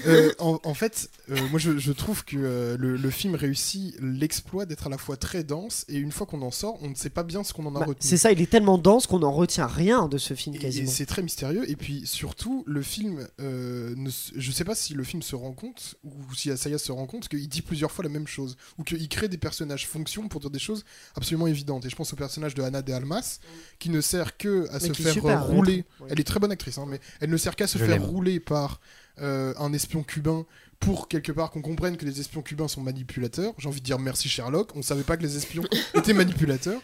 Euh, 0.06 0.32
en, 0.38 0.60
en 0.62 0.74
fait, 0.74 1.08
euh, 1.30 1.36
moi 1.50 1.58
je, 1.58 1.78
je 1.78 1.92
trouve 1.92 2.24
que 2.24 2.36
euh, 2.36 2.76
le, 2.78 2.96
le 2.96 3.10
film 3.10 3.34
réussit 3.34 3.96
l'exploit 4.00 4.66
d'être 4.66 4.86
à 4.86 4.90
la 4.90 4.98
fois 4.98 5.16
très 5.16 5.42
dense 5.44 5.84
et 5.88 5.96
une 5.96 6.12
fois 6.12 6.26
qu'on 6.26 6.42
en 6.42 6.50
sort, 6.50 6.78
on 6.82 6.90
ne 6.90 6.94
sait 6.94 7.10
pas 7.10 7.22
bien 7.22 7.42
ce 7.44 7.52
qu'on 7.52 7.64
en 7.66 7.74
a 7.76 7.80
Bah, 7.80 7.86
retenu. 7.86 8.06
c'est 8.08 8.16
ça, 8.16 8.30
il 8.32 8.40
est 8.42 8.50
tellement 8.50 8.76
dense 8.78 9.06
qu'on 9.06 9.20
n'en 9.20 9.32
retient 9.32 9.66
rien 9.66 10.08
de 10.08 10.18
ce 10.18 10.34
film 10.34 10.54
Et- 10.54 10.58
Et 10.58 10.60
quasiment. 10.62 10.90
c'est 10.90 11.06
très 11.06 11.22
mystérieux. 11.22 11.68
Et 11.70 11.76
puis 11.76 12.06
surtout, 12.06 12.62
le 12.66 12.82
film, 12.82 13.26
euh, 13.40 13.94
ne 13.96 14.10
je 14.36 14.50
sais 14.52 14.64
pas 14.64 14.74
si 14.74 14.94
le 14.94 15.02
film 15.04 15.22
se 15.22 15.34
rend 15.34 15.52
compte 15.52 15.94
ou 16.04 16.12
si 16.36 16.50
Asaya 16.50 16.78
se 16.78 16.92
rend 16.92 17.06
compte 17.06 17.28
qu'il 17.28 17.48
dit 17.48 17.62
plusieurs 17.62 17.90
fois 17.90 18.02
la 18.04 18.10
même 18.10 18.26
chose 18.26 18.56
ou 18.78 18.84
qu'il 18.84 19.08
crée 19.08 19.28
des 19.28 19.38
personnages 19.38 19.86
fonctions 19.88 20.28
pour 20.28 20.40
dire 20.40 20.50
des 20.50 20.58
choses 20.58 20.84
absolument 21.16 21.46
évidentes. 21.46 21.86
Et 21.86 21.90
je 21.90 21.96
pense 21.96 22.12
au 22.12 22.16
personnage 22.16 22.54
de 22.54 22.62
Anna 22.62 22.82
de 22.82 22.92
Almas 22.92 23.38
qui 23.78 23.88
ne 23.90 24.00
sert 24.00 24.36
que 24.36 24.68
à 24.70 24.74
Mais 24.74 24.80
se 24.80 24.92
faire 24.92 25.12
super, 25.12 25.46
rouler. 25.46 25.84
ouais. 26.00 26.08
Elle 26.10 26.20
est 26.20 26.24
très 26.24 26.38
bonne 26.40 26.52
actrice, 26.52 26.76
hein, 26.78 26.84
mais 26.88 27.00
elle 27.20 27.30
ne 27.30 27.36
sert 27.36 27.56
qu'à 27.56 27.66
se 27.66 27.78
Je 27.78 27.84
faire 27.84 27.93
l'aime. 27.94 28.02
rouler 28.02 28.40
par 28.40 28.80
euh, 29.20 29.54
un 29.58 29.72
espion 29.72 30.02
cubain 30.02 30.44
pour 30.84 31.08
quelque 31.08 31.32
part 31.32 31.50
qu'on 31.50 31.62
comprenne 31.62 31.96
que 31.96 32.04
les 32.04 32.20
espions 32.20 32.42
cubains 32.42 32.68
sont 32.68 32.82
manipulateurs. 32.82 33.54
J'ai 33.58 33.68
envie 33.68 33.80
de 33.80 33.84
dire 33.84 33.98
merci 33.98 34.28
Sherlock. 34.28 34.70
On 34.76 34.82
savait 34.82 35.02
pas 35.02 35.16
que 35.16 35.22
les 35.22 35.36
espions 35.36 35.62
étaient 35.94 36.12
manipulateurs. 36.12 36.80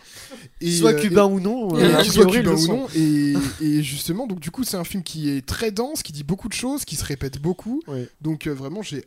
Et, 0.61 0.71
Soit 0.73 0.93
euh, 0.93 1.01
cubain 1.01 1.27
ou 1.27 1.39
non. 1.39 1.77
euh, 1.77 2.03
ils 2.03 2.11
cubains 2.11 2.55
ou 2.55 2.67
non. 2.67 2.87
Et, 2.95 3.35
et 3.61 3.83
justement, 3.83 4.27
donc 4.27 4.41
du 4.41 4.51
coup, 4.51 4.65
c'est 4.65 4.79
un 4.79 4.85
film 4.85 5.03
qui 5.03 5.31
est 5.31 5.45
très 5.45 5.71
dense, 5.71 6.03
qui 6.03 6.13
dit 6.13 6.25
beaucoup 6.25 6.49
de 6.49 6.55
choses, 6.55 6.85
qui 6.85 6.97
se 6.97 7.05
répète 7.05 7.41
beaucoup. 7.41 7.83
Oui. 7.89 8.07
Donc 8.23 8.47
euh, 8.47 8.53
vraiment, 8.53 8.83
j'ai 8.83 9.05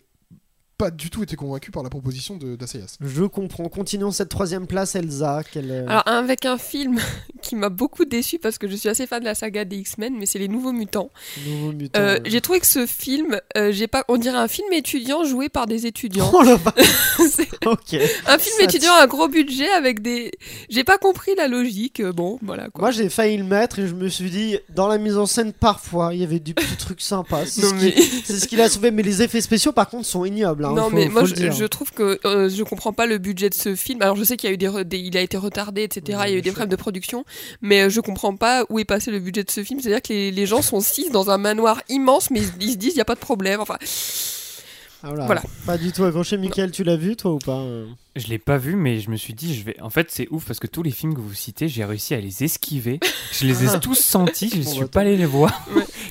pas 0.77 0.89
du 0.91 1.09
tout 1.09 1.23
été 1.23 1.35
convaincu 1.35 1.71
par 1.71 1.83
la 1.83 1.89
proposition 1.89 2.35
de 2.37 2.55
d'Assayas. 2.55 2.97
Je 2.99 3.23
comprends. 3.25 3.69
Continuons 3.69 4.11
cette 4.11 4.29
troisième 4.29 4.65
place, 4.67 4.95
Elsa. 4.95 5.41
Quelle, 5.51 5.71
euh, 5.71 5.85
Alors, 5.87 6.03
avec 6.07 6.45
un 6.45 6.57
film 6.57 6.99
qui 7.41 7.55
m'a 7.55 7.69
beaucoup 7.69 8.05
déçu 8.05 8.39
parce 8.39 8.57
que 8.57 8.67
je 8.67 8.75
suis 8.75 8.89
assez 8.89 9.05
fan 9.07 9.19
de 9.19 9.25
la 9.25 9.35
saga 9.35 9.65
des 9.65 9.77
X-Men, 9.77 10.15
mais 10.17 10.25
c'est 10.25 10.39
Les 10.39 10.47
Nouveaux 10.47 10.71
Mutants. 10.71 11.09
nouveau 11.45 11.71
mutant. 11.71 11.99
Euh, 11.99 12.15
euh. 12.15 12.19
J'ai 12.25 12.41
trouvé 12.41 12.59
que 12.59 12.65
ce 12.65 12.85
film, 12.85 13.39
euh, 13.57 13.71
j'ai 13.71 13.87
pas, 13.87 14.03
on 14.07 14.17
dirait 14.17 14.37
un 14.37 14.47
film 14.47 14.71
étudiant 14.73 15.23
joué 15.23 15.49
par 15.49 15.67
des 15.67 15.85
étudiants. 15.85 16.29
Oh 16.33 16.41
la 16.41 16.55
Ok. 17.65 17.93
un 18.27 18.37
film 18.37 18.55
Ça 18.57 18.63
étudiant 18.63 18.93
à 18.95 19.07
gros 19.07 19.27
budget 19.27 19.69
avec 19.69 20.01
des. 20.01 20.31
J'ai 20.69 20.83
pas 20.83 20.97
compris 20.97 21.31
la 21.35 21.47
logique. 21.47 22.01
Bon, 22.01 22.37
voilà 22.41 22.69
quoi. 22.69 22.81
Moi 22.81 22.91
j'ai 22.91 23.09
failli 23.09 23.37
le 23.37 23.43
mettre 23.45 23.79
et 23.79 23.87
je 23.87 23.93
me 23.95 24.09
suis 24.09 24.29
dit 24.29 24.57
dans 24.69 24.87
la 24.87 24.97
mise 24.97 25.17
en 25.17 25.25
scène 25.25 25.53
parfois 25.53 26.13
il 26.13 26.19
y 26.19 26.23
avait 26.23 26.39
des 26.39 26.53
petits 26.53 26.75
trucs 26.77 27.01
sympas. 27.01 27.45
C'est 27.45 27.61
Non, 27.61 27.69
ce, 27.69 27.75
mais- 27.75 27.91
qui- 27.93 28.21
c'est 28.25 28.39
ce 28.39 28.47
qu'il 28.47 28.59
a 28.61 28.69
sauvé. 28.69 28.91
Mais 28.91 29.03
les 29.03 29.21
effets 29.21 29.41
spéciaux 29.41 29.71
par 29.71 29.87
contre 29.89 30.05
sont 30.05 30.25
ignobles. 30.25 30.62
Hein, 30.65 30.73
non 30.75 30.89
faut- 30.89 30.95
mais 30.95 31.05
faut 31.07 31.11
moi 31.11 31.23
je, 31.25 31.65
trouve 31.65 31.91
que 31.91 32.19
euh, 32.25 32.49
je 32.49 32.63
comprends 32.63 32.93
pas 32.93 33.05
le 33.05 33.17
budget 33.17 33.49
de 33.49 33.53
ce 33.53 33.75
film. 33.75 34.01
Alors 34.01 34.15
je 34.15 34.23
sais 34.23 34.37
qu'il 34.37 34.49
y 34.49 34.51
a 34.51 34.53
eu 34.53 34.83
des, 34.85 34.97
il 34.97 35.17
a 35.17 35.21
été 35.21 35.37
retardé 35.37 35.83
etc. 35.83 36.19
Il 36.27 36.31
y 36.31 36.35
a 36.35 36.37
eu 36.37 36.41
des 36.41 36.51
problèmes 36.51 36.69
de 36.69 36.75
production, 36.75 37.25
mais 37.61 37.83
euh, 37.83 37.89
je 37.89 37.99
comprends 38.01 38.35
pas 38.35 38.65
où 38.69 38.79
est 38.79 38.85
passé 38.85 39.11
le 39.11 39.19
budget 39.19 39.43
de 39.43 39.51
ce 39.51 39.63
film. 39.63 39.79
C'est-à-dire 39.79 40.01
que 40.01 40.13
les, 40.13 40.31
les 40.31 40.45
gens 40.45 40.61
sont 40.61 40.79
six 40.81 41.09
dans 41.11 41.29
un 41.29 41.37
manoir 41.37 41.81
immense, 41.89 42.31
mais 42.31 42.41
ils, 42.41 42.49
ils 42.67 42.71
se 42.73 42.77
disent 42.77 42.93
il 42.93 42.97
y 42.97 43.01
a 43.01 43.05
pas 43.05 43.15
de 43.15 43.19
problème. 43.19 43.59
Enfin 43.61 43.77
Ah, 45.03 45.07
voilà. 45.09 45.25
voilà. 45.25 45.41
Pas 45.65 45.77
du 45.77 45.91
tout 45.91 46.03
accroché. 46.05 46.37
Michael, 46.37 46.71
tu 46.71 46.83
l'as 46.83 46.95
vu 46.97 47.15
toi 47.15 47.31
ou 47.33 47.39
pas 47.39 47.59
euh? 47.59 47.85
Je 48.15 48.27
l'ai 48.27 48.37
pas 48.37 48.57
vu, 48.57 48.75
mais 48.75 48.99
je 48.99 49.09
me 49.09 49.15
suis 49.15 49.33
dit, 49.33 49.55
je 49.55 49.63
vais. 49.63 49.79
En 49.81 49.89
fait, 49.89 50.11
c'est 50.11 50.27
ouf 50.29 50.45
parce 50.45 50.59
que 50.59 50.67
tous 50.67 50.83
les 50.83 50.91
films 50.91 51.15
que 51.15 51.19
vous 51.19 51.33
citez, 51.33 51.67
j'ai 51.67 51.83
réussi 51.83 52.13
à 52.13 52.19
les 52.19 52.43
esquiver. 52.43 52.99
Je 53.31 53.47
les 53.47 53.65
ai 53.65 53.79
tous 53.79 53.95
sentis, 53.95 54.51
je 54.53 54.57
ne 54.59 54.63
suis 54.63 54.81
bah, 54.81 54.87
pas 54.87 54.99
allé 55.01 55.17
les 55.17 55.25
voir. 55.25 55.65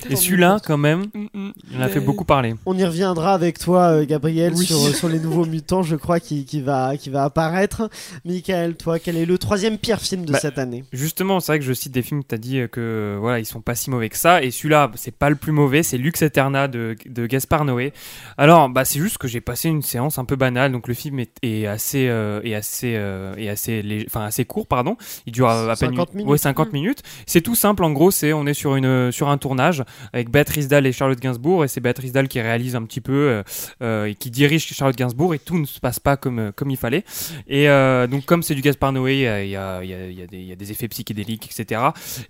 Et 0.09 0.17
celui-là, 0.17 0.59
quand 0.65 0.77
même, 0.77 1.05
mm, 1.13 1.27
mm. 1.33 1.51
il 1.71 1.77
en 1.77 1.81
a 1.81 1.87
fait 1.87 2.01
beaucoup 2.01 2.25
parler. 2.25 2.55
On 2.65 2.77
y 2.77 2.83
reviendra 2.83 3.33
avec 3.33 3.57
toi, 3.57 3.83
euh, 3.93 4.05
Gabriel, 4.05 4.53
Oui. 4.53 4.65
sur, 4.65 4.77
sur 4.93 5.07
les 5.07 5.19
nouveaux 5.19 5.45
mutants, 5.45 5.81
je 5.81 5.95
crois, 5.95 6.19
qui, 6.19 6.43
qui, 6.43 6.61
va, 6.61 6.97
qui 6.97 7.09
va 7.09 7.23
apparaître. 7.23 7.89
Michael, 8.25 8.75
toi, 8.75 8.99
quel 8.99 9.15
est 9.15 9.25
le 9.25 9.37
troisième 9.37 9.77
pire 9.77 10.01
film 10.01 10.25
de 10.25 10.33
Bah, 10.33 10.39
cette 10.39 10.57
année? 10.57 10.83
Justement, 10.91 11.39
c'est 11.39 11.53
vrai 11.53 11.59
que 11.59 11.65
je 11.65 11.71
cite 11.71 11.93
des 11.93 12.01
films 12.01 12.23
que 12.23 12.27
tu 12.27 12.35
as 12.35 12.37
dit 12.37 12.59
euh, 12.59 12.67
que 12.67 12.81
euh, 12.81 13.17
voilà, 13.17 13.39
ils 13.39 13.45
sont 13.45 13.61
pas 13.61 13.75
si 13.75 13.89
mauvais 13.89 14.09
que 14.09 14.17
ça. 14.17 14.43
Et 14.43 14.51
celui-là, 14.51 14.91
c'est 14.95 15.15
pas 15.15 15.29
le 15.29 15.37
plus 15.37 15.53
mauvais, 15.53 15.83
c'est 15.83 15.97
Lux 15.97 16.21
Eterna 16.21 16.67
de, 16.67 16.97
de 17.05 17.25
Gaspard 17.27 17.63
Noé. 17.63 17.93
Alors, 18.37 18.67
bah, 18.67 18.83
c'est 18.83 18.99
juste 18.99 19.17
que 19.17 19.29
j'ai 19.29 19.41
passé 19.41 19.69
une 19.69 19.81
séance 19.81 20.17
un 20.17 20.25
peu 20.25 20.35
banale. 20.35 20.73
Donc, 20.73 20.89
le 20.89 20.93
film 20.93 21.19
est, 21.19 21.31
est 21.43 21.65
assez, 21.65 21.92
euh, 22.09 22.41
est 22.43 22.55
assez, 22.55 22.93
euh, 22.95 23.33
est 23.37 23.49
assez, 23.49 23.81
lég- 23.81 24.05
enfin, 24.07 24.25
assez 24.25 24.45
court, 24.45 24.67
pardon. 24.67 24.97
Il 25.25 25.33
dure 25.33 25.49
à 25.49 25.65
peine 25.75 25.89
50 25.91 26.09
une- 26.11 26.17
minutes. 26.17 26.31
Ouais, 26.31 26.37
50 26.37 26.69
Mm. 26.69 26.73
minutes. 26.73 26.99
C'est 27.25 27.41
tout 27.41 27.55
simple. 27.55 27.83
En 27.83 27.91
gros, 27.91 28.11
c'est 28.11 28.33
on 28.33 28.45
est 28.45 28.53
sur 28.53 28.75
une 28.75 29.11
sur 29.11 29.29
un 29.29 29.37
tournage 29.37 29.83
avec 30.13 30.29
Béatrice 30.29 30.67
Dalle 30.67 30.85
et 30.87 30.91
Charlotte 30.91 31.19
Gainsbourg. 31.19 31.63
Et 31.65 31.67
c'est 31.67 31.81
Béatrice 31.81 32.11
Dalle 32.11 32.27
qui 32.27 32.41
réalise 32.41 32.75
un 32.75 32.83
petit 32.83 33.01
peu 33.01 33.43
euh, 33.81 34.05
et 34.05 34.15
qui 34.15 34.31
dirige 34.31 34.65
Charlotte 34.73 34.95
Gainsbourg. 34.97 35.33
Et 35.35 35.39
tout 35.39 35.57
ne 35.57 35.65
se 35.65 35.79
passe 35.79 35.99
pas 35.99 36.17
comme 36.17 36.51
comme 36.55 36.69
il 36.71 36.77
fallait. 36.77 37.03
Et 37.47 37.67
donc, 38.09 38.25
comme 38.25 38.43
c'est 38.43 38.55
du 38.55 38.61
Gaspard 38.61 38.91
Noé, 38.93 39.13
il 39.15 39.19
y 39.21 39.27
a, 39.27 39.43
il 39.43 39.49
y, 39.49 39.55
a, 39.55 39.83
y, 39.83 39.93
a, 39.93 40.25
il 40.31 40.43
y 40.45 40.51
a 40.51 40.55
des- 40.55 40.71
effets 40.73 40.87
psychédéliques, 40.87 41.49
etc. 41.51 41.81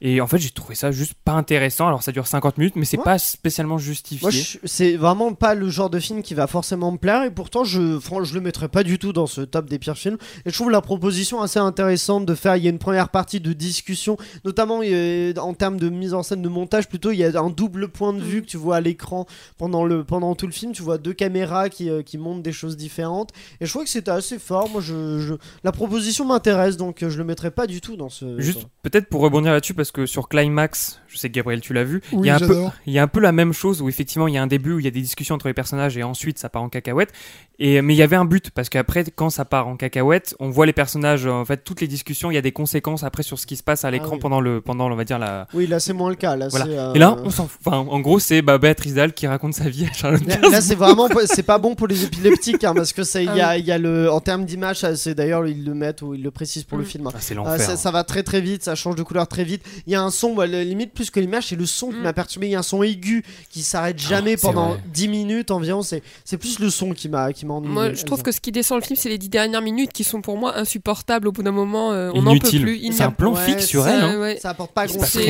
Et 0.01 0.20
en 0.20 0.27
fait, 0.27 0.38
j'ai 0.38 0.50
trouvé 0.50 0.75
ça 0.75 0.91
juste 0.91 1.13
pas 1.24 1.32
intéressant. 1.34 1.88
Alors, 1.88 2.03
ça 2.03 2.12
dure 2.12 2.27
50 2.27 2.58
minutes, 2.58 2.75
mais 2.75 2.84
c'est 2.84 2.98
Ouais. 2.98 3.03
pas 3.03 3.17
spécialement 3.20 3.77
justifié. 3.77 4.32
Je- 4.32 4.58
c'est 4.65 4.98
vraiment 4.98 5.34
pas 5.34 5.53
le 5.55 5.70
genre 5.70 5.89
de 5.89 6.00
film 6.00 6.22
qui 6.24 6.34
va 6.34 6.48
forcément 6.48 6.91
me 6.91 6.98
plaire, 6.98 7.24
et 7.24 7.32
pourtant, 7.32 7.63
je, 7.63 8.00
je 8.24 8.34
le 8.34 8.41
mettrais 8.41 8.67
pas 8.70 8.84
du 8.84 9.00
tout 9.00 9.13
dans 9.13 9.27
ce 9.27 9.41
top 9.53 9.69
des 9.69 9.79
pires 9.79 9.98
films. 9.98 10.17
Et 10.45 10.50
je 10.50 10.53
trouve 10.55 10.69
la 10.72 10.81
proposition 10.81 11.41
assez 11.41 11.60
intéressante 11.60 12.25
de 12.25 12.36
faire. 12.36 12.55
Il 12.57 12.63
y 12.63 12.67
a 12.67 12.69
une 12.69 12.79
première 12.79 13.10
partie 13.10 13.39
de 13.39 13.53
discussion, 13.53 14.17
notamment 14.45 14.81
euh, 14.83 15.33
en 15.38 15.53
termes 15.53 15.79
de 15.79 15.89
mise 15.89 16.13
en 16.13 16.24
scène, 16.24 16.41
de 16.41 16.50
montage, 16.50 16.89
plutôt. 16.89 17.12
Il 17.12 17.17
y 17.17 17.24
a 17.24 17.39
un 17.39 17.50
double 17.50 17.88
point 17.88 18.13
de 18.13 18.22
vue 18.22 18.41
que 18.41 18.48
tu 18.48 18.57
vois 18.57 18.77
à 18.77 18.81
l'écran 18.81 19.25
pendant, 19.57 19.86
le, 19.86 20.03
pendant 20.03 20.36
tout 20.36 20.45
le 20.48 20.51
film. 20.51 20.72
Tu 20.74 20.81
vois 20.83 20.98
deux 20.98 21.13
caméras 21.13 21.69
qui, 21.69 21.89
euh, 21.89 22.01
qui 22.01 22.17
montrent 22.17 22.41
des 22.43 22.51
choses 22.51 22.75
différentes. 22.77 23.31
Et 23.62 23.65
je 23.65 23.72
trouve 23.72 23.83
que 23.83 23.89
c'était 23.89 24.12
assez 24.12 24.39
fort. 24.39 24.69
Moi, 24.69 24.81
je, 24.81 25.19
je- 25.19 25.33
la 25.63 25.72
proposition 25.72 26.25
m'intéresse, 26.25 26.75
donc 26.77 27.03
euh, 27.03 27.10
je 27.10 27.17
le 27.17 27.24
mettrais 27.24 27.51
pas 27.51 27.67
du 27.67 27.79
tout 27.81 27.95
dans 27.95 28.10
ce. 28.10 28.39
Juste 28.39 28.65
peut-être 28.81 29.07
pour 29.07 29.22
rebondir 29.22 29.51
là-dessus, 29.53 29.74
parce 29.74 29.91
que 29.91 30.05
sur 30.05 30.27
Climax, 30.27 31.00
je 31.07 31.17
sais 31.17 31.29
que 31.29 31.33
Gabriel, 31.36 31.62
tu 31.62 31.74
l'as 31.74 31.83
vu, 31.83 32.01
il 32.12 32.25
y 32.25 32.29
a 32.29 32.36
un 32.36 32.39
peu 32.39 32.48
j'adore. 32.48 32.74
il 32.88 32.93
y 32.93 33.00
a 33.00 33.03
un 33.03 33.07
peu 33.07 33.19
la 33.19 33.31
même 33.31 33.53
chose 33.53 33.81
où 33.81 33.88
effectivement 33.89 34.27
il 34.27 34.33
y 34.33 34.38
a 34.38 34.41
un 34.41 34.48
début 34.48 34.74
où 34.74 34.79
il 34.79 34.86
y 34.86 34.88
a 34.88 34.91
des 34.91 35.01
discussions 35.01 35.36
entre 35.36 35.48
les 35.48 35.53
personnages 35.53 35.95
et 35.98 36.03
ensuite 36.03 36.39
ça 36.39 36.50
part 36.50 36.63
en 36.63 36.69
cacahuète. 36.69 37.12
Et 37.60 37.81
mais 37.83 37.93
il 37.93 37.98
y 37.98 38.01
avait 38.01 38.15
un 38.15 38.25
but 38.25 38.50
parce 38.50 38.69
qu'après 38.69 39.03
quand 39.15 39.29
ça 39.29 39.42
part 39.45 39.67
en 39.67 39.75
cacahuète, 39.77 40.35
on 40.39 40.50
voit 40.50 40.65
les 40.65 40.73
personnages 40.73 41.25
en 41.25 41.45
fait 41.45 41.63
toutes 41.63 41.81
les 41.81 41.88
discussions, 41.88 42.31
il 42.31 42.35
y 42.35 42.38
a 42.38 42.41
des 42.41 42.51
conséquences 42.51 43.03
après 43.03 43.23
sur 43.23 43.39
ce 43.39 43.45
qui 43.47 43.55
se 43.55 43.63
passe 43.63 43.85
à 43.85 43.91
l'écran 43.91 44.09
Ah 44.12 44.15
oui. 44.15 44.19
pendant 44.21 44.39
le 44.41 44.62
pendant 44.62 44.91
on 44.91 44.95
va 44.95 45.03
dire 45.05 45.19
la 45.19 45.47
Oui, 45.53 45.67
là, 45.67 45.79
c'est 45.79 45.93
moins 45.93 46.09
le 46.09 46.15
cas. 46.15 46.35
Là, 46.35 46.47
Voilà. 46.50 46.65
c'est, 46.65 46.77
euh, 46.77 46.93
et 46.93 47.00
là 47.00 47.17
on 47.23 47.29
s'en 47.29 47.47
fout. 47.47 47.59
Enfin, 47.65 47.77
en 47.77 48.00
gros 48.00 48.19
c'est 48.19 48.41
bah, 48.41 48.57
Béatrice 48.57 48.93
Dalle 48.95 49.13
qui 49.13 49.27
raconte 49.27 49.53
sa 49.53 49.69
vie 49.69 49.85
à 49.85 49.93
Charlotte 49.93 50.21
Là, 50.51 50.62
c'est 50.62 50.75
vraiment 50.75 51.07
c'est 51.25 51.43
pas 51.43 51.57
bon 51.57 51.75
pour 51.75 51.88
les 51.88 52.03
épileptiques 52.03 52.63
hein, 52.63 52.73
parce 52.75 52.93
que 52.93 53.03
ça 53.03 53.21
il 53.21 53.36
y 53.36 53.41
Ah 53.41 53.49
a, 53.49 53.58
il 53.58 53.65
y 53.65 53.71
a 53.71 53.77
le 53.77 54.12
en 54.12 54.19
termes 54.19 54.45
d'image 54.45 54.86
c'est 54.95 55.15
d'ailleurs 55.15 55.47
ils 55.47 55.63
le 55.65 55.73
mettent 55.73 56.01
ou 56.01 56.13
ils 56.13 56.23
le 56.23 56.32
précisent 56.32 56.63
pour 56.63 56.77
le 56.77 56.84
Mm. 56.84 56.88
film. 56.88 57.08
hein. 57.08 57.12
Ah, 57.13 57.17
c'est 57.19 57.34
Euh, 57.34 57.38
l'enfer. 57.38 57.60
ça, 57.62 57.77
ça 57.77 57.91
va 57.91 58.03
très 58.03 58.23
très 58.23 58.41
vite, 58.41 58.63
ça 58.63 58.75
change 58.75 58.95
de 58.95 59.03
couleur 59.03 59.27
très 59.27 59.43
vite. 59.43 59.63
Il 59.88 59.93
y 59.93 59.95
a 59.95 60.01
un 60.03 60.10
son, 60.12 60.34
bah, 60.36 60.45
limite 60.47 60.93
plus 60.93 61.10
que 61.10 61.19
l'image, 61.19 61.47
c'est 61.47 61.56
le 61.56 61.65
son 61.65 61.89
qui 61.89 61.97
Mm. 61.97 62.01
m'a 62.03 62.13
perturbé. 62.13 62.47
Il 62.47 62.51
y 62.51 62.56
a 62.56 62.60
un 62.60 62.63
son 62.63 62.84
aigu 62.84 63.23
qui 63.49 63.62
s'arrête 63.63 63.99
jamais 63.99 64.32
c'est 64.32 64.41
pendant 64.47 64.69
vrai. 64.69 64.79
10 64.93 65.08
minutes 65.08 65.51
environ. 65.51 65.82
C'est 65.82 66.03
c'est 66.25 66.38
plus 66.38 66.60
le 66.60 66.69
son 66.69 66.91
qui 66.93 67.10
m'a 67.10 67.32
qui 67.34 67.45
m'a 67.45 67.53
ennuyé. 67.56 67.73
Moi, 67.73 67.93
je 67.93 68.03
trouve 68.03 68.21
que 68.23 68.32
ce 68.32 68.39
qui 68.41 68.51
descend 68.51 68.79
le 68.79 68.86
film, 68.86 68.97
c'est 68.97 69.10
les 69.10 69.17
dix 69.17 69.29
dernières 69.34 69.62
minutes 69.62 69.91
qui 69.91 70.04
sont 70.06 70.22
pour 70.22 70.38
moi 70.38 70.58
insupportables. 70.58 71.28
Au 71.28 71.32
bout 71.32 71.43
d'un 71.43 71.52
moment, 71.52 71.91
euh, 71.91 72.12
on 72.13 72.22
n'en 72.22 72.32
peut 72.32 72.38
Inutile. 72.38 72.62
plus. 72.62 72.78
Il 72.82 72.93
C'est 72.93 73.04
un 73.04 73.12
plan 73.12 73.34
Ouais, 73.34 73.43
fixe 73.46 73.65
sur 73.65 73.88
elle. 73.88 74.00
hein. 74.02 74.19
ouais. 74.19 74.38
ça 74.41 74.52
apporte 74.52 74.72
pas 74.72 74.88
grand 74.88 75.04
chose. 75.06 75.22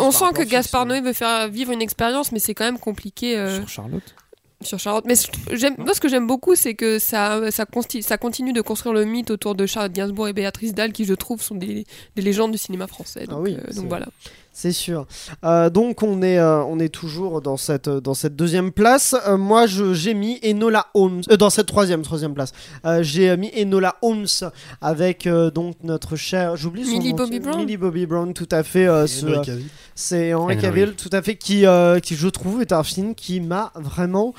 on 0.00 0.10
sent 0.10 0.24
que 0.34 0.42
Gaspard. 0.42 0.86
Noé 0.86 1.00
veut 1.00 1.12
faire 1.12 1.48
vivre 1.48 1.70
une 1.72 1.82
expérience, 1.82 2.32
mais 2.32 2.38
c'est 2.40 2.54
quand 2.54 2.64
même 2.64 2.78
compliqué 2.78 3.36
euh, 3.38 3.56
Sur 3.60 3.68
Charlotte. 3.68 4.14
sur 4.62 4.78
Charlotte. 4.78 5.04
Mais 5.06 5.14
j'aime, 5.56 5.74
moi, 5.78 5.94
ce 5.94 6.00
que 6.00 6.08
j'aime 6.08 6.26
beaucoup, 6.26 6.54
c'est 6.54 6.74
que 6.74 6.98
ça, 6.98 7.50
ça, 7.50 7.64
consti- 7.64 8.02
ça 8.02 8.18
continue 8.18 8.52
de 8.52 8.60
construire 8.60 8.94
le 8.94 9.04
mythe 9.04 9.30
autour 9.30 9.54
de 9.54 9.64
Charlotte 9.66 9.92
Gainsbourg 9.92 10.28
et 10.28 10.32
Béatrice 10.32 10.74
Dalle, 10.74 10.92
qui, 10.92 11.04
je 11.04 11.14
trouve, 11.14 11.40
sont 11.42 11.54
des, 11.54 11.86
des 12.16 12.22
légendes 12.22 12.52
du 12.52 12.58
cinéma 12.58 12.86
français. 12.86 13.20
Donc, 13.26 13.38
Ah 13.38 13.40
oui, 13.42 13.56
euh, 13.56 13.72
donc 13.74 13.86
voilà. 13.88 14.06
C'est 14.52 14.72
sûr. 14.72 15.06
Euh, 15.44 15.70
donc 15.70 16.02
on 16.02 16.20
est, 16.22 16.38
euh, 16.38 16.62
on 16.64 16.78
est 16.80 16.88
toujours 16.88 17.40
dans 17.40 17.56
cette, 17.56 17.88
dans 17.88 18.14
cette 18.14 18.36
deuxième 18.36 18.72
place. 18.72 19.14
Euh, 19.26 19.36
moi 19.38 19.66
je- 19.66 19.94
j'ai 19.94 20.12
mis 20.12 20.38
Enola 20.44 20.86
Holmes 20.92 21.22
euh, 21.30 21.36
dans 21.36 21.50
cette 21.50 21.66
troisième, 21.66 22.02
troisième 22.02 22.34
place. 22.34 22.52
Euh, 22.84 23.02
j'ai 23.02 23.34
mis 23.36 23.50
Enola 23.56 23.96
Holmes 24.02 24.26
avec 24.82 25.26
euh, 25.26 25.50
donc 25.50 25.76
notre 25.82 26.16
cher, 26.16 26.56
j'oublie 26.56 26.84
son 26.84 26.90
Millie 26.90 27.10
nom, 27.12 27.16
Bobby 27.18 27.40
Brown 27.40 27.58
Millie 27.58 27.76
Bobby 27.76 28.06
Brown, 28.06 28.34
tout 28.34 28.48
à 28.50 28.62
fait. 28.62 28.86
euh, 28.86 29.04
Et 29.04 29.08
ce- 29.08 29.26
Henry 29.26 29.40
Cavill. 29.46 29.66
c'est 29.94 30.34
Henry. 30.34 30.58
Cavill, 30.58 30.92
tout 30.94 31.10
à 31.12 31.22
fait, 31.22 31.36
qui, 31.36 31.64
euh, 31.64 32.00
qui 32.00 32.14
je 32.16 32.28
trouve 32.28 32.60
est 32.60 32.72
un 32.72 32.82
film 32.82 33.14
qui 33.14 33.40
m'a 33.40 33.72
vraiment 33.76 34.34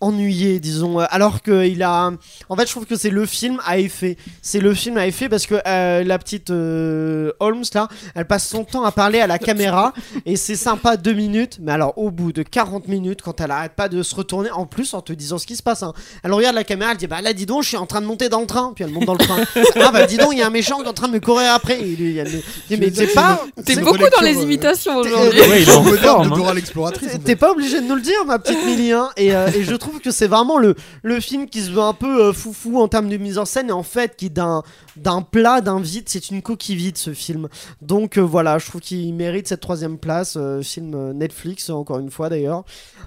ennuyé, 0.00 0.60
disons. 0.60 1.00
euh, 1.00 1.04
Alors 1.10 1.42
que 1.42 1.66
il 1.66 1.82
a, 1.82 2.10
en 2.48 2.56
fait, 2.56 2.66
je 2.66 2.70
trouve 2.72 2.86
que 2.86 2.96
c'est 2.96 3.10
le 3.10 3.26
film 3.26 3.60
à 3.66 3.78
effet. 3.78 4.16
C'est 4.42 4.60
le 4.60 4.74
film 4.74 4.96
à 4.96 5.06
effet 5.06 5.28
parce 5.28 5.46
que 5.46 5.56
euh, 5.66 6.04
la 6.04 6.18
petite 6.18 6.50
euh, 6.50 7.32
Holmes 7.40 7.64
là, 7.74 7.88
elle 8.14 8.26
passe 8.26 8.48
son 8.48 8.64
temps 8.64 8.84
à 8.84 8.92
parler 8.92 9.20
à 9.20 9.26
la 9.26 9.38
caméra 9.38 9.92
et 10.26 10.36
c'est 10.36 10.56
sympa 10.56 10.96
deux 10.96 11.12
minutes. 11.12 11.58
Mais 11.60 11.72
alors 11.72 11.96
au 11.98 12.10
bout 12.10 12.32
de 12.32 12.42
40 12.42 12.88
minutes, 12.88 13.22
quand 13.22 13.40
elle 13.40 13.50
arrête 13.50 13.72
pas 13.72 13.88
de 13.88 14.02
se 14.02 14.14
retourner, 14.14 14.50
en 14.50 14.66
plus 14.66 14.94
en 14.94 15.00
te 15.02 15.12
disant 15.12 15.38
ce 15.38 15.46
qui 15.46 15.56
se 15.56 15.62
passe, 15.62 15.82
hein, 15.82 15.92
elle 16.22 16.32
regarde 16.32 16.54
la 16.56 16.64
caméra, 16.64 16.92
elle 16.92 16.96
dit 16.98 17.06
bah 17.06 17.20
là 17.20 17.32
dis 17.32 17.46
donc, 17.46 17.62
je 17.62 17.68
suis 17.68 17.76
en 17.76 17.86
train 17.86 18.00
de 18.00 18.06
monter 18.06 18.28
dans 18.28 18.40
le 18.40 18.46
train, 18.46 18.72
puis 18.74 18.84
elle 18.84 18.90
monte 18.90 19.04
dans 19.06 19.14
le 19.14 19.18
train. 19.24 19.38
ah 19.80 19.90
bah 19.92 20.06
dis 20.06 20.16
donc, 20.16 20.30
il 20.32 20.38
y 20.38 20.42
a 20.42 20.46
un 20.46 20.50
méchant 20.50 20.78
qui 20.78 20.84
est 20.84 20.88
en 20.88 20.92
train 20.92 21.08
de 21.08 21.14
me 21.14 21.20
courir 21.20 21.52
après. 21.54 21.80
Et 21.80 21.96
lui, 21.96 22.14
me 22.14 22.24
dit, 22.24 22.42
mais 22.78 22.90
c'est 22.94 23.08
pas, 23.08 23.44
T'es 23.64 23.76
beaucoup 23.76 23.98
dans 23.98 24.22
les 24.22 24.42
imitations 24.42 25.02
t'es- 25.02 25.08
aujourd'hui. 25.10 25.40
Ouais, 25.50 25.62
il 25.62 25.68
est 25.68 25.72
en 25.72 25.82
forme. 25.82 26.30
de 26.30 26.34
hein. 26.34 26.80
En 26.84 26.90
T'es 26.90 27.08
fait. 27.08 27.36
pas 27.36 27.50
obligé 27.50 27.80
de 27.80 27.86
nous 27.86 27.96
le 27.96 28.00
dire, 28.02 28.24
ma 28.26 28.38
petite 28.38 28.64
Millie, 28.64 28.92
hein. 28.92 29.08
et, 29.16 29.34
euh, 29.34 29.48
et 29.54 29.64
je 29.64 29.74
trouve 29.74 29.89
que 29.98 30.10
c'est 30.10 30.28
vraiment 30.28 30.58
le, 30.58 30.76
le 31.02 31.20
film 31.20 31.48
qui 31.48 31.62
se 31.62 31.70
veut 31.70 31.80
un 31.80 31.92
peu 31.94 32.26
euh, 32.26 32.32
foufou 32.32 32.78
en 32.78 32.88
termes 32.88 33.08
de 33.08 33.16
mise 33.16 33.38
en 33.38 33.44
scène, 33.44 33.70
et 33.70 33.72
en 33.72 33.82
fait, 33.82 34.16
qui 34.16 34.26
est 34.26 34.30
d'un, 34.30 34.62
d'un 34.96 35.22
plat, 35.22 35.60
d'un 35.60 35.80
vide, 35.80 36.04
c'est 36.06 36.30
une 36.30 36.42
coquille 36.42 36.76
vide 36.76 36.96
ce 36.96 37.12
film. 37.12 37.48
Donc 37.82 38.18
euh, 38.18 38.20
voilà, 38.20 38.58
je 38.58 38.66
trouve 38.66 38.80
qu'il 38.80 39.12
mérite 39.14 39.48
cette 39.48 39.60
troisième 39.60 39.98
place, 39.98 40.36
euh, 40.36 40.62
film 40.62 41.12
Netflix, 41.12 41.70
encore 41.70 41.98
une 41.98 42.10
fois 42.10 42.28
d'ailleurs. 42.28 42.64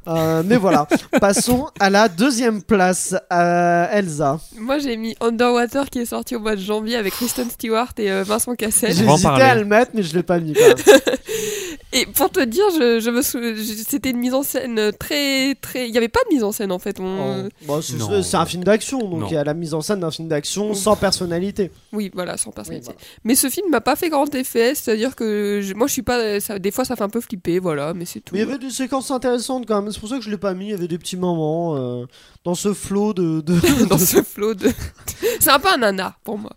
Euh, 0.08 0.44
mais 0.46 0.58
voilà, 0.58 0.88
passons 1.22 1.68
à 1.80 1.90
la 1.90 2.10
deuxième 2.10 2.62
place, 2.62 3.16
euh, 3.32 3.88
Elsa. 3.92 4.40
Moi, 4.58 4.80
j'ai 4.80 4.98
mis 4.98 5.16
Underwater 5.22 5.90
qui 5.90 6.00
est 6.00 6.06
sorti 6.06 6.36
au 6.36 6.40
mois 6.40 6.56
de 6.56 6.62
janvier 6.62 6.98
avec 6.98 7.14
Kristen 7.14 7.50
Stewart 7.50 7.94
et 7.98 8.12
euh, 8.12 8.24
Vincent 8.24 8.56
Cassel. 8.56 8.94
Parler. 9.24 9.44
à 9.44 9.56
le 9.56 9.66
mettre, 9.66 9.92
mais 9.94 10.04
je 10.04 10.14
l'ai 10.16 10.24
pas 10.24 10.40
mis 10.40 10.54
quand 10.54 10.68
même. 10.68 10.78
Et 11.94 12.06
pour 12.08 12.30
te 12.32 12.44
dire, 12.44 12.64
je, 12.76 13.00
je 13.00 13.10
me 13.12 13.22
sou- 13.22 13.40
c'était 13.88 14.10
une 14.10 14.18
mise 14.18 14.34
en 14.34 14.42
scène 14.44 14.92
très 15.00 15.56
très. 15.56 15.88
Il 15.88 15.92
n'y 15.92 15.98
avait 15.98 16.08
pas 16.08 16.20
de 16.30 16.34
mise 16.34 16.44
en 16.44 16.52
scène 16.52 16.72
en 16.72 16.80
fait. 16.80 17.00
On- 17.00 17.50
bon, 17.68 17.82
c'est 17.82 18.36
un 18.36 18.46
film 18.46 18.64
d'action, 18.64 19.00
donc 19.08 19.30
il 19.30 19.34
y 19.34 19.38
a 19.38 19.44
la 19.44 19.54
mise 19.54 19.74
en 19.74 19.82
scène 19.82 20.00
d'un 20.00 20.12
film 20.12 20.28
d'action 20.28 20.74
sans 20.74 20.96
personnalité. 20.96 21.72
Oui, 21.92 22.10
voilà, 22.14 22.36
sans 22.38 22.52
personnalité. 22.52 22.90
Oui, 22.90 22.96
voilà. 22.98 23.18
Mais 23.24 23.36
ce 23.36 23.50
film 23.50 23.70
m'a 23.70 23.82
pas 23.82 23.96
fait 23.96 24.10
grand 24.10 24.34
effet, 24.36 24.74
c'est-à-dire 24.76 25.16
que 25.16 25.62
je- 25.64 25.74
moi 25.74 25.88
je 25.88 25.94
suis 25.94 26.02
pas. 26.02 26.40
Ça, 26.40 26.58
des 26.60 26.72
fois 26.72 26.84
ça 26.86 26.96
fait 26.96 27.04
un 27.04 27.10
peu 27.10 27.22
flipper, 27.22 27.60
voilà, 27.60 27.94
mais 27.94 28.06
c'est 28.06 28.20
tout. 28.22 28.34
Mais 28.34 28.42
il 28.42 28.48
y 28.48 28.50
avait 28.50 28.58
des 28.58 28.72
séquences 28.72 29.12
intéressantes 29.12 29.66
quand 29.68 29.82
même, 29.82 29.92
c'est 29.92 30.00
pour 30.00 30.10
ça 30.10 30.18
que 30.18 30.24
je 30.24 30.30
l'ai 30.30 30.38
pas 30.38 30.54
mis, 30.54 30.66
il 30.66 30.72
y 30.72 30.74
avait 30.74 30.88
des 30.88 30.98
petits 30.98 31.18
moments 31.18 31.76
euh, 31.78 32.06
dans 32.44 32.56
ce 32.56 32.74
flot 32.74 33.14
de... 33.14 33.42
de- 33.42 33.86
dans 33.90 33.98
ce 34.00 34.24
flot 34.24 34.54
de. 34.56 34.70
c'est 35.40 35.52
un 35.52 35.60
peu 35.60 35.70
un 35.72 35.78
nanar 35.78 36.18
pour 36.24 36.38
moi. 36.38 36.52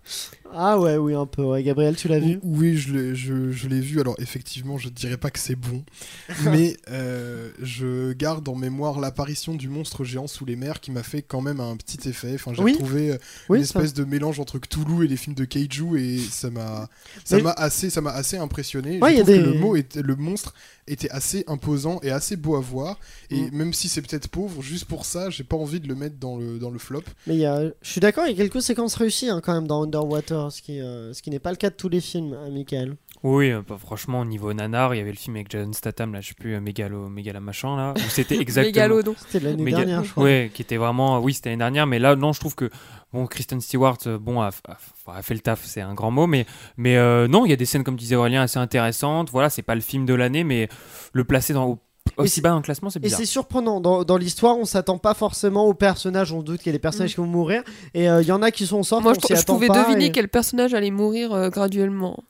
Ah 0.54 0.78
ouais, 0.80 0.96
oui, 0.96 1.14
un 1.14 1.26
peu, 1.26 1.42
ouais. 1.42 1.62
Gabriel, 1.62 1.96
tu 1.96 2.08
l'as 2.08 2.18
vu 2.18 2.38
Oui, 2.42 2.76
je 2.76 2.92
l'ai, 2.94 3.14
je, 3.14 3.50
je 3.52 3.68
l'ai 3.68 3.80
vu. 3.80 4.00
Alors, 4.00 4.14
effectivement, 4.18 4.78
je 4.78 4.88
dirais 4.88 5.16
pas 5.16 5.30
que 5.30 5.38
c'est 5.38 5.54
bon, 5.56 5.84
mais 6.44 6.76
euh, 6.90 7.50
je 7.62 8.12
garde 8.12 8.48
en 8.48 8.54
mémoire 8.54 9.00
l'apparition 9.00 9.54
du 9.54 9.68
monstre 9.68 10.04
géant 10.04 10.26
sous 10.26 10.44
les 10.44 10.56
mers 10.56 10.80
qui 10.80 10.90
m'a 10.90 11.02
fait 11.02 11.22
quand 11.22 11.40
même 11.40 11.60
un 11.60 11.76
petit 11.76 12.08
effet. 12.08 12.32
Enfin, 12.34 12.52
j'ai 12.54 12.62
Oui. 12.62 12.74
trouvé 12.74 13.12
euh, 13.12 13.18
Oui, 13.48 13.58
une 13.58 13.64
ça- 13.64 13.78
espèce 13.80 13.94
de 13.94 14.04
mélange 14.04 14.40
entre 14.40 14.58
Cthulhu 14.58 15.04
et 15.04 15.08
les 15.08 15.16
films 15.16 15.34
de 15.36 15.44
Kaiju 15.44 15.98
et 15.98 16.18
ça 16.18 16.50
m'a, 16.50 16.88
ça 17.24 17.36
Mais- 17.36 17.42
m'a 17.42 17.52
assez, 17.52 17.90
ça 17.90 18.00
m'a 18.00 18.12
assez 18.12 18.36
impressionné. 18.38 18.98
Ouais, 19.00 19.12
je 19.12 19.16
y 19.16 19.20
a 19.20 19.24
trouve 19.24 19.34
des- 19.36 19.42
que 19.42 19.46
le 19.48 19.54
mot 19.58 19.76
était, 19.76 20.02
le 20.02 20.16
monstre 20.16 20.54
était 20.88 21.10
assez 21.10 21.44
imposant 21.48 21.98
et 22.02 22.10
assez 22.10 22.36
beau 22.36 22.56
à 22.56 22.60
voir. 22.60 22.98
Et 23.30 23.40
Mm. 23.42 23.50
même 23.52 23.72
si 23.72 23.88
c'est 23.88 24.02
peut-être 24.02 24.28
pauvre, 24.28 24.62
juste 24.62 24.84
pour 24.84 25.04
ça, 25.04 25.30
j'ai 25.30 25.44
pas 25.44 25.56
envie 25.56 25.80
de 25.80 25.88
le 25.88 25.94
mettre 25.94 26.16
dans 26.18 26.36
le 26.36 26.58
dans 26.58 26.70
le 26.70 26.78
flop. 26.78 27.02
Mais 27.26 27.34
il 27.34 27.40
y 27.40 27.46
a... 27.46 27.64
je 27.64 27.90
suis 27.90 28.00
d'accord, 28.00 28.24
il 28.26 28.30
y 28.30 28.34
a 28.34 28.36
quelques 28.36 28.62
séquences 28.62 28.94
réussies 28.94 29.28
hein, 29.28 29.40
quand 29.42 29.54
même 29.54 29.66
dans 29.66 29.82
Underwater, 29.82 30.52
ce 30.52 30.62
qui, 30.62 30.80
euh, 30.80 31.12
ce 31.12 31.22
qui 31.22 31.30
n'est 31.30 31.38
pas 31.38 31.50
le 31.50 31.56
cas 31.56 31.70
de 31.70 31.74
tous 31.74 31.88
les 31.88 32.00
films, 32.00 32.34
hein, 32.34 32.50
Michael. 32.50 32.96
Oui, 33.22 33.50
euh, 33.50 33.62
bah, 33.66 33.76
franchement, 33.78 34.20
au 34.20 34.24
niveau 34.24 34.52
nanar, 34.52 34.94
il 34.94 34.98
y 34.98 35.00
avait 35.00 35.10
le 35.10 35.16
film 35.16 35.34
avec 35.36 35.50
Jason 35.50 35.72
Statham, 35.72 36.12
là, 36.12 36.20
je 36.20 36.28
sais 36.28 36.34
plus, 36.34 36.54
euh, 36.54 36.60
Mégalo, 36.60 37.08
Mégala 37.08 37.40
machin, 37.40 37.74
là, 37.76 37.94
où 37.96 38.10
c'était 38.10 38.36
exactement. 38.40 38.66
Mégalodon. 38.72 39.14
C'était 39.18 39.44
l'année 39.44 39.64
Méga- 39.64 39.76
dernière, 39.78 40.04
je 40.04 40.10
crois. 40.12 40.24
Ouais, 40.24 40.50
qui 40.54 40.62
était 40.62 40.76
vraiment. 40.76 41.18
Oui, 41.20 41.34
c'était 41.34 41.48
l'année 41.50 41.58
dernière, 41.60 41.86
mais 41.86 41.98
là, 41.98 42.14
non, 42.14 42.32
je 42.32 42.40
trouve 42.40 42.54
que. 42.54 42.70
Bon, 43.12 43.26
Kristen 43.26 43.60
Stewart, 43.60 43.98
euh, 44.06 44.18
bon, 44.18 44.40
a, 44.40 44.50
fait 44.50 45.34
le 45.34 45.40
taf, 45.40 45.64
c'est 45.64 45.80
un 45.80 45.94
grand 45.94 46.10
mot, 46.10 46.26
mais, 46.26 46.44
mais 46.76 46.96
euh, 46.96 47.28
non, 47.28 47.46
il 47.46 47.50
y 47.50 47.52
a 47.52 47.56
des 47.56 47.64
scènes, 47.64 47.84
comme 47.84 47.96
disait 47.96 48.16
Aurélien, 48.16 48.42
assez 48.42 48.58
intéressantes. 48.58 49.30
Voilà, 49.30 49.48
c'est 49.48 49.62
pas 49.62 49.74
le 49.76 49.80
film 49.80 50.06
de 50.06 50.14
l'année, 50.14 50.42
mais 50.42 50.68
le 51.12 51.24
placer 51.24 51.52
dans, 51.52 51.78
aussi 52.16 52.36
c'est- 52.36 52.40
bas 52.40 52.50
dans 52.50 52.56
le 52.56 52.62
classement, 52.62 52.90
c'est 52.90 52.98
Et 52.98 53.02
bizarre. 53.02 53.18
c'est 53.20 53.26
surprenant, 53.26 53.80
dans, 53.80 54.04
dans 54.04 54.16
l'histoire, 54.16 54.56
on 54.58 54.64
s'attend 54.64 54.98
pas 54.98 55.14
forcément 55.14 55.66
aux 55.66 55.74
personnages, 55.74 56.32
on 56.32 56.42
doute 56.42 56.58
qu'il 56.58 56.66
y 56.68 56.70
a 56.70 56.72
des 56.72 56.78
personnages 56.78 57.10
qui 57.10 57.16
vont 57.16 57.26
mourir, 57.26 57.62
et 57.94 58.08
euh, 58.08 58.22
il 58.22 58.28
y 58.28 58.32
en 58.32 58.42
a 58.42 58.50
qui 58.50 58.66
sont 58.66 58.82
sortis, 58.82 59.04
Moi 59.04 59.14
je, 59.14 59.34
je 59.36 59.42
pouvais 59.44 59.66
pas, 59.68 59.84
deviner 59.84 60.06
et- 60.06 60.12
quel 60.12 60.28
personnage 60.28 60.74
allait 60.74 60.90
mourir 60.90 61.32
euh, 61.32 61.48
graduellement. 61.50 62.22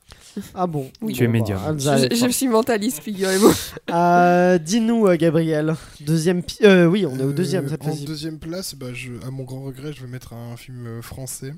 Ah 0.53 0.67
bon 0.67 0.91
Oui. 1.01 1.13
Tu 1.13 1.23
es 1.23 1.27
Bon, 1.27 1.33
bah, 1.33 1.39
médium. 1.39 1.59
Hamza 1.65 1.97
Je, 2.09 2.27
suis 2.29 2.47
mentaliste, 2.47 2.99
figurez-vous. 3.01 3.53
Euh, 3.93 4.57
Dis-nous, 4.57 5.07
Gabriel, 5.17 5.75
deuxième... 6.01 6.41
euh, 6.63 6.85
oui, 6.85 7.05
on 7.05 7.17
est 7.17 7.23
au 7.23 7.31
deuxième 7.31 7.65
Euh, 7.65 7.69
cette 7.69 7.85
En 7.85 7.95
deuxième 7.95 8.37
place, 8.37 8.75
bah, 8.75 8.87
je, 8.93 9.11
à 9.25 9.31
mon 9.31 9.43
grand 9.43 9.61
regret, 9.63 9.93
je 9.93 10.01
vais 10.01 10.07
mettre 10.11 10.33
un 10.33 10.55
film 10.57 11.01
français. 11.01 11.53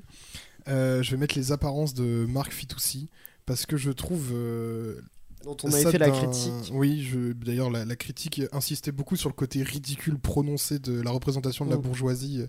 Euh, 0.68 1.02
je 1.02 1.10
vais 1.12 1.16
mettre 1.16 1.36
Les 1.36 1.52
apparences 1.52 1.94
de 1.94 2.26
Marc 2.28 2.52
Fitoussi 2.52 3.08
parce 3.46 3.66
que 3.66 3.76
je 3.76 3.90
trouve 3.90 4.30
euh, 4.32 5.00
dont 5.44 5.56
on 5.64 5.72
avait 5.72 5.82
ça 5.82 5.90
fait 5.90 5.98
la 5.98 6.10
critique. 6.10 6.70
Oui, 6.72 7.02
je... 7.10 7.32
d'ailleurs 7.32 7.70
la, 7.70 7.84
la 7.84 7.96
critique 7.96 8.42
insistait 8.52 8.92
beaucoup 8.92 9.16
sur 9.16 9.28
le 9.28 9.34
côté 9.34 9.62
ridicule 9.62 10.18
prononcé 10.18 10.78
de 10.78 11.00
la 11.00 11.10
représentation 11.10 11.64
de 11.64 11.70
la 11.70 11.76
Mm. 11.76 11.82
bourgeoisie 11.82 12.40
euh, 12.42 12.46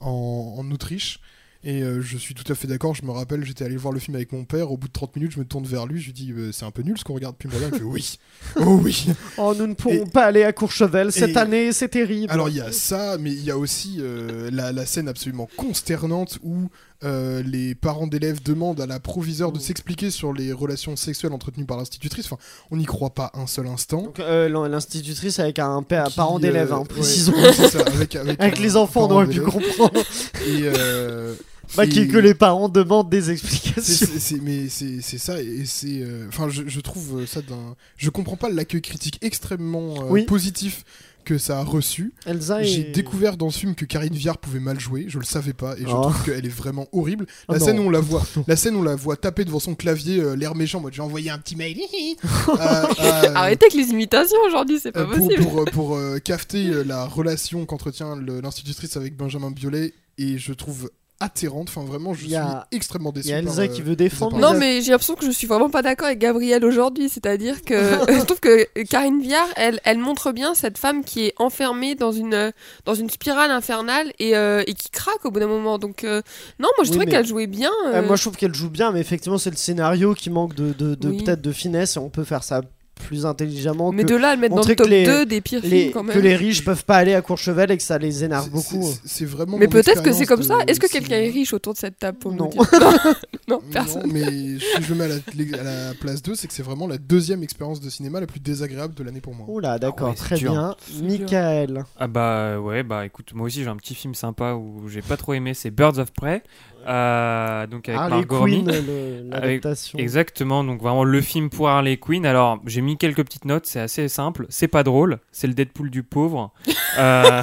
en, 0.00 0.54
en 0.58 0.70
Autriche. 0.70 1.20
Et 1.64 1.80
euh, 1.84 2.00
je 2.00 2.16
suis 2.18 2.34
tout 2.34 2.50
à 2.50 2.56
fait 2.56 2.66
d'accord. 2.66 2.92
Je 2.92 3.04
me 3.04 3.12
rappelle, 3.12 3.44
j'étais 3.44 3.64
allé 3.64 3.76
voir 3.76 3.94
le 3.94 4.00
film 4.00 4.16
avec 4.16 4.32
mon 4.32 4.44
père. 4.44 4.72
Au 4.72 4.76
bout 4.76 4.88
de 4.88 4.92
30 4.92 5.14
minutes, 5.14 5.30
je 5.30 5.38
me 5.38 5.44
tourne 5.44 5.64
vers 5.64 5.86
lui. 5.86 6.00
Je 6.00 6.06
lui 6.06 6.12
dis 6.12 6.32
euh, 6.32 6.50
C'est 6.50 6.64
un 6.64 6.72
peu 6.72 6.82
nul 6.82 6.98
ce 6.98 7.04
qu'on 7.04 7.14
regarde. 7.14 7.36
Puis 7.38 7.48
il 7.48 7.52
me 7.52 7.56
regarde. 7.56 7.76
Fait 7.76 7.84
Oui. 7.84 8.18
Oh 8.56 8.80
oui. 8.82 9.06
Oh, 9.38 9.54
nous 9.56 9.68
ne 9.68 9.74
pourrons 9.74 9.94
Et- 10.06 10.10
pas 10.10 10.24
aller 10.26 10.42
à 10.42 10.52
Courchevel 10.52 11.12
cette 11.12 11.36
et- 11.36 11.38
année, 11.38 11.72
c'est 11.72 11.90
terrible. 11.90 12.32
Alors 12.32 12.48
il 12.48 12.56
y 12.56 12.60
a 12.60 12.72
ça, 12.72 13.16
mais 13.16 13.30
il 13.30 13.44
y 13.44 13.52
a 13.52 13.56
aussi 13.56 13.98
euh, 14.00 14.50
la, 14.50 14.72
la 14.72 14.84
scène 14.86 15.06
absolument 15.06 15.48
consternante 15.56 16.40
où 16.42 16.68
euh, 17.04 17.42
les 17.42 17.74
parents 17.74 18.06
d'élèves 18.06 18.42
demandent 18.42 18.80
à 18.80 18.86
la 18.86 19.00
proviseure 19.00 19.52
de 19.52 19.58
s'expliquer 19.58 20.10
sur 20.10 20.32
les 20.32 20.52
relations 20.52 20.96
sexuelles 20.96 21.32
entretenues 21.32 21.64
par 21.66 21.76
l'institutrice. 21.76 22.26
Enfin, 22.26 22.38
on 22.70 22.76
n'y 22.76 22.84
croit 22.84 23.10
pas 23.10 23.30
un 23.34 23.46
seul 23.46 23.66
instant. 23.66 24.02
Donc, 24.02 24.20
euh, 24.20 24.48
l'in- 24.48 24.68
l'institutrice 24.68 25.38
avec 25.38 25.58
un 25.58 25.82
père, 25.82 26.06
Qui, 26.06 26.16
parent 26.16 26.38
d'élève, 26.38 26.72
euh, 26.72 26.76
hein, 26.76 26.80
ouais, 26.80 26.84
précisons. 26.86 27.32
ça, 27.52 27.80
avec, 27.86 28.14
avec, 28.16 28.58
les 28.60 28.76
enfants, 28.76 29.06
on 29.08 29.10
aurait 29.12 29.26
pu 29.26 29.34
d'élève. 29.40 29.48
comprendre. 29.50 30.00
Et, 30.46 30.62
Pas 31.76 31.86
et- 31.86 32.06
que 32.08 32.18
les 32.18 32.34
parents 32.34 32.68
demandent 32.68 33.08
des 33.08 33.30
explications. 33.30 34.06
mais 34.42 34.68
c'est 34.68 35.00
ça 35.18 35.40
et 35.40 35.62
c'est 35.64 36.02
euh, 36.02 36.26
enfin 36.28 36.50
je, 36.50 36.64
je 36.66 36.80
trouve 36.80 37.24
ça 37.26 37.40
d'un 37.40 37.74
je 37.96 38.10
comprends 38.10 38.36
pas 38.36 38.50
l'accueil 38.50 38.82
critique 38.82 39.18
extrêmement 39.22 39.94
euh, 40.02 40.08
Oui. 40.10 40.24
positif 40.24 40.84
que 41.24 41.38
ça 41.38 41.58
a 41.58 41.64
reçu 41.64 42.12
Elsa 42.26 42.62
J'ai 42.62 42.80
est... 42.88 42.92
découvert 42.92 43.36
dans 43.36 43.50
ce 43.50 43.58
film 43.60 43.74
que 43.74 43.84
Karine 43.84 44.14
Viard 44.14 44.38
pouvait 44.38 44.60
mal 44.60 44.78
jouer, 44.80 45.06
je 45.08 45.18
le 45.18 45.24
savais 45.24 45.52
pas, 45.52 45.74
et 45.78 45.82
je 45.82 45.86
Oh. 45.92 46.02
trouve 46.02 46.24
qu'elle 46.24 46.44
est 46.46 46.48
vraiment 46.48 46.86
horrible. 46.92 47.26
Oh 47.48 47.52
La 47.52 47.58
non. 47.58 47.64
scène 47.64 47.78
où 47.78 47.82
on 47.82 47.90
la 47.90 48.00
voit, 48.00 48.22
la 48.46 48.56
scène 48.56 48.76
où 48.76 48.80
on 48.80 48.82
la 48.82 48.96
voit 48.96 49.16
taper 49.16 49.44
devant 49.44 49.58
son 49.60 49.74
clavier, 49.74 50.20
euh, 50.20 50.34
l'air 50.34 50.54
méchant, 50.54 50.80
moi 50.80 50.90
j'ai 50.92 51.02
envoyé 51.02 51.30
un 51.30 51.38
petit 51.38 51.56
mail. 51.56 51.78
euh, 52.22 52.54
euh, 52.58 53.34
Arrêtez 53.34 53.66
avec 53.66 53.74
les 53.74 53.90
imitations 53.92 54.38
aujourd'hui, 54.46 54.78
c'est 54.80 54.92
pas 54.92 55.00
euh, 55.00 55.06
pour, 55.06 55.28
possible. 55.28 55.42
pour, 55.44 55.64
pour, 55.66 55.96
euh, 55.96 56.18
euh, 56.54 56.84
la 56.84 57.04
relation 57.06 57.64
qu'entretient 57.66 58.16
l'institutrice 58.16 58.96
avec 58.96 59.16
Benjamin 59.16 59.50
Biolay, 59.50 59.92
et 60.18 60.38
je 60.38 60.52
trouve 60.52 60.90
atterrante. 61.22 61.68
Enfin, 61.68 61.84
vraiment, 61.86 62.14
je 62.14 62.24
a- 62.34 62.66
suis 62.68 62.76
extrêmement 62.76 63.12
déçu. 63.12 63.28
Il 63.28 63.30
y 63.30 63.34
a 63.34 63.42
par, 63.42 63.50
Elsa 63.52 63.62
euh, 63.62 63.66
qui 63.68 63.82
veut 63.82 63.90
les 63.90 63.96
défendre. 63.96 64.38
Non, 64.38 64.54
mais 64.54 64.82
j'ai 64.82 64.90
l'impression 64.90 65.14
que 65.14 65.24
je 65.24 65.30
suis 65.30 65.46
vraiment 65.46 65.70
pas 65.70 65.82
d'accord 65.82 66.06
avec 66.08 66.18
Gabriel 66.18 66.64
aujourd'hui. 66.64 67.08
C'est-à-dire 67.08 67.62
que 67.62 67.74
je 68.08 68.24
trouve 68.24 68.40
que 68.40 68.66
Karine 68.84 69.20
Viard, 69.22 69.46
elle, 69.56 69.80
elle 69.84 69.98
montre 69.98 70.32
bien 70.32 70.54
cette 70.54 70.78
femme 70.78 71.04
qui 71.04 71.26
est 71.26 71.34
enfermée 71.38 71.94
dans 71.94 72.12
une, 72.12 72.52
dans 72.84 72.94
une 72.94 73.10
spirale 73.10 73.50
infernale 73.50 74.12
et, 74.18 74.36
euh, 74.36 74.62
et 74.66 74.74
qui 74.74 74.90
craque 74.90 75.24
au 75.24 75.30
bout 75.30 75.40
d'un 75.40 75.46
moment. 75.46 75.78
Donc, 75.78 76.04
euh, 76.04 76.22
non, 76.58 76.68
moi 76.76 76.84
je 76.84 76.90
Oui, 76.90 76.96
trouvais 76.96 77.06
qu'elle 77.06 77.26
jouait 77.26 77.46
bien. 77.46 77.70
Euh, 77.86 77.94
euh, 77.96 78.06
moi 78.06 78.16
je 78.16 78.22
trouve 78.22 78.36
qu'elle 78.36 78.54
joue 78.54 78.70
bien, 78.70 78.90
mais 78.92 79.00
effectivement 79.00 79.38
c'est 79.38 79.50
le 79.50 79.56
scénario 79.56 80.14
qui 80.14 80.30
manque 80.30 80.54
de, 80.54 80.72
de, 80.72 80.94
de- 80.94 81.08
Oui. 81.08 81.22
peut-être 81.22 81.40
de 81.42 81.52
finesse 81.52 81.96
et 81.96 81.98
on 82.00 82.10
peut 82.10 82.24
faire 82.24 82.42
ça 82.44 82.62
plus 83.02 83.26
intelligemment 83.26 83.92
mais 83.92 84.02
que, 84.04 84.08
de 84.08 84.16
là 84.16 84.30
à 84.30 84.34
le 84.34 84.40
mettre 84.40 84.54
dans 84.54 84.62
le 84.62 84.74
top 84.74 84.86
que 84.86 84.90
les- 84.90 85.04
2 85.04 85.26
des 85.26 85.40
pires 85.40 85.60
les, 85.62 85.68
films 85.68 85.92
quand 85.92 86.02
que 86.04 86.08
même. 86.14 86.20
les 86.22 86.36
riches 86.36 86.64
peuvent 86.64 86.84
pas 86.84 86.96
aller 86.96 87.14
à 87.14 87.20
Courchevel 87.22 87.70
et 87.70 87.76
que 87.76 87.82
ça 87.82 87.98
les 87.98 88.24
énerve 88.24 88.50
beaucoup. 88.50 88.82
c'est- 88.82 89.00
C'est 89.04 89.24
vraiment. 89.24 89.58
Mais 89.58 89.68
peut-être 89.68 90.02
que 90.02 90.12
c'est 90.12 90.26
comme 90.26 90.42
ça. 90.42 90.58
Est-ce 90.66 90.80
que 90.80 90.86
quelqu'un 90.90 91.16
est 91.16 91.30
riche 91.30 91.52
autour 91.52 91.74
de 91.74 91.78
cette 91.78 91.98
table 91.98 92.18
pour 92.18 92.32
Non. 92.32 92.44
nous 92.46 92.50
dire 92.50 92.62
Non, 93.48 93.60
personne. 93.72 94.10
mais 94.12 94.24
si 94.24 94.82
je 94.82 94.94
me 94.94 94.98
mets 94.98 95.04
à 95.04 95.08
la, 95.08 95.60
à 95.60 95.64
la 95.88 95.94
place 95.94 96.22
2, 96.22 96.34
c'est 96.34 96.46
que 96.46 96.54
c'est 96.54 96.62
vraiment 96.62 96.86
la 96.86 96.98
deuxième 96.98 97.42
expérience 97.42 97.80
de 97.80 97.90
cinéma 97.90 98.20
la 98.20 98.26
plus 98.26 98.40
désagréable 98.40 98.94
de 98.94 99.02
l'année 99.02 99.20
pour 99.20 99.34
moi. 99.34 99.46
Oula, 99.48 99.78
d'accord, 99.78 100.08
Ah 100.08 100.10
ouais, 100.10 100.16
c'est 100.16 100.24
très 100.24 100.36
dur. 100.36 100.52
bien. 100.52 100.76
Michael. 101.02 101.84
Ah 101.98 102.06
bah 102.06 102.58
ouais, 102.60 102.82
bah 102.82 103.04
écoute, 103.04 103.32
moi 103.34 103.46
aussi 103.46 103.62
j'ai 103.62 103.68
un 103.68 103.76
petit 103.76 103.94
film 103.94 104.14
sympa 104.14 104.54
où 104.54 104.88
j'ai 104.88 105.02
pas 105.02 105.16
trop 105.16 105.34
aimé, 105.34 105.54
c'est 105.54 105.70
Birds 105.70 105.98
of 105.98 106.12
Prey, 106.12 106.42
euh, 106.86 107.66
donc 107.66 107.88
avec 107.88 108.00
Harley 108.00 108.24
Robbie. 108.28 108.64
Quinn, 108.64 109.30
l'adaptation. 109.30 109.98
Exactement, 109.98 110.64
donc 110.64 110.80
vraiment 110.80 111.04
le 111.04 111.20
film 111.20 111.50
pour 111.50 111.68
Harley 111.68 111.96
Quinn. 111.96 112.26
Alors 112.26 112.60
j'ai 112.66 112.80
mis 112.80 112.96
quelques 112.96 113.24
petites 113.24 113.44
notes, 113.44 113.66
c'est 113.66 113.80
assez 113.80 114.08
simple, 114.08 114.46
c'est 114.48 114.68
pas 114.68 114.82
drôle, 114.82 115.18
c'est 115.30 115.46
le 115.46 115.54
Deadpool 115.54 115.90
du 115.90 116.02
pauvre. 116.02 116.52
Euh, 116.98 117.40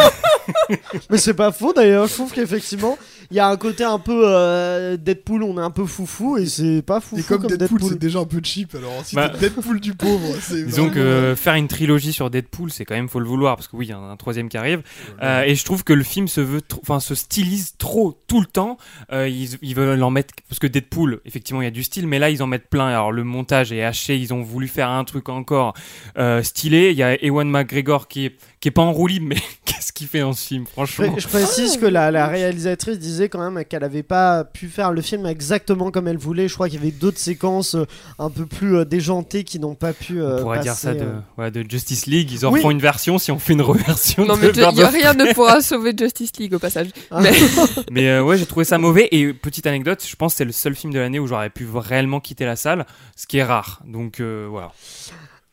Mais 1.10 1.18
c'est 1.18 1.34
pas 1.34 1.52
faux 1.52 1.74
d'ailleurs, 1.74 2.08
je 2.08 2.14
trouve 2.14 2.32
qu'effectivement, 2.32 2.98
il 3.32 3.38
y 3.38 3.40
a 3.40 3.48
un 3.48 3.58
côté 3.58 3.84
un 3.84 4.00
peu 4.00 4.24
euh, 4.26 4.98
Deadpool, 4.98 5.44
on 5.44 5.58
est 5.58 5.64
un 5.64 5.72
peu 5.72 5.86
foufou 5.86 6.38
et 6.38 6.46
c'est 6.48 6.82
pas 6.82 7.00
foufou 7.00 7.20
Et 7.20 7.24
comme, 7.24 7.42
comme 7.42 7.50
Deadpool, 7.52 7.78
Deadpool. 7.80 7.94
c'est 7.94 8.00
déjà 8.00 8.20
un 8.20 8.26
peu 8.26 8.40
cheap, 8.44 8.74
alors 8.76 9.02
si 9.04 9.16
Bah, 9.16 9.30
t'es 9.30 9.50
Deadpool 9.50 9.80
du 9.80 9.94
pauvre, 9.94 10.36
c'est. 10.42 10.64
disons 10.66 10.90
que 10.90 11.00
euh, 11.00 11.36
faire 11.36 11.54
une 11.56 11.68
trilogie 11.68 12.14
sur 12.14 12.30
Deadpool, 12.30 12.72
c'est 12.72 12.86
quand 12.86 12.96
même 12.96 13.10
faut 13.10 13.20
le 13.20 13.26
vouloir 13.28 13.56
parce 13.56 13.68
que 13.68 13.76
oui, 13.76 13.88
il 13.88 13.90
y 13.90 13.94
en 13.94 14.04
a 14.04 14.08
un 14.08 14.18
troisième 14.18 14.50
qui 14.50 14.58
arrive. 14.58 14.82
Euh, 15.22 15.44
et 15.44 15.56
je 15.56 15.64
trouve 15.66 15.84
que 15.84 15.94
le 15.94 16.04
film 16.04 16.28
se 16.28 16.42
veut, 16.42 16.62
enfin 16.82 17.00
se 17.00 17.14
stylise 17.16 17.76
trop 17.78 18.20
tout 18.28 18.40
le 18.40 18.48
temps. 18.48 18.78
Euh, 19.12 19.28
ils, 19.28 19.58
ils 19.62 19.76
veulent 19.76 20.02
en 20.02 20.10
mettre 20.10 20.34
parce 20.48 20.60
que 20.60 20.68
Deadpool, 20.68 21.22
effectivement, 21.26 21.62
il 21.62 21.66
y 21.66 21.68
a 21.68 21.72
du 21.72 21.84
style, 21.84 22.08
mais 22.08 22.20
là 22.20 22.30
ils 22.30 22.42
en 22.42 22.48
mettent 22.48 22.70
plein. 22.70 22.88
Alors 22.88 23.12
le 23.12 23.24
montage 23.24 23.72
est 23.72 23.84
haché, 23.84 24.18
ils 24.18 24.34
ont 24.34 24.42
voulu 24.42 24.68
faire 24.68 24.90
un 24.90 25.04
truc 25.04 25.30
encore 25.30 25.74
euh, 26.18 26.42
stylé. 26.44 26.92
Il 26.92 26.98
y 26.98 27.04
a 27.04 27.16
Ewan 27.24 27.50
McGregor 27.50 28.08
qui 28.08 28.26
est 28.26 28.36
qui 28.60 28.68
est 28.68 28.72
pas 28.72 28.82
en 28.82 28.92
roue 28.92 29.08
libre, 29.08 29.28
mais 29.30 29.38
qu'est-ce 29.66 29.94
qu'il 29.94 30.08
fait 30.08 30.20
dans 30.20 30.34
ce 30.34 30.46
film, 30.48 30.66
franchement. 30.68 31.16
je 31.18 31.28
précise 31.28 31.78
que 31.78 31.86
la, 31.86 32.12
la 32.12 32.28
réalisatrice 32.28 33.00
disait 33.00 33.30
quand 33.30 33.40
même 33.50 33.64
qu'elle 33.64 33.84
avait 33.86 34.04
pas 34.04 34.44
pu 34.44 34.68
faire 34.68 34.92
le 34.92 35.02
film 35.02 35.26
exactement 35.26 35.92
comme 35.92 36.08
elle 36.10 36.18
voulait. 36.18 36.48
Je 36.50 36.56
crois 36.56 36.68
qu'il 36.68 36.80
y 36.80 36.82
avait 36.82 36.92
d'autres 36.92 37.20
séquences 37.20 37.76
euh, 37.76 37.86
un 38.20 38.30
peu 38.30 38.46
plus 38.46 38.76
euh, 38.78 38.86
déjantées 38.86 39.44
qui 39.46 39.60
n'ont 39.60 39.76
pas 39.76 39.94
pu. 39.94 40.22
euh, 40.22 40.40
On 40.40 40.42
pourrait 40.44 40.60
dire 40.60 40.74
ça 40.74 40.94
de, 40.94 41.00
euh. 41.04 41.20
ouais, 41.38 41.52
de 41.52 41.64
Justice 41.70 42.06
League. 42.06 42.30
Ils 42.32 42.46
en 42.46 42.52
Oui. 42.52 42.62
font 42.62 42.72
une 42.72 42.80
version 42.82 43.18
si 43.18 43.32
on 43.32 43.40
fait 43.40 43.54
une 43.54 43.62
reversion. 43.62 44.26
Non, 44.26 44.36
de 44.36 44.42
mais 44.42 44.62
y 44.62 44.62
a 44.62 44.70
of 44.88 44.92
rien 44.94 45.14
ne 45.14 45.34
pourra 45.34 45.62
sauver 45.62 45.94
Justice 45.98 46.32
League 46.38 46.54
au 46.54 46.60
passage. 46.60 46.90
Ah. 47.12 47.22
Mais- 47.22 47.32
Mais 47.92 48.10
euh, 48.10 48.24
ouais, 48.24 48.38
j'ai 48.38 48.46
trouvé 48.46 48.66
ça 48.66 48.78
mauvais. 48.78 49.08
Et 49.12 49.34
petite 49.34 49.68
anecdote, 49.68 50.04
je 50.06 50.16
pense 50.18 50.34
que 50.34 50.38
c'est 50.40 50.46
le 50.46 50.52
seul 50.52 50.76
film 50.76 50.92
de 50.92 51.00
l'année 51.00 51.20
où 51.20 51.28
j'aurais 51.28 51.50
pu 51.50 51.66
réellement 51.74 52.20
quitter 52.20 52.46
la 52.46 52.58
salle, 52.58 52.86
ce 53.16 53.26
qui 53.26 53.38
est 53.38 53.44
rare. 53.44 53.82
Donc 53.86 54.20
euh, 54.20 54.48
voilà. 54.50 54.72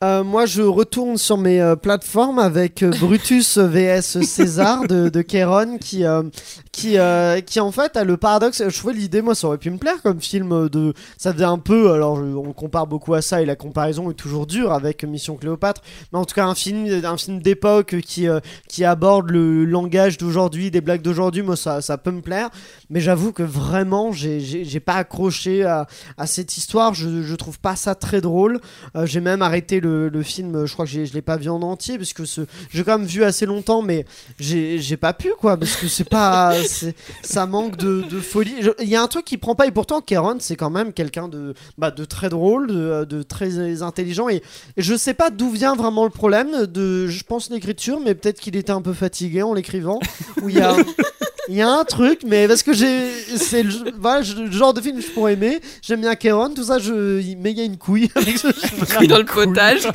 Euh, 0.05 0.23
moi, 0.23 0.45
je 0.45 0.61
retourne 0.61 1.17
sur 1.17 1.39
mes 1.39 1.59
euh, 1.59 1.75
plateformes 1.75 2.39
avec 2.39 2.83
euh, 2.83 2.91
Brutus 3.01 3.57
vs 3.57 4.03
César 4.27 4.87
de, 4.87 5.09
de 5.09 5.23
Kéron 5.23 5.79
qui, 5.79 6.05
qui, 6.71 6.99
qui 7.47 7.61
en 7.61 7.73
fait 7.73 7.97
a 7.97 8.05
le 8.05 8.19
paradoxe. 8.19 8.63
Je 8.69 8.79
trouvais 8.79 8.93
l'idée, 8.93 9.23
moi, 9.23 9.35
ça 9.35 9.47
aurait 9.47 9.57
pu 9.57 9.71
me 9.71 9.79
plaire 9.79 10.03
comme 10.03 10.21
film 10.21 10.69
de. 10.69 10.93
Ça 11.17 11.33
faisait 11.33 11.45
un 11.45 11.57
peu. 11.57 11.93
Alors, 11.93 12.19
on 12.19 12.53
compare 12.53 12.87
beaucoup 12.87 13.15
à 13.15 13.23
ça 13.23 13.41
et 13.41 13.47
la 13.47 13.57
comparaison 13.57 14.11
est 14.11 14.15
toujours 14.15 14.47
dure 14.47 14.73
avec 14.75 15.03
Mission 15.03 15.37
Cléopâtre. 15.37 15.81
Mais 16.13 16.19
en 16.19 16.27
tout 16.27 16.35
cas, 16.35 16.45
un 16.45 16.55
film, 16.55 16.87
un 17.03 17.17
film 17.17 17.41
d'époque 17.41 17.97
qui, 18.01 18.27
qui 18.69 18.85
aborde 18.85 19.31
le 19.31 19.65
langage 19.65 20.19
d'aujourd'hui, 20.19 20.71
des 20.71 20.83
blagues 20.83 21.01
d'aujourd'hui, 21.03 21.41
moi, 21.41 21.57
ça, 21.57 21.81
ça 21.81 21.97
peut 21.97 22.11
me 22.11 22.21
plaire. 22.21 22.51
Mais 22.91 23.01
j'avoue 23.01 23.33
que 23.33 23.43
vraiment, 23.43 24.13
j'ai- 24.13 24.67
pas 24.81 24.97
accroché 24.97 25.65
à, 25.65 25.87
à 26.19 26.27
cette 26.27 26.59
histoire. 26.59 26.93
Je, 26.93 27.23
je 27.23 27.35
trouve 27.35 27.59
pas 27.59 27.77
ça 27.77 27.95
très 27.95 28.21
drôle. 28.21 28.61
J'ai 29.05 29.21
même 29.23 29.41
arrêté 29.41 29.81
le, 29.81 29.86
le 29.87 30.23
film, 30.23 30.67
je 30.67 30.73
crois 30.73 30.85
que 30.85 30.91
je 30.91 31.13
l'ai 31.13 31.23
pas 31.23 31.37
vu 31.37 31.49
en 31.49 31.63
entier, 31.63 31.99
parce 31.99 32.13
que 32.13 32.23
j'ai 32.71 32.85
quand 32.85 32.99
même 32.99 33.07
vu 33.07 33.25
assez 33.25 33.47
longtemps, 33.47 33.83
mais 33.83 34.05
j'ai 34.39 34.97
pas 34.97 35.13
pu, 35.13 35.31
quoi, 35.39 35.57
parce 35.57 35.77
que 35.77 35.89
c'est 35.89 36.09
pas. 36.09 36.55
ça 37.23 37.47
manque 37.47 37.77
de, 37.77 38.03
de 38.09 38.21
folie. 38.21 38.55
Il 38.81 38.89
y 38.89 38.97
a 38.97 39.03
un 39.03 39.09
truc 39.09 39.25
qui 39.25 39.37
prend 39.37 39.55
pas, 39.55 39.67
et 39.67 39.71
pourtant, 39.71 40.01
Kéron, 40.01 40.37
c'est 40.41 40.57
quand 40.57 40.71
même 40.71 40.93
quelqu'un 40.93 41.29
de, 41.29 41.55
bah, 41.79 41.91
de 41.91 42.05
très 42.05 42.29
drôle, 42.29 42.69
de, 42.69 43.05
de 43.05 43.23
très 43.23 43.83
intelligent, 43.83 44.29
et, 44.29 44.43
et 44.77 44.83
je 44.83 44.95
sais 44.95 45.15
pas 45.15 45.31
d'où 45.31 45.51
vient 45.51 45.77
vraiment 45.77 46.05
le 46.05 46.11
problème, 46.11 46.67
de, 46.67 47.07
je 47.07 47.25
pense, 47.25 47.51
l'écriture, 47.51 48.01
mais 48.01 48.15
peut-être 48.15 48.41
qu'il 48.41 48.57
était 48.57 48.73
un 48.73 48.83
peu 48.83 48.93
fatigué 48.93 49.43
en 49.43 49.55
l'écrivant, 49.55 50.01
où 50.43 50.49
il 50.49 50.57
y 50.57 50.61
a. 50.61 50.77
Il 51.49 51.55
y 51.55 51.63
a 51.63 51.69
un 51.71 51.85
truc, 51.85 52.21
mais 52.27 52.49
parce 52.49 52.63
que 52.63 52.73
j'ai, 52.73 53.09
c'est 53.37 53.63
le, 53.63 53.73
voilà, 54.01 54.23
je- 54.23 54.35
le 54.35 54.51
genre 54.51 54.75
de 54.75 54.81
film 54.81 54.97
que 54.97 55.03
je 55.03 55.11
pourrais 55.11 55.35
aimer. 55.35 55.61
J'aime 55.83 56.01
bien 56.01 56.15
Kéron, 56.17 56.51
tout 56.55 56.65
ça. 56.65 56.79
Je, 56.79 57.21
il- 57.21 57.37
mais 57.39 57.53
il 57.53 57.59
y 57.59 57.61
a 57.61 57.65
une 57.65 57.77
couille 57.77 58.11
avec 58.17 58.37
ce 58.39 58.49
dans 59.07 59.19
le 59.19 59.25
potage. 59.25 59.87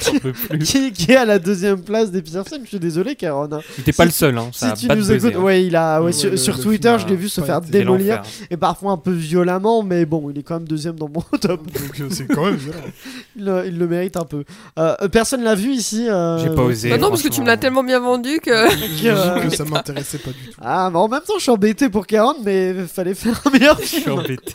Qui, 0.63 0.91
qui 0.93 1.11
est 1.11 1.15
à 1.17 1.25
la 1.25 1.39
deuxième 1.39 1.81
place 1.81 2.11
des 2.11 2.21
pires 2.21 2.47
films. 2.47 2.61
Je 2.63 2.69
suis 2.69 2.79
désolé, 2.79 3.15
Kéron. 3.15 3.49
hein. 3.51 3.59
T'es 3.83 3.91
pas 3.91 4.05
le 4.05 4.11
seul, 4.11 4.37
hein. 4.37 4.49
Ça 4.53 4.75
si 4.75 4.85
a 4.89 4.93
tu 4.95 4.99
nous 4.99 5.11
écoutes, 5.11 5.33
hein. 5.35 5.39
ouais, 5.39 5.65
il 5.65 5.75
a, 5.75 5.99
ouais, 5.99 6.05
Ouais, 6.07 6.11
sur, 6.13 6.31
le- 6.31 6.37
sur 6.37 6.55
le 6.57 6.63
Twitter, 6.63 6.95
je 6.99 7.05
l'ai 7.07 7.13
a 7.13 7.15
vu 7.15 7.29
se 7.29 7.41
faire 7.41 7.61
démolir 7.61 8.21
et 8.49 8.57
parfois 8.57 8.91
un 8.93 8.97
peu 8.97 9.11
violemment, 9.11 9.83
mais 9.83 10.05
bon, 10.05 10.29
il 10.29 10.37
est 10.39 10.43
quand 10.43 10.55
même 10.55 10.67
deuxième 10.67 10.95
dans 10.95 11.09
mon 11.09 11.21
top. 11.39 11.61
Donc 11.65 11.99
euh, 11.99 12.07
c'est 12.09 12.27
quand 12.27 12.45
même 12.45 12.55
violent. 12.55 12.77
Il, 13.37 13.45
le- 13.45 13.63
il 13.67 13.77
le 13.77 13.87
mérite 13.87 14.17
un 14.17 14.25
peu. 14.25 14.43
Euh, 14.77 14.93
euh, 15.01 15.07
personne 15.07 15.41
l'a 15.43 15.55
vu 15.55 15.71
ici. 15.71 16.07
euh, 16.09 16.37
J'ai 16.39 16.49
pas 16.53 16.63
osé. 16.63 16.89
Bah 16.89 16.97
non, 16.97 17.09
parce 17.09 17.21
que 17.21 17.29
tu 17.29 17.39
me 17.41 17.45
l'as 17.45 17.55
tellement 17.57 17.83
bien 17.83 17.99
vendu 17.99 18.39
que. 18.43 18.51
J'avoue 19.01 19.41
que 19.49 19.55
ça 19.55 19.63
m'intéressait 19.63 20.17
pas 20.17 20.31
du 20.31 20.49
tout. 20.49 20.59
Ah, 20.61 20.89
mais 20.91 20.99
en 20.99 21.07
même 21.07 21.21
temps, 21.25 21.39
je 21.41 21.45
suis 21.45 21.51
embêté 21.51 21.89
pour 21.89 22.06
Kéron, 22.06 22.36
mais 22.43 22.86
fallait 22.86 23.15
faire 23.15 23.41
un 23.45 23.49
meilleur 23.49 23.75
Je 23.82 23.86
suis 23.88 24.01
film. 24.01 24.19
embêté. 24.19 24.54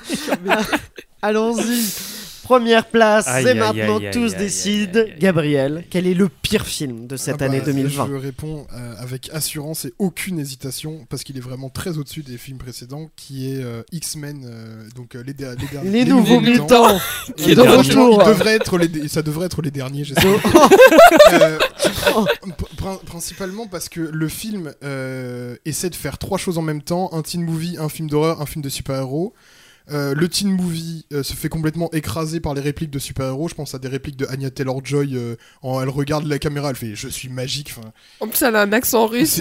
Allons-y. 1.20 2.15
Première 2.46 2.87
place, 2.87 3.24
c'est 3.42 3.54
maintenant 3.54 3.98
aïe, 3.98 4.11
tous 4.12 4.32
aïe, 4.35 4.38
décident. 4.38 5.00
aïe. 5.00 5.14
Gabriel, 5.18 5.85
quel 5.90 6.06
est 6.06 6.14
le 6.14 6.28
pire 6.28 6.64
film 6.64 7.09
de 7.09 7.16
cette 7.16 7.35
Ah 7.35 7.38
bah, 7.38 7.44
année 7.46 7.61
2020 7.61 8.06
Je 8.09 8.14
réponds 8.14 8.66
euh, 8.72 8.94
avec 8.98 9.30
assurance 9.32 9.85
et 9.85 9.92
aucune 9.98 10.38
hésitation 10.38 11.06
parce 11.11 11.24
qu'il 11.24 11.37
est 11.37 11.40
vraiment 11.40 11.70
très 11.70 11.98
au-dessus 11.98 12.22
des 12.22 12.38
films 12.38 12.59
précédents, 12.59 13.11
qui 13.16 13.52
est 13.52 13.64
euh, 13.64 13.82
X-Men, 13.90 14.44
euh, 14.48 14.85
donc 14.94 15.16
euh, 15.16 15.24
les, 15.26 15.32
les 15.32 15.66
derniers. 15.72 15.90
Les 15.90 16.04
nouveaux 16.04 16.40
mutants 16.40 16.98
Qui 17.37 17.50
est 17.50 17.54
de 17.56 17.62
dernier. 17.62 17.78
retour. 17.78 18.22
Il 18.22 18.28
devrait 18.28 18.54
être 18.54 18.78
les 18.78 18.88
dé- 18.88 19.09
ça 19.09 19.22
devrait 19.22 19.46
être 19.46 19.61
les 19.61 19.72
derniers, 19.72 20.04
j'espère. 20.04 20.30
Euh, 21.32 21.59
pr- 21.88 22.28
pr- 22.78 23.04
principalement 23.04 23.66
parce 23.66 23.88
que 23.88 24.00
le 24.00 24.28
film 24.28 24.72
euh, 24.85 25.56
essaie 25.64 25.90
de 25.90 25.94
faire 25.96 26.18
trois 26.18 26.38
choses 26.38 26.59
en 26.59 26.62
même 26.62 26.82
temps 26.82 27.11
un 27.12 27.22
teen 27.22 27.42
movie, 27.42 27.76
un 27.78 27.88
film 27.88 28.09
d'horreur, 28.09 28.40
un 28.40 28.46
film 28.46 28.62
de 28.62 28.68
super-héros. 28.68 29.35
Euh, 29.90 30.14
le 30.14 30.29
teen 30.29 30.51
movie 30.51 31.07
euh, 31.12 31.22
se 31.22 31.33
fait 31.35 31.49
complètement 31.49 31.88
écraser 31.92 32.40
par 32.40 32.55
les 32.55 32.61
répliques 32.61 32.90
de 32.90 32.99
super-héros. 32.99 33.49
Je 33.49 33.55
pense 33.55 33.75
à 33.75 33.79
des 33.79 33.87
répliques 33.88 34.16
de 34.16 34.27
Anya 34.27 34.51
Taylor-Joy. 34.51 35.16
euh, 35.16 35.37
en- 35.62 35.81
elle 35.81 35.88
regarde 35.88 36.27
la 36.27 36.38
caméra, 36.40 36.70
elle 36.70 36.77
fait 36.77 36.94
Je 36.96 37.09
suis 37.09 37.29
magique. 37.29 37.72
Enfin, 37.77 37.92
En 38.20 38.27
plus, 38.27 38.42
elle 38.42 38.57
a 38.57 38.62
un 38.62 38.72
accent 38.72 39.07
russe. 39.07 39.40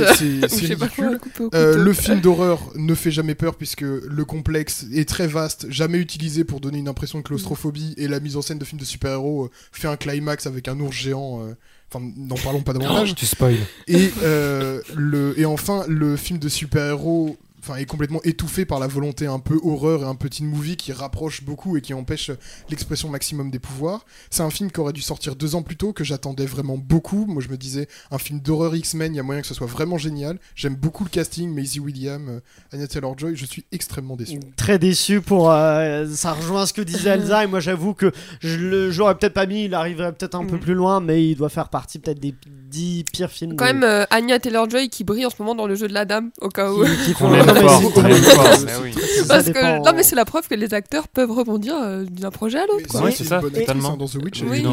c'est 0.50 0.78
quoi 0.96 1.10
Euh, 1.56 1.78
le 1.78 1.94
film 1.94 2.22
d'horreur 2.22 2.62
ne 2.76 2.94
fait 2.94 3.12
jamais 3.12 3.34
peur 3.36 3.56
puisque 3.56 3.82
le 3.82 4.24
complexe 4.26 4.86
est 4.94 5.08
très 5.10 5.28
vaste, 5.28 5.66
jamais 5.72 5.98
utilisé 5.98 6.44
pour 6.44 6.60
donner 6.60 6.78
une 6.78 6.88
impression 6.88 7.18
de 7.20 7.24
claustrophobie 7.24 7.94
et 7.98 8.08
la 8.08 8.20
mise 8.20 8.38
en 8.38 8.42
scène 8.42 8.60
de 8.60 8.66
films 8.66 8.80
de 8.80 8.86
super-héros 8.86 9.46
euh, 9.46 9.50
fait 9.72 9.88
un 9.88 9.98
climax 9.98 10.46
avec 10.48 10.68
un 10.68 10.80
ours 10.80 10.96
géant. 10.96 11.42
euh, 11.44 11.54
Enfin, 11.94 12.04
n'en 12.18 12.36
parlons 12.36 12.62
pas 12.62 12.74
davantage. 12.74 13.14
Tu 13.14 13.28
spoil. 13.28 13.56
Et, 13.88 14.12
euh, 14.24 14.82
le, 14.96 15.40
et 15.40 15.46
enfin, 15.46 15.86
le 15.88 16.18
film 16.18 16.40
de 16.40 16.50
super-héros 16.50 17.38
enfin, 17.68 17.80
est 17.80 17.86
complètement 17.86 18.22
étouffé 18.24 18.66
par 18.66 18.80
la 18.80 18.88
volonté 18.88 19.26
un 19.28 19.40
peu 19.40 19.60
horreur 19.64 20.02
et 20.04 20.06
un 20.06 20.16
petit 20.16 20.44
movie 20.44 20.76
qui 20.78 20.92
rapproche 20.94 21.44
beaucoup 21.44 21.78
et 21.78 21.82
qui 21.82 21.94
empêche 21.94 22.32
l'expression 22.70 23.10
maximum 23.10 23.50
des 23.52 23.60
pouvoirs. 23.60 24.06
C'est 24.30 24.44
un 24.44 24.50
film 24.50 24.72
qui 24.72 24.80
aurait 24.80 24.94
dû 24.94 25.02
sortir 25.02 25.36
deux 25.36 25.56
ans 25.56 25.64
plus 25.64 25.76
tôt, 25.78 25.94
que 25.94 26.04
j'attendais 26.04 26.46
vraiment 26.46 26.78
beaucoup. 26.78 27.26
Moi, 27.26 27.42
je 27.42 27.50
me 27.50 27.58
disais, 27.58 27.88
un 28.12 28.18
film 28.18 28.40
d'horreur 28.40 28.76
X-Men, 28.76 29.14
il 29.14 29.18
y 29.18 29.20
a 29.20 29.24
moyen 29.24 29.42
que 29.42 29.48
ce 29.48 29.54
soit 29.54 29.68
vraiment 29.68 29.98
génial. 29.98 30.40
J'aime 30.56 30.76
beaucoup 30.76 31.04
le 31.04 31.10
casting, 31.10 31.52
Maisie 31.54 31.80
Williams, 31.80 32.30
euh, 32.30 32.40
Anya 32.72 32.88
Taylor-Joy, 32.88 33.36
je 33.36 33.46
suis 33.46 33.66
extrêmement 33.72 34.16
déçu. 34.16 34.40
Très 34.58 34.80
déçu 34.80 35.22
pour. 35.22 35.52
euh, 35.52 36.06
ça 36.14 36.34
rejoint 36.34 36.66
ce 36.66 36.74
que 36.74 36.82
disait 36.82 37.10
Elsa, 37.16 37.44
et 37.44 37.48
moi 37.48 37.60
j'avoue 37.60 37.94
que 37.94 38.12
je 38.42 38.90
j'aurais 38.92 39.16
peut-être 39.16 39.34
pas 39.34 39.46
mis, 39.46 39.66
il 39.66 39.74
arriverait 39.74 40.14
peut-être 40.14 40.36
un 40.36 40.46
peu 40.46 40.56
Mm. 40.56 40.60
plus 40.60 40.74
loin, 40.74 41.00
mais 41.00 41.28
il 41.28 41.36
doit 41.36 41.50
faire 41.50 41.70
partie 41.70 42.00
peut-être 42.00 42.20
des 42.20 42.34
10 42.70 43.06
pires 43.12 43.30
films. 43.32 43.56
Quand 43.56 43.68
de- 43.68 43.74
même, 43.74 43.84
euh, 43.84 44.06
Anya 44.10 44.40
Taylor-Joy 44.40 44.90
qui 44.90 45.04
brille 45.04 45.26
en 45.26 45.30
ce 45.30 45.36
moment 45.40 45.56
dans 45.56 45.68
le 45.68 45.76
jeu 45.76 45.88
de 45.88 45.94
la 45.94 46.06
dame, 46.06 46.32
au 46.42 46.50
cas 46.50 46.72
où. 46.72 46.84
qui, 46.84 47.06
qui 47.06 47.14
font 47.16 47.30
Non, 47.62 47.80
mais 48.04 48.14
c'est 48.16 48.78
oui. 48.82 48.92
Parce 49.28 49.46
que 49.50 49.84
non, 49.84 49.92
mais 49.96 50.04
la 50.16 50.26
preuve 50.26 50.48
que 50.48 50.56
les 50.56 50.74
acteurs 50.74 51.08
peuvent 51.08 51.32
rebondir 51.32 51.76
euh, 51.82 52.06
d'un 52.10 52.32
projet 52.32 52.60
à 52.60 52.66
l'autre. 52.66 53.04
Ouais, 53.04 53.12
c'est 53.12 53.26
ça, 53.26 53.42
totalement. 53.42 53.94
hein, 53.94 53.98
dans 53.98 54.08
The 54.08 54.16
Witch. 54.16 54.44
Oui. 54.48 54.64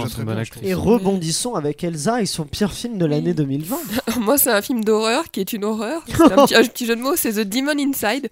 Et 0.62 0.75
rebondissons 0.75 1.55
avec 1.55 1.83
Elsa 1.85 2.23
et 2.23 2.27
son 2.27 2.45
pire 2.45 2.73
film 2.73 2.99
de 2.99 3.07
l'année 3.07 3.35
2020. 3.35 3.77
Moi, 4.21 4.38
c'est 4.38 4.51
un 4.51 4.62
film 4.62 4.85
d'horreur 4.85 5.31
qui 5.31 5.40
est 5.40 5.53
une 5.53 5.64
horreur. 5.64 6.03
C'est 6.07 6.57
un, 6.57 6.64
petit, 6.64 6.87
jeu 6.87 6.97
de 6.97 7.01
mots, 7.01 7.16
c'est 7.16 7.33
The 7.33 7.49
Demon 7.49 7.73
Inside. 7.79 8.29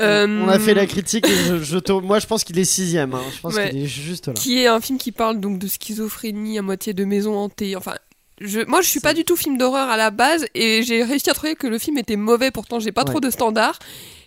Euh, 0.00 0.44
On 0.44 0.48
a 0.48 0.58
fait 0.58 0.74
la 0.74 0.86
critique 0.86 1.26
moi 2.02 2.18
je 2.18 2.26
pense 2.26 2.44
qu'il 2.44 2.58
est 2.58 2.64
sixième. 2.64 3.14
hein. 3.14 3.20
Je 3.34 3.40
pense 3.40 3.54
qu'il 3.58 3.82
est 3.82 3.86
juste 3.86 4.28
là. 4.28 4.34
qui 4.34 4.62
est 4.62 4.66
un 4.66 4.80
film 4.80 4.98
qui 4.98 5.12
parle 5.12 5.40
donc 5.40 5.58
de 5.58 5.66
schizophrénie 5.66 6.58
à 6.58 6.62
moitié 6.62 6.92
de 6.92 7.04
maison 7.04 7.36
hantée. 7.36 7.76
Enfin, 7.76 7.94
je, 8.40 8.60
moi 8.66 8.80
je 8.82 8.88
suis 8.88 9.00
pas 9.00 9.14
du 9.14 9.24
tout 9.24 9.36
film 9.36 9.58
d'horreur 9.58 9.88
à 9.88 9.96
la 9.96 10.10
base 10.10 10.46
et 10.54 10.82
j'ai 10.82 11.02
réussi 11.04 11.30
à 11.30 11.34
trouver 11.34 11.54
que 11.54 11.66
le 11.66 11.78
film 11.78 11.98
était 11.98 12.16
mauvais. 12.16 12.50
Pourtant, 12.50 12.80
j'ai 12.80 12.92
pas 12.92 13.02
Ouais. 13.02 13.10
trop 13.10 13.20
de 13.20 13.30
standards. 13.30 13.78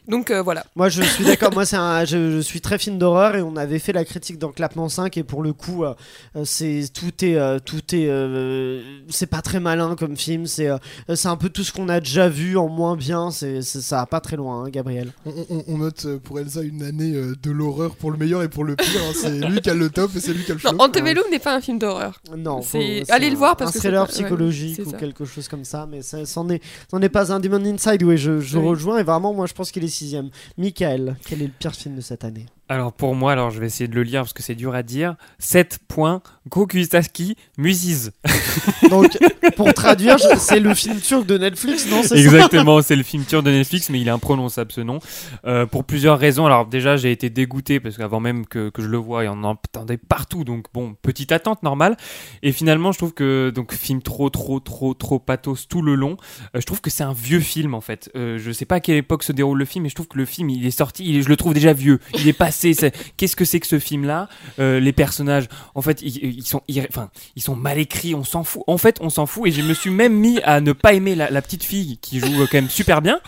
Donc 0.08 0.32
euh, 0.32 0.42
voilà. 0.42 0.66
Moi 0.76 0.90
je 0.90 1.02
suis 1.02 1.24
d'accord, 1.26 1.52
moi 1.54 1.66
c'est 1.66 1.76
un, 1.78 2.06
je, 2.06 2.32
je 2.32 2.40
suis 2.40 2.62
très 2.62 2.78
film 2.78 2.98
d'horreur 2.98 3.36
et 3.36 3.42
on 3.42 3.56
avait 3.56 3.80
fait 3.80 3.94
la 3.94 4.06
critique 4.06 4.38
dans 4.38 4.50
Clapement 4.52 4.90
5 4.90 5.18
et 5.18 5.24
pour 5.24 5.42
le 5.44 5.54
coup 5.54 5.84
euh, 5.84 5.94
euh, 6.36 6.44
c'est 6.46 6.84
tout 6.94 7.26
est 7.26 7.36
euh, 7.36 7.60
tout 7.60 7.82
est 7.96 8.08
euh, 8.08 8.82
c'est 9.10 9.26
pas 9.28 9.42
très 9.42 9.60
malin 9.60 9.96
comme 9.96 10.16
film, 10.18 10.46
c'est 10.48 10.70
euh, 10.70 10.78
c'est 11.16 11.28
un 11.28 11.38
peu 11.38 11.50
tout 11.50 11.64
ce 11.64 11.72
qu'on 11.72 11.90
a 11.90 12.00
déjà 12.00 12.30
vu 12.30 12.58
en 12.58 12.68
moins 12.68 12.96
bien, 12.96 13.32
c'est 13.32 13.62
c'est- 13.62 13.82
ça 13.82 13.98
va 13.98 14.06
pas 14.06 14.20
très 14.22 14.36
loin 14.36 14.64
hein, 14.66 14.70
Gabriel. 14.70 15.12
On, 15.26 15.32
on- 15.50 15.64
on 15.68 15.78
note 15.80 16.08
pour 16.24 16.40
Elsa 16.40 16.62
une 16.62 16.84
année 16.84 17.12
de 17.14 17.52
l'horreur 17.52 17.96
pour 17.96 18.12
le 18.12 18.18
meilleur 18.18 18.44
et 18.44 18.50
pour 18.50 18.64
le 18.64 18.76
pire. 18.76 19.02
hein. 19.08 19.14
C'est 19.16 19.30
lui 19.50 19.62
qui 19.62 19.70
a 19.70 19.74
le 19.74 19.90
top 19.90 20.12
et 20.16 20.20
c'est 20.20 20.34
lui 20.34 20.44
qui 20.44 20.52
a 20.52 20.56
le 20.56 20.60
flop. 20.60 20.72
Antebellum 20.80 21.24
n'est 21.32 21.40
pas 21.40 21.56
un 21.56 21.62
film 21.62 21.80
d'horreur. 21.80 22.22
Non, 22.38 22.62
C'est- 22.62 23.06
faut- 23.06 23.12
allez 23.12 23.30
le 23.30 23.36
voir 23.38 23.56
parce 23.58 23.72
un 23.72 23.74
que 23.74 23.80
thriller 23.80 24.06
c'est 24.10 24.18
ouais, 24.18 24.24
psychologique 24.24 24.80
ou 24.86 24.92
ça. 24.92 24.98
quelque 24.98 25.26
chose 25.26 25.48
comme 25.48 25.66
ça, 25.66 25.88
mais 25.90 26.02
ça 26.02 26.26
c'en 26.26 26.50
est 26.50 26.62
c'en 26.92 27.02
est 27.02 27.10
pas 27.10 27.32
un 27.34 27.40
Demon 27.40 27.64
Inside, 27.66 28.04
oui, 28.04 28.18
je, 28.18 28.40
je 28.40 28.58
Oui. 28.58 28.68
rejoins 28.68 29.00
et 29.00 29.04
vraiment 29.04 29.34
moi 29.34 29.46
je 29.48 29.54
pense 29.54 29.72
qu'il 29.72 29.84
est 29.84 29.88
sixième. 29.96 30.30
Michael, 30.58 31.16
quel 31.26 31.42
est 31.42 31.48
le 31.48 31.54
pire 31.58 31.74
film 31.74 31.96
de 31.96 32.02
cette 32.02 32.24
année? 32.24 32.46
Alors 32.68 32.94
pour 32.94 33.14
moi, 33.14 33.32
alors 33.32 33.52
je 33.52 33.60
vais 33.60 33.68
essayer 33.68 33.88
de 33.88 33.94
le 33.94 34.02
lire 34.02 34.22
parce 34.22 34.34
que 34.34 34.42
c'est 34.42 34.56
dur 34.56 34.74
à 34.74 34.82
dire. 34.82 35.16
7 35.38 35.80
points. 35.88 36.22
Gokusaki 36.50 37.36
Musiz. 37.60 38.12
Donc 38.90 39.18
pour 39.56 39.74
traduire, 39.74 40.18
je- 40.18 40.38
c'est 40.38 40.60
le 40.60 40.74
film 40.74 41.00
turc 41.00 41.26
de 41.26 41.38
Netflix, 41.38 41.88
non 41.90 42.02
c'est 42.02 42.10
ça 42.10 42.16
Exactement, 42.18 42.82
c'est 42.82 42.96
le 42.96 43.04
film 43.04 43.24
turc 43.24 43.44
de 43.44 43.52
Netflix, 43.52 43.90
mais 43.90 44.00
il 44.00 44.08
est 44.08 44.12
imprononçable 44.12 44.72
ce 44.72 44.82
nom. 44.82 45.00
Euh, 45.46 45.66
pour 45.66 45.84
plusieurs 45.86 46.18
raisons. 46.20 46.46
Alors 46.46 46.66
déjà, 46.66 46.98
j'ai 46.98 47.12
été 47.12 47.30
dégoûté 47.30 47.80
parce 47.80 47.98
qu'avant 47.98 48.20
même 48.20 48.46
que, 48.48 48.70
que 48.70 48.82
je 48.82 48.88
le 48.88 48.98
voie, 48.98 49.24
il 49.24 49.28
y 49.28 49.30
en 49.30 49.44
entendait 49.44 49.98
partout. 49.98 50.44
Donc 50.44 50.66
bon, 50.74 50.96
petite 51.02 51.32
attente 51.32 51.62
normale. 51.64 51.98
Et 52.44 52.52
finalement, 52.52 52.92
je 52.92 52.98
trouve 52.98 53.14
que 53.14 53.52
donc 53.54 53.74
film 53.74 54.02
trop, 54.02 54.30
trop, 54.32 54.60
trop, 54.60 54.94
trop 54.96 55.20
pathos 55.20 55.68
tout 55.68 55.82
le 55.84 55.94
long. 55.96 56.18
Euh, 56.56 56.62
je 56.62 56.66
trouve 56.66 56.82
que 56.82 56.90
c'est 56.90 57.04
un 57.04 57.14
vieux 57.14 57.40
film 57.40 57.74
en 57.76 57.82
fait. 57.82 58.10
Euh, 58.16 58.40
je 58.40 58.52
sais 58.52 58.66
pas 58.66 58.76
à 58.76 58.80
quelle 58.80 58.98
époque 58.98 59.24
se 59.24 59.32
déroule 59.32 59.58
le 59.60 59.66
film, 59.66 59.84
mais 59.84 59.90
je 59.90 59.96
trouve 59.96 60.08
que 60.08 60.18
le 60.18 60.26
film, 60.26 60.50
il 60.50 60.66
est 60.66 60.72
sorti, 60.72 61.06
il 61.06 61.18
est- 61.18 61.22
je 61.22 61.30
le 61.30 61.38
trouve 61.38 61.54
déjà 61.54 61.74
vieux. 61.74 62.00
Il 62.20 62.28
est 62.28 62.34
passé. 62.56 62.92
Qu'est-ce 63.18 63.36
que 63.36 63.46
c'est 63.46 63.60
que 63.60 63.68
ce 63.68 63.80
film-là? 63.80 64.30
Euh, 64.60 64.80
Les 64.80 64.94
personnages, 64.94 65.48
en 65.76 65.82
fait, 65.82 66.02
ils, 66.02 66.18
ils 66.38 66.46
sont, 66.46 66.62
irré- 66.68 66.88
enfin, 66.90 67.10
ils 67.36 67.42
sont 67.42 67.56
mal 67.56 67.78
écrits. 67.78 68.16
On 68.16 68.24
s'en 68.24 68.44
fout. 68.44 68.64
En 68.68 68.78
fait, 68.78 68.98
on 69.02 69.10
s'en 69.10 69.26
fout. 69.26 69.48
Et 69.48 69.52
je 69.52 69.62
me 69.62 69.74
suis 69.74 69.90
même 69.90 70.14
mis 70.14 70.40
à 70.44 70.62
ne 70.62 70.72
pas 70.74 70.94
aimer 70.94 71.16
la, 71.16 71.30
la 71.30 71.42
petite 71.42 71.64
fille 71.64 71.98
qui 72.02 72.20
joue 72.20 72.42
euh, 72.42 72.48
quand 72.50 72.58
même 72.58 72.70
super 72.70 73.02
bien. 73.02 73.20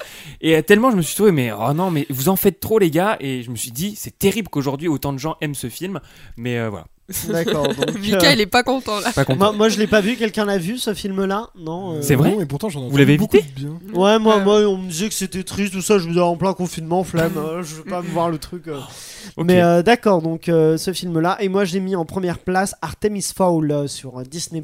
Et 0.41 0.55
euh, 0.55 0.61
tellement 0.61 0.91
je 0.91 0.95
me 0.97 1.01
suis 1.01 1.15
trouvé, 1.15 1.31
mais 1.31 1.51
oh 1.51 1.73
non, 1.73 1.91
mais 1.91 2.05
vous 2.09 2.29
en 2.29 2.35
faites 2.35 2.59
trop 2.59 2.79
les 2.79 2.91
gars. 2.91 3.17
Et 3.19 3.43
je 3.43 3.51
me 3.51 3.55
suis 3.55 3.71
dit, 3.71 3.95
c'est 3.95 4.17
terrible 4.17 4.49
qu'aujourd'hui 4.49 4.87
autant 4.87 5.13
de 5.13 5.17
gens 5.19 5.35
aiment 5.41 5.55
ce 5.55 5.69
film. 5.69 5.99
Mais 6.37 6.57
euh, 6.57 6.69
voilà, 6.69 6.87
D'accord. 7.29 7.67
donc, 7.75 7.87
euh, 8.11 8.31
il 8.33 8.41
est 8.41 8.45
pas 8.47 8.63
content 8.63 8.99
là. 8.99 9.11
Pas 9.13 9.23
content. 9.23 9.37
moi, 9.37 9.51
moi, 9.53 9.69
je 9.69 9.77
l'ai 9.79 9.87
pas 9.87 10.01
vu. 10.01 10.15
Quelqu'un 10.17 10.45
l'a 10.45 10.57
vu 10.57 10.77
ce 10.77 10.93
film-là? 10.93 11.49
Non. 11.57 11.93
euh, 11.93 12.01
C'est 12.01 12.15
vrai? 12.15 12.31
Non, 12.31 12.41
et 12.41 12.45
pourtant 12.45 12.69
j'en 12.69 12.85
ai 12.85 12.89
Vous 12.89 12.97
l'avez 12.97 13.17
beaucoup 13.17 13.37
évité? 13.37 13.49
de 13.55 13.59
bien. 13.67 13.71
Ouais, 13.93 14.19
moi, 14.19 14.35
Euh. 14.37 14.43
moi, 14.43 14.55
on 14.67 14.77
me 14.77 14.89
disait 14.89 15.07
que 15.07 15.13
c'était 15.13 15.43
triste, 15.43 15.73
tout 15.73 15.81
ça. 15.81 15.97
Je 15.99 16.03
me 16.05 16.09
disais 16.09 16.21
en 16.21 16.35
plein 16.35 16.53
confinement, 16.53 17.03
flemme. 17.03 17.37
euh, 17.37 17.63
je 17.63 17.75
veux 17.75 17.83
pas 17.83 18.01
me 18.01 18.07
voir 18.09 18.29
le 18.29 18.37
truc. 18.37 18.67
euh. 18.67 18.79
Mais 19.37 19.61
euh, 19.61 19.83
d'accord, 19.83 20.21
donc 20.21 20.49
euh, 20.49 20.77
ce 20.77 20.91
film-là. 20.93 21.37
Et 21.39 21.49
moi, 21.49 21.63
j'ai 21.65 21.79
mis 21.79 21.95
en 21.95 22.05
première 22.05 22.39
place 22.39 22.75
Artemis 22.81 23.25
Fowl 23.35 23.71
euh, 23.71 23.87
sur 23.87 24.21
Disney 24.23 24.63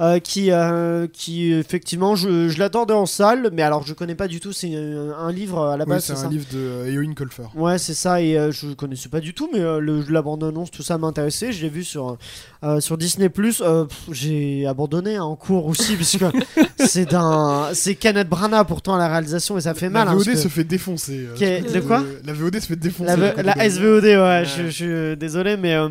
euh, 0.00 0.18
qui, 0.18 0.50
euh, 0.50 1.06
qui 1.12 1.52
effectivement, 1.52 2.16
je, 2.16 2.48
je 2.48 2.58
l'attendais 2.58 2.94
en 2.94 3.06
salle, 3.06 3.50
mais 3.52 3.62
alors 3.62 3.86
je 3.86 3.94
connais 3.94 4.14
pas 4.14 4.28
du 4.28 4.40
tout. 4.40 4.52
C'est 4.52 4.74
un 4.74 5.32
livre 5.32 5.66
à 5.66 5.76
la 5.76 5.84
Ouais, 5.84 5.90
base, 5.90 6.04
c'est 6.04 6.12
c'est 6.14 6.18
un 6.20 6.22
ça? 6.24 6.28
livre 6.28 6.46
de 6.52 6.90
Eowyn 6.90 7.14
Colfer. 7.14 7.44
Ouais, 7.54 7.78
c'est 7.78 7.94
ça, 7.94 8.20
et 8.20 8.36
euh, 8.36 8.50
je 8.52 8.68
connaissais 8.74 9.08
pas 9.08 9.20
du 9.20 9.32
tout, 9.34 9.48
mais 9.52 9.60
euh, 9.60 9.78
le, 9.78 10.04
la 10.10 10.22
bande-annonce, 10.22 10.70
tout 10.70 10.82
ça 10.82 10.98
m'intéressait. 10.98 11.52
Je 11.62 11.66
l'ai 11.68 11.72
vu 11.72 11.84
sur, 11.84 12.16
euh, 12.64 12.80
sur 12.80 12.98
Disney. 12.98 13.30
Euh, 13.60 13.86
j'ai 14.10 14.66
abandonné 14.66 15.14
hein, 15.14 15.22
en 15.22 15.36
cours 15.36 15.66
aussi, 15.66 15.94
puisque 15.94 16.24
c'est 16.84 17.04
d'un. 17.08 17.68
C'est 17.72 17.94
Kenneth 17.94 18.28
Branagh 18.28 18.66
pourtant 18.66 18.96
à 18.96 18.98
la 18.98 19.06
réalisation, 19.06 19.56
et 19.58 19.60
ça 19.60 19.74
fait 19.74 19.88
mal. 19.88 20.06
La 20.06 20.10
hein, 20.10 20.14
VOD 20.16 20.24
parce 20.24 20.36
que- 20.38 20.42
se 20.42 20.48
fait 20.48 20.64
défoncer. 20.64 21.28
euh, 21.40 21.60
de 21.60 21.80
quoi 21.80 22.00
que 22.02 22.26
La 22.26 22.32
VOD 22.32 22.58
se 22.58 22.66
fait 22.66 22.74
défoncer. 22.76 23.16
La, 23.44 23.70
SVOD, 23.70 24.02
ouais, 24.04 24.44
je, 24.44 24.64
je 24.64 24.70
suis 24.70 24.84
euh, 24.88 25.14
désolé, 25.14 25.56
mais 25.56 25.74
euh, 25.74 25.88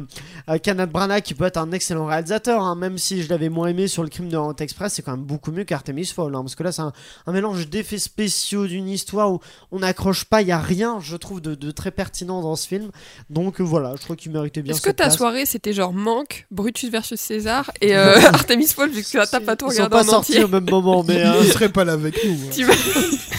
euh, 0.49 0.57
Kenneth 0.57 0.91
Branagh, 0.91 1.21
qui 1.23 1.35
peut 1.35 1.45
être 1.45 1.55
un 1.55 1.71
excellent 1.71 2.05
réalisateur, 2.05 2.61
hein, 2.61 2.75
même 2.75 2.97
si 2.97 3.23
je 3.23 3.29
l'avais 3.29 3.47
moins 3.47 3.67
aimé 3.67 3.87
sur 3.87 4.03
le 4.03 4.09
crime 4.09 4.27
de 4.27 4.35
Orient 4.35 4.53
Express, 4.59 4.91
c'est 4.95 5.01
quand 5.03 5.11
même 5.15 5.25
beaucoup 5.25 5.53
mieux 5.53 5.63
qu'Artemis 5.63 6.05
Fowl, 6.07 6.35
hein, 6.35 6.41
parce 6.41 6.55
que 6.55 6.63
là, 6.63 6.73
c'est 6.73 6.81
un, 6.81 6.91
un 7.27 7.31
mélange 7.31 7.69
d'effets 7.69 7.97
spéciaux 7.97 8.67
d'une 8.67 8.89
histoire 8.89 9.31
où 9.31 9.39
on 9.71 9.79
n'accroche 9.79 10.25
pas, 10.25 10.41
il 10.41 10.49
y 10.49 10.51
a 10.51 10.59
rien, 10.59 10.99
je 11.01 11.15
trouve, 11.15 11.39
de, 11.39 11.55
de 11.55 11.71
très 11.71 11.91
pertinent 11.91 12.41
dans 12.41 12.57
ce 12.57 12.67
film. 12.67 12.89
Donc 13.29 13.61
euh, 13.61 13.63
voilà, 13.63 13.93
je 13.97 14.03
crois 14.03 14.17
qu'il 14.17 14.33
méritait 14.33 14.61
bien 14.61 14.73
Est-ce 14.73 14.81
que 14.81 14.89
ta 14.89 15.05
place. 15.05 15.15
soirée 15.17 15.45
c'était 15.63 15.75
genre 15.75 15.93
Manque, 15.93 16.47
Brutus 16.49 16.89
versus 16.89 17.21
César 17.21 17.69
et 17.81 17.95
euh, 17.95 18.15
Artemis 18.33 18.65
Fowl, 18.65 18.89
vu 18.89 19.03
que 19.03 19.29
t'as 19.29 19.39
pas 19.39 19.55
tout 19.55 19.67
Ils 19.69 19.75
sont 19.75 19.89
pas 19.89 20.01
en 20.01 20.03
sortis 20.03 20.31
entier 20.31 20.43
au 20.43 20.47
même 20.47 20.67
moment, 20.67 21.03
mais 21.07 21.23
euh, 21.23 21.33
Il 21.43 21.51
serait 21.51 21.69
pas 21.69 21.83
là 21.83 21.93
avec 21.93 22.15
nous. 22.25 22.31
hein. 22.31 22.49
Tu 22.51 22.65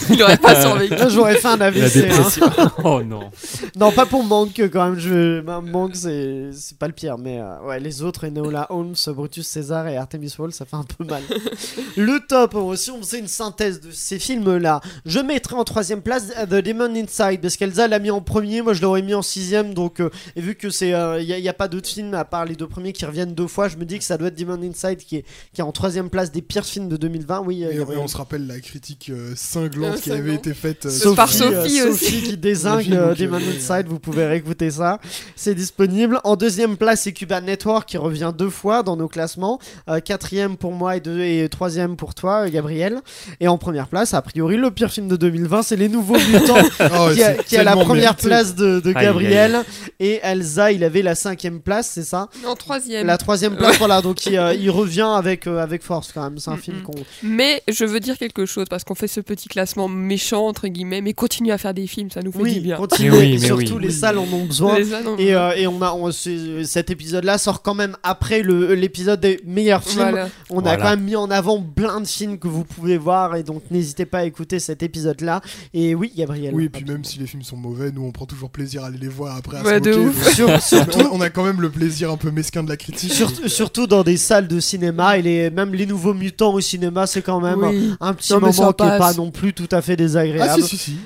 Il 0.09 0.21
aurait 0.23 0.37
pas 0.37 0.61
survécu. 0.61 0.95
là, 0.95 1.09
j'aurais 1.09 1.35
fait 1.35 1.47
un 1.47 1.57
La 1.57 1.65
AVC. 1.67 2.09
hein. 2.11 2.71
oh 2.83 3.01
non. 3.03 3.29
Non, 3.75 3.91
pas 3.91 4.05
pour 4.05 4.23
Manque 4.23 4.61
quand 4.71 4.89
même. 4.89 4.99
Je... 4.99 5.41
bah, 5.41 5.61
Manque, 5.61 5.95
c'est 5.95 6.49
c'est 6.53 6.77
pas 6.77 6.87
le 6.87 6.93
pire, 6.93 7.17
mais 7.17 7.39
euh, 7.39 7.59
ouais, 7.67 7.79
les 7.79 8.01
autres, 8.01 8.27
Enola 8.27 8.67
Holmes, 8.69 8.95
Brutus 9.07 9.47
César 9.47 9.87
et 9.87 9.97
Artemis 9.97 10.29
Fowl, 10.29 10.53
ça 10.53 10.65
fait 10.65 10.75
un 10.75 10.83
peu 10.83 11.05
mal. 11.05 11.23
le 11.97 12.19
top, 12.27 12.55
euh, 12.55 12.75
si 12.75 12.91
on 12.91 12.99
faisait 12.99 13.19
une 13.19 13.27
synthèse 13.27 13.81
de 13.81 13.91
ces 13.91 14.19
films-là, 14.19 14.81
je 15.05 15.19
mettrais 15.19 15.55
en 15.55 15.63
troisième 15.63 16.01
place 16.01 16.27
euh, 16.37 16.45
The 16.45 16.65
Demon 16.65 16.93
Inside, 16.95 17.41
parce 17.41 17.57
qu'Elsa 17.57 17.87
l'a 17.87 17.99
mis 17.99 18.11
en 18.11 18.21
premier, 18.21 18.61
moi 18.61 18.73
je 18.73 18.81
l'aurais 18.81 19.01
mis 19.01 19.13
en 19.13 19.21
sixième, 19.21 19.73
donc 19.73 19.99
euh, 19.99 20.09
et 20.35 20.41
vu 20.41 20.55
que 20.55 20.69
c'est, 20.69 20.89
il 20.89 21.25
n'y 21.41 21.49
a, 21.49 21.53
pas 21.53 21.67
d'autres 21.67 21.89
films 21.89 22.12
à 22.13 22.25
part 22.25 22.45
les 22.45 22.55
deux 22.55 22.67
premiers 22.67 22.93
qui 22.93 23.05
reviennent 23.05 23.33
deux 23.33 23.47
fois, 23.47 23.67
je 23.67 23.77
me 23.77 23.85
dis 23.85 23.97
que 23.99 24.03
ça 24.05 24.17
doit 24.17 24.27
être 24.29 24.37
Demon 24.37 24.59
Inside 24.61 24.97
qui 24.97 25.17
est, 25.17 25.25
qui 25.53 25.61
est 25.61 25.63
en 25.63 25.71
troisième 25.71 26.09
place 26.09 26.31
des 26.31 26.41
pires 26.41 26.65
films 26.65 26.89
de 26.89 26.97
2020. 26.97 27.41
Oui, 27.45 27.63
euh, 27.63 27.71
Et, 27.71 27.77
Gabriel. 27.77 27.99
et 27.99 28.03
on 28.03 28.07
se 28.07 28.17
rappelle 28.17 28.47
la 28.47 28.59
critique 28.59 29.09
euh, 29.09 29.33
cinglante 29.35 29.95
Euh, 29.95 29.99
qui 29.99 30.11
avait 30.11 30.35
été 30.35 30.53
faite. 30.53 30.85
euh, 30.85 30.89
Sauf 30.89 31.15
par 31.15 31.31
Sophie 31.31 31.81
euh, 31.81 31.91
aussi. 31.91 32.21
qui 32.23 32.37
désingue 32.37 32.91
euh, 32.93 33.15
Demon 33.15 33.37
euh, 33.41 33.55
Inside, 33.57 33.87
vous 33.87 33.99
pouvez 33.99 34.25
réécouter 34.25 34.71
ça. 34.71 34.99
C'est 35.35 35.55
disponible. 35.55 36.19
En 36.23 36.35
deuxième 36.35 36.77
place, 36.77 37.01
c'est 37.01 37.13
Cuban 37.13 37.41
Network 37.41 37.87
qui 37.87 37.97
revient 37.97 38.31
deux 38.37 38.49
fois 38.49 38.83
dans 38.83 38.95
nos 38.97 39.07
classements. 39.07 39.59
Euh, 39.89 39.99
quatrième 39.99 40.57
pour 40.57 40.71
moi 40.71 40.95
et, 40.97 40.99
deux, 40.99 41.21
et 41.21 41.47
troisième 41.49 41.95
pour 41.95 42.13
toi, 42.15 42.45
euh, 42.45 42.49
Gabriel. 42.49 42.99
Et 43.39 43.47
en 43.47 43.57
première 43.57 43.87
place, 43.87 44.13
a 44.13 44.21
priori, 44.21 44.57
le 44.57 44.71
pire 44.71 44.91
film 44.91 45.07
de 45.07 45.15
2020, 45.15 45.63
c'est 45.63 45.75
Les 45.75 45.89
Nouveaux 45.89 46.17
Mutants 46.31 46.55
oh, 46.79 47.09
qui, 47.13 47.23
a, 47.23 47.33
qui 47.35 47.57
a 47.57 47.63
la 47.63 47.75
première 47.75 48.15
place 48.15 48.55
de, 48.55 48.79
de 48.79 48.89
Aïe, 48.95 49.05
Gabriel. 49.05 49.63
Et 49.99 50.19
Elsa, 50.23 50.71
il 50.71 50.83
avait 50.83 51.01
la 51.01 51.15
cinquième 51.15 51.59
place, 51.61 51.89
c'est 52.03 52.09
ça 52.09 52.29
En 52.47 52.55
troisième. 52.55 53.07
La 53.07 53.17
troisième 53.17 53.55
place, 53.55 53.77
voilà. 53.77 54.01
Donc 54.01 54.25
il, 54.25 54.37
euh, 54.37 54.53
il 54.53 54.69
revient 54.81 55.09
avec, 55.15 55.47
euh, 55.47 55.59
avec 55.61 55.81
force 55.83 56.11
quand 56.13 56.23
même. 56.23 56.37
C'est 56.37 56.49
un 56.51 56.55
Mm, 56.55 56.59
film 56.59 56.77
mm. 56.79 56.83
qu'on. 56.83 56.93
Mais 57.23 57.61
je 57.71 57.85
veux 57.85 57.99
dire 57.99 58.17
quelque 58.17 58.45
chose 58.45 58.65
parce 58.69 58.83
qu'on 58.83 58.95
fait 58.95 59.07
ce 59.07 59.19
petit 59.21 59.47
classement 59.47 59.87
méchant 59.87 60.47
entre 60.47 60.67
guillemets, 60.67 61.01
mais 61.01 61.13
continue 61.13 61.51
à 61.51 61.57
faire 61.57 61.73
des 61.73 61.87
films, 61.87 62.09
ça 62.11 62.21
nous 62.21 62.31
fait 62.31 62.37
du 62.39 62.43
Oui, 62.43 62.59
bien. 62.59 62.75
continuez. 62.77 63.09
Mais 63.11 63.17
oui, 63.17 63.37
mais 63.39 63.47
Surtout 63.47 63.75
oui. 63.75 63.83
les 63.83 63.91
salles 63.91 64.17
en 64.17 64.23
ont 64.31 64.45
besoin. 64.45 64.77
Et, 65.17 65.33
euh, 65.35 65.51
et 65.55 65.67
on 65.67 65.81
a 65.81 65.93
on- 65.93 66.11
cet 66.11 66.89
épisode-là 66.89 67.37
sort 67.37 67.61
quand 67.61 67.75
même 67.75 67.95
après 68.03 68.41
le- 68.41 68.73
l'épisode 68.75 69.19
des 69.19 69.39
meilleurs 69.45 69.83
films. 69.83 70.09
Voilà. 70.09 70.29
On 70.49 70.59
a 70.59 70.61
Voilà. 70.61 70.77
quand 70.77 70.89
même 70.91 71.03
mis 71.03 71.15
en 71.15 71.29
avant 71.31 71.61
plein 71.61 72.01
de 72.01 72.07
films 72.07 72.37
que 72.39 72.47
vous 72.47 72.63
pouvez 72.63 72.97
voir 72.97 73.35
et 73.35 73.43
donc 73.43 73.63
n'hésitez 73.71 74.05
pas 74.05 74.19
à 74.19 74.23
écouter 74.25 74.59
cet 74.59 74.83
épisode-là. 74.83 75.41
Et 75.73 75.95
oui, 75.95 76.11
Gabriel. 76.15 76.53
Oui, 76.53 76.65
et 76.65 76.69
puis 76.69 76.85
même 76.85 77.03
si 77.03 77.19
les 77.19 77.27
films 77.27 77.43
sont 77.43 77.57
mauvais, 77.57 77.91
nous 77.91 78.03
on 78.03 78.11
prend 78.11 78.25
toujours 78.25 78.49
plaisir 78.49 78.83
à 78.83 78.87
aller 78.87 78.97
les 78.97 79.07
voir 79.07 79.35
après. 79.37 79.57
À 79.57 79.63
Ouais, 79.63 79.75
se 79.79 79.83
de 79.83 79.93
ouf. 79.93 80.33
Sur- 80.33 80.61
surtout, 80.61 80.99
on, 81.11 81.17
on 81.19 81.21
a 81.21 81.29
quand 81.29 81.43
même 81.43 81.61
le 81.61 81.69
plaisir 81.69 81.82
un 82.09 82.17
peu 82.17 82.31
mesquin 82.31 82.63
de 82.63 82.69
la 82.69 82.77
critique. 82.77 83.11
sur- 83.13 83.31
surtout 83.47 83.87
dans 83.87 84.03
des 84.03 84.17
salles 84.17 84.47
de 84.47 84.59
cinéma 84.59 85.17
et 85.17 85.21
les, 85.21 85.49
même 85.49 85.73
les 85.73 85.85
nouveaux 85.85 86.13
mutants 86.13 86.53
au 86.53 86.59
cinéma, 86.61 87.07
c'est 87.07 87.21
quand 87.21 87.39
même 87.39 87.63
Oui. 87.63 87.93
un 88.01 88.13
petit 88.13 88.33
Non, 88.33 88.39
moment 88.39 88.73
qui 88.73 88.83
est 88.83 88.97
pas 88.97 89.13
non 89.13 89.31
plus 89.31 89.53
tout 89.53 89.67
à 89.71 89.81
fait 89.81 89.95
désagréable. 89.95 90.51
Ah 90.53 90.55
si 90.61 90.63
si 90.63 90.77
si. 90.77 90.97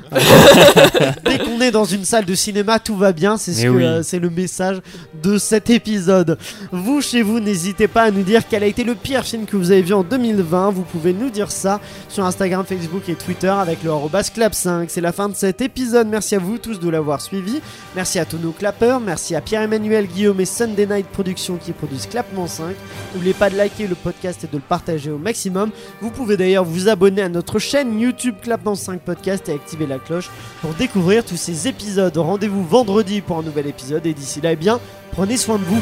Dès 1.26 1.38
qu'on 1.40 1.60
est 1.62 1.72
dans 1.72 1.86
une 1.86 2.06
salle 2.06 2.26
de 2.26 2.36
cinéma, 2.36 2.80
tout 2.80 2.96
va 2.96 3.12
bien. 3.12 3.38
C'est 3.38 3.54
ce 3.54 3.62
Mais 3.62 3.68
que, 3.68 3.72
oui. 3.72 3.84
euh, 3.84 4.04
c'est 4.04 4.20
le 4.20 4.30
message 4.30 4.82
de 5.24 5.38
cet 5.38 5.70
épisode. 5.70 6.38
Vous, 6.72 7.02
chez 7.02 7.22
vous, 7.22 7.40
n'hésitez 7.40 7.88
pas 7.88 8.04
à 8.04 8.12
nous 8.12 8.24
dire 8.24 8.44
quel 8.50 8.64
a 8.64 8.68
été 8.68 8.84
le 8.84 8.96
pire 8.96 9.24
film 9.24 9.46
que 9.46 9.58
vous 9.58 9.72
avez 9.72 9.82
vu 9.82 9.94
en 9.94 10.04
2020. 10.04 10.72
Vous 10.72 10.84
pouvez 10.84 11.14
nous 11.14 11.30
dire 11.30 11.52
ça 11.52 11.80
sur 12.10 12.26
Instagram, 12.26 12.66
Facebook 12.68 13.08
et 13.10 13.16
Twitter 13.16 13.48
avec 13.50 13.84
le 13.84 13.92
arrobas 13.92 14.30
clap5. 14.36 14.86
C'est 14.90 15.02
la 15.02 15.12
fin 15.12 15.30
de 15.30 15.36
cet 15.36 15.62
épisode. 15.62 16.08
Merci 16.08 16.36
à 16.36 16.40
vous 16.40 16.58
tous 16.58 16.80
de 16.80 16.90
l'avoir 16.90 17.22
suivi. 17.22 17.60
Merci 17.96 18.20
à 18.20 18.26
tous 18.26 18.38
nos 18.38 18.52
clappeurs. 18.52 19.00
Merci 19.00 19.36
à 19.36 19.42
Pierre-Emmanuel, 19.42 20.08
Guillaume 20.08 20.40
et 20.42 20.46
Sunday 20.68 20.86
Night 20.86 21.08
Productions 21.08 21.56
qui 21.56 21.72
produisent 21.72 22.08
Clapement 22.08 22.46
5. 22.46 22.76
N'oubliez 23.14 23.34
pas 23.34 23.50
de 23.50 23.56
liker 23.56 23.88
le 23.88 23.96
podcast 23.96 24.44
et 24.44 24.48
de 24.48 24.58
le 24.58 24.60
partager 24.60 25.10
au 25.10 25.18
maximum. 25.18 25.72
Vous 26.02 26.12
pouvez 26.12 26.36
d'ailleurs 26.36 26.66
vous 26.66 26.90
abonner 26.90 27.22
à 27.22 27.30
notre 27.30 27.58
chaîne 27.58 27.98
YouTube 27.98 28.36
Clapement 28.42 28.76
5 28.76 29.00
Podcast 29.00 29.48
et 29.48 29.54
activer 29.54 29.88
la 29.88 29.98
cloche 29.98 30.30
pour 30.62 30.74
découvrir 30.74 31.24
tous 31.24 31.38
ces 31.38 31.70
épisodes. 31.70 32.18
Rendez-vous 32.18 32.66
vendredi 32.66 33.22
pour 33.22 33.38
un 33.38 33.44
nouvel 33.44 33.68
épisode 33.68 34.06
et 34.06 34.14
d'ici 34.14 34.42
là, 34.42 34.52
eh 34.52 34.58
bien, 34.58 34.82
prenez 35.12 35.38
soin 35.38 35.58
de 35.58 35.64
vous. 35.64 35.82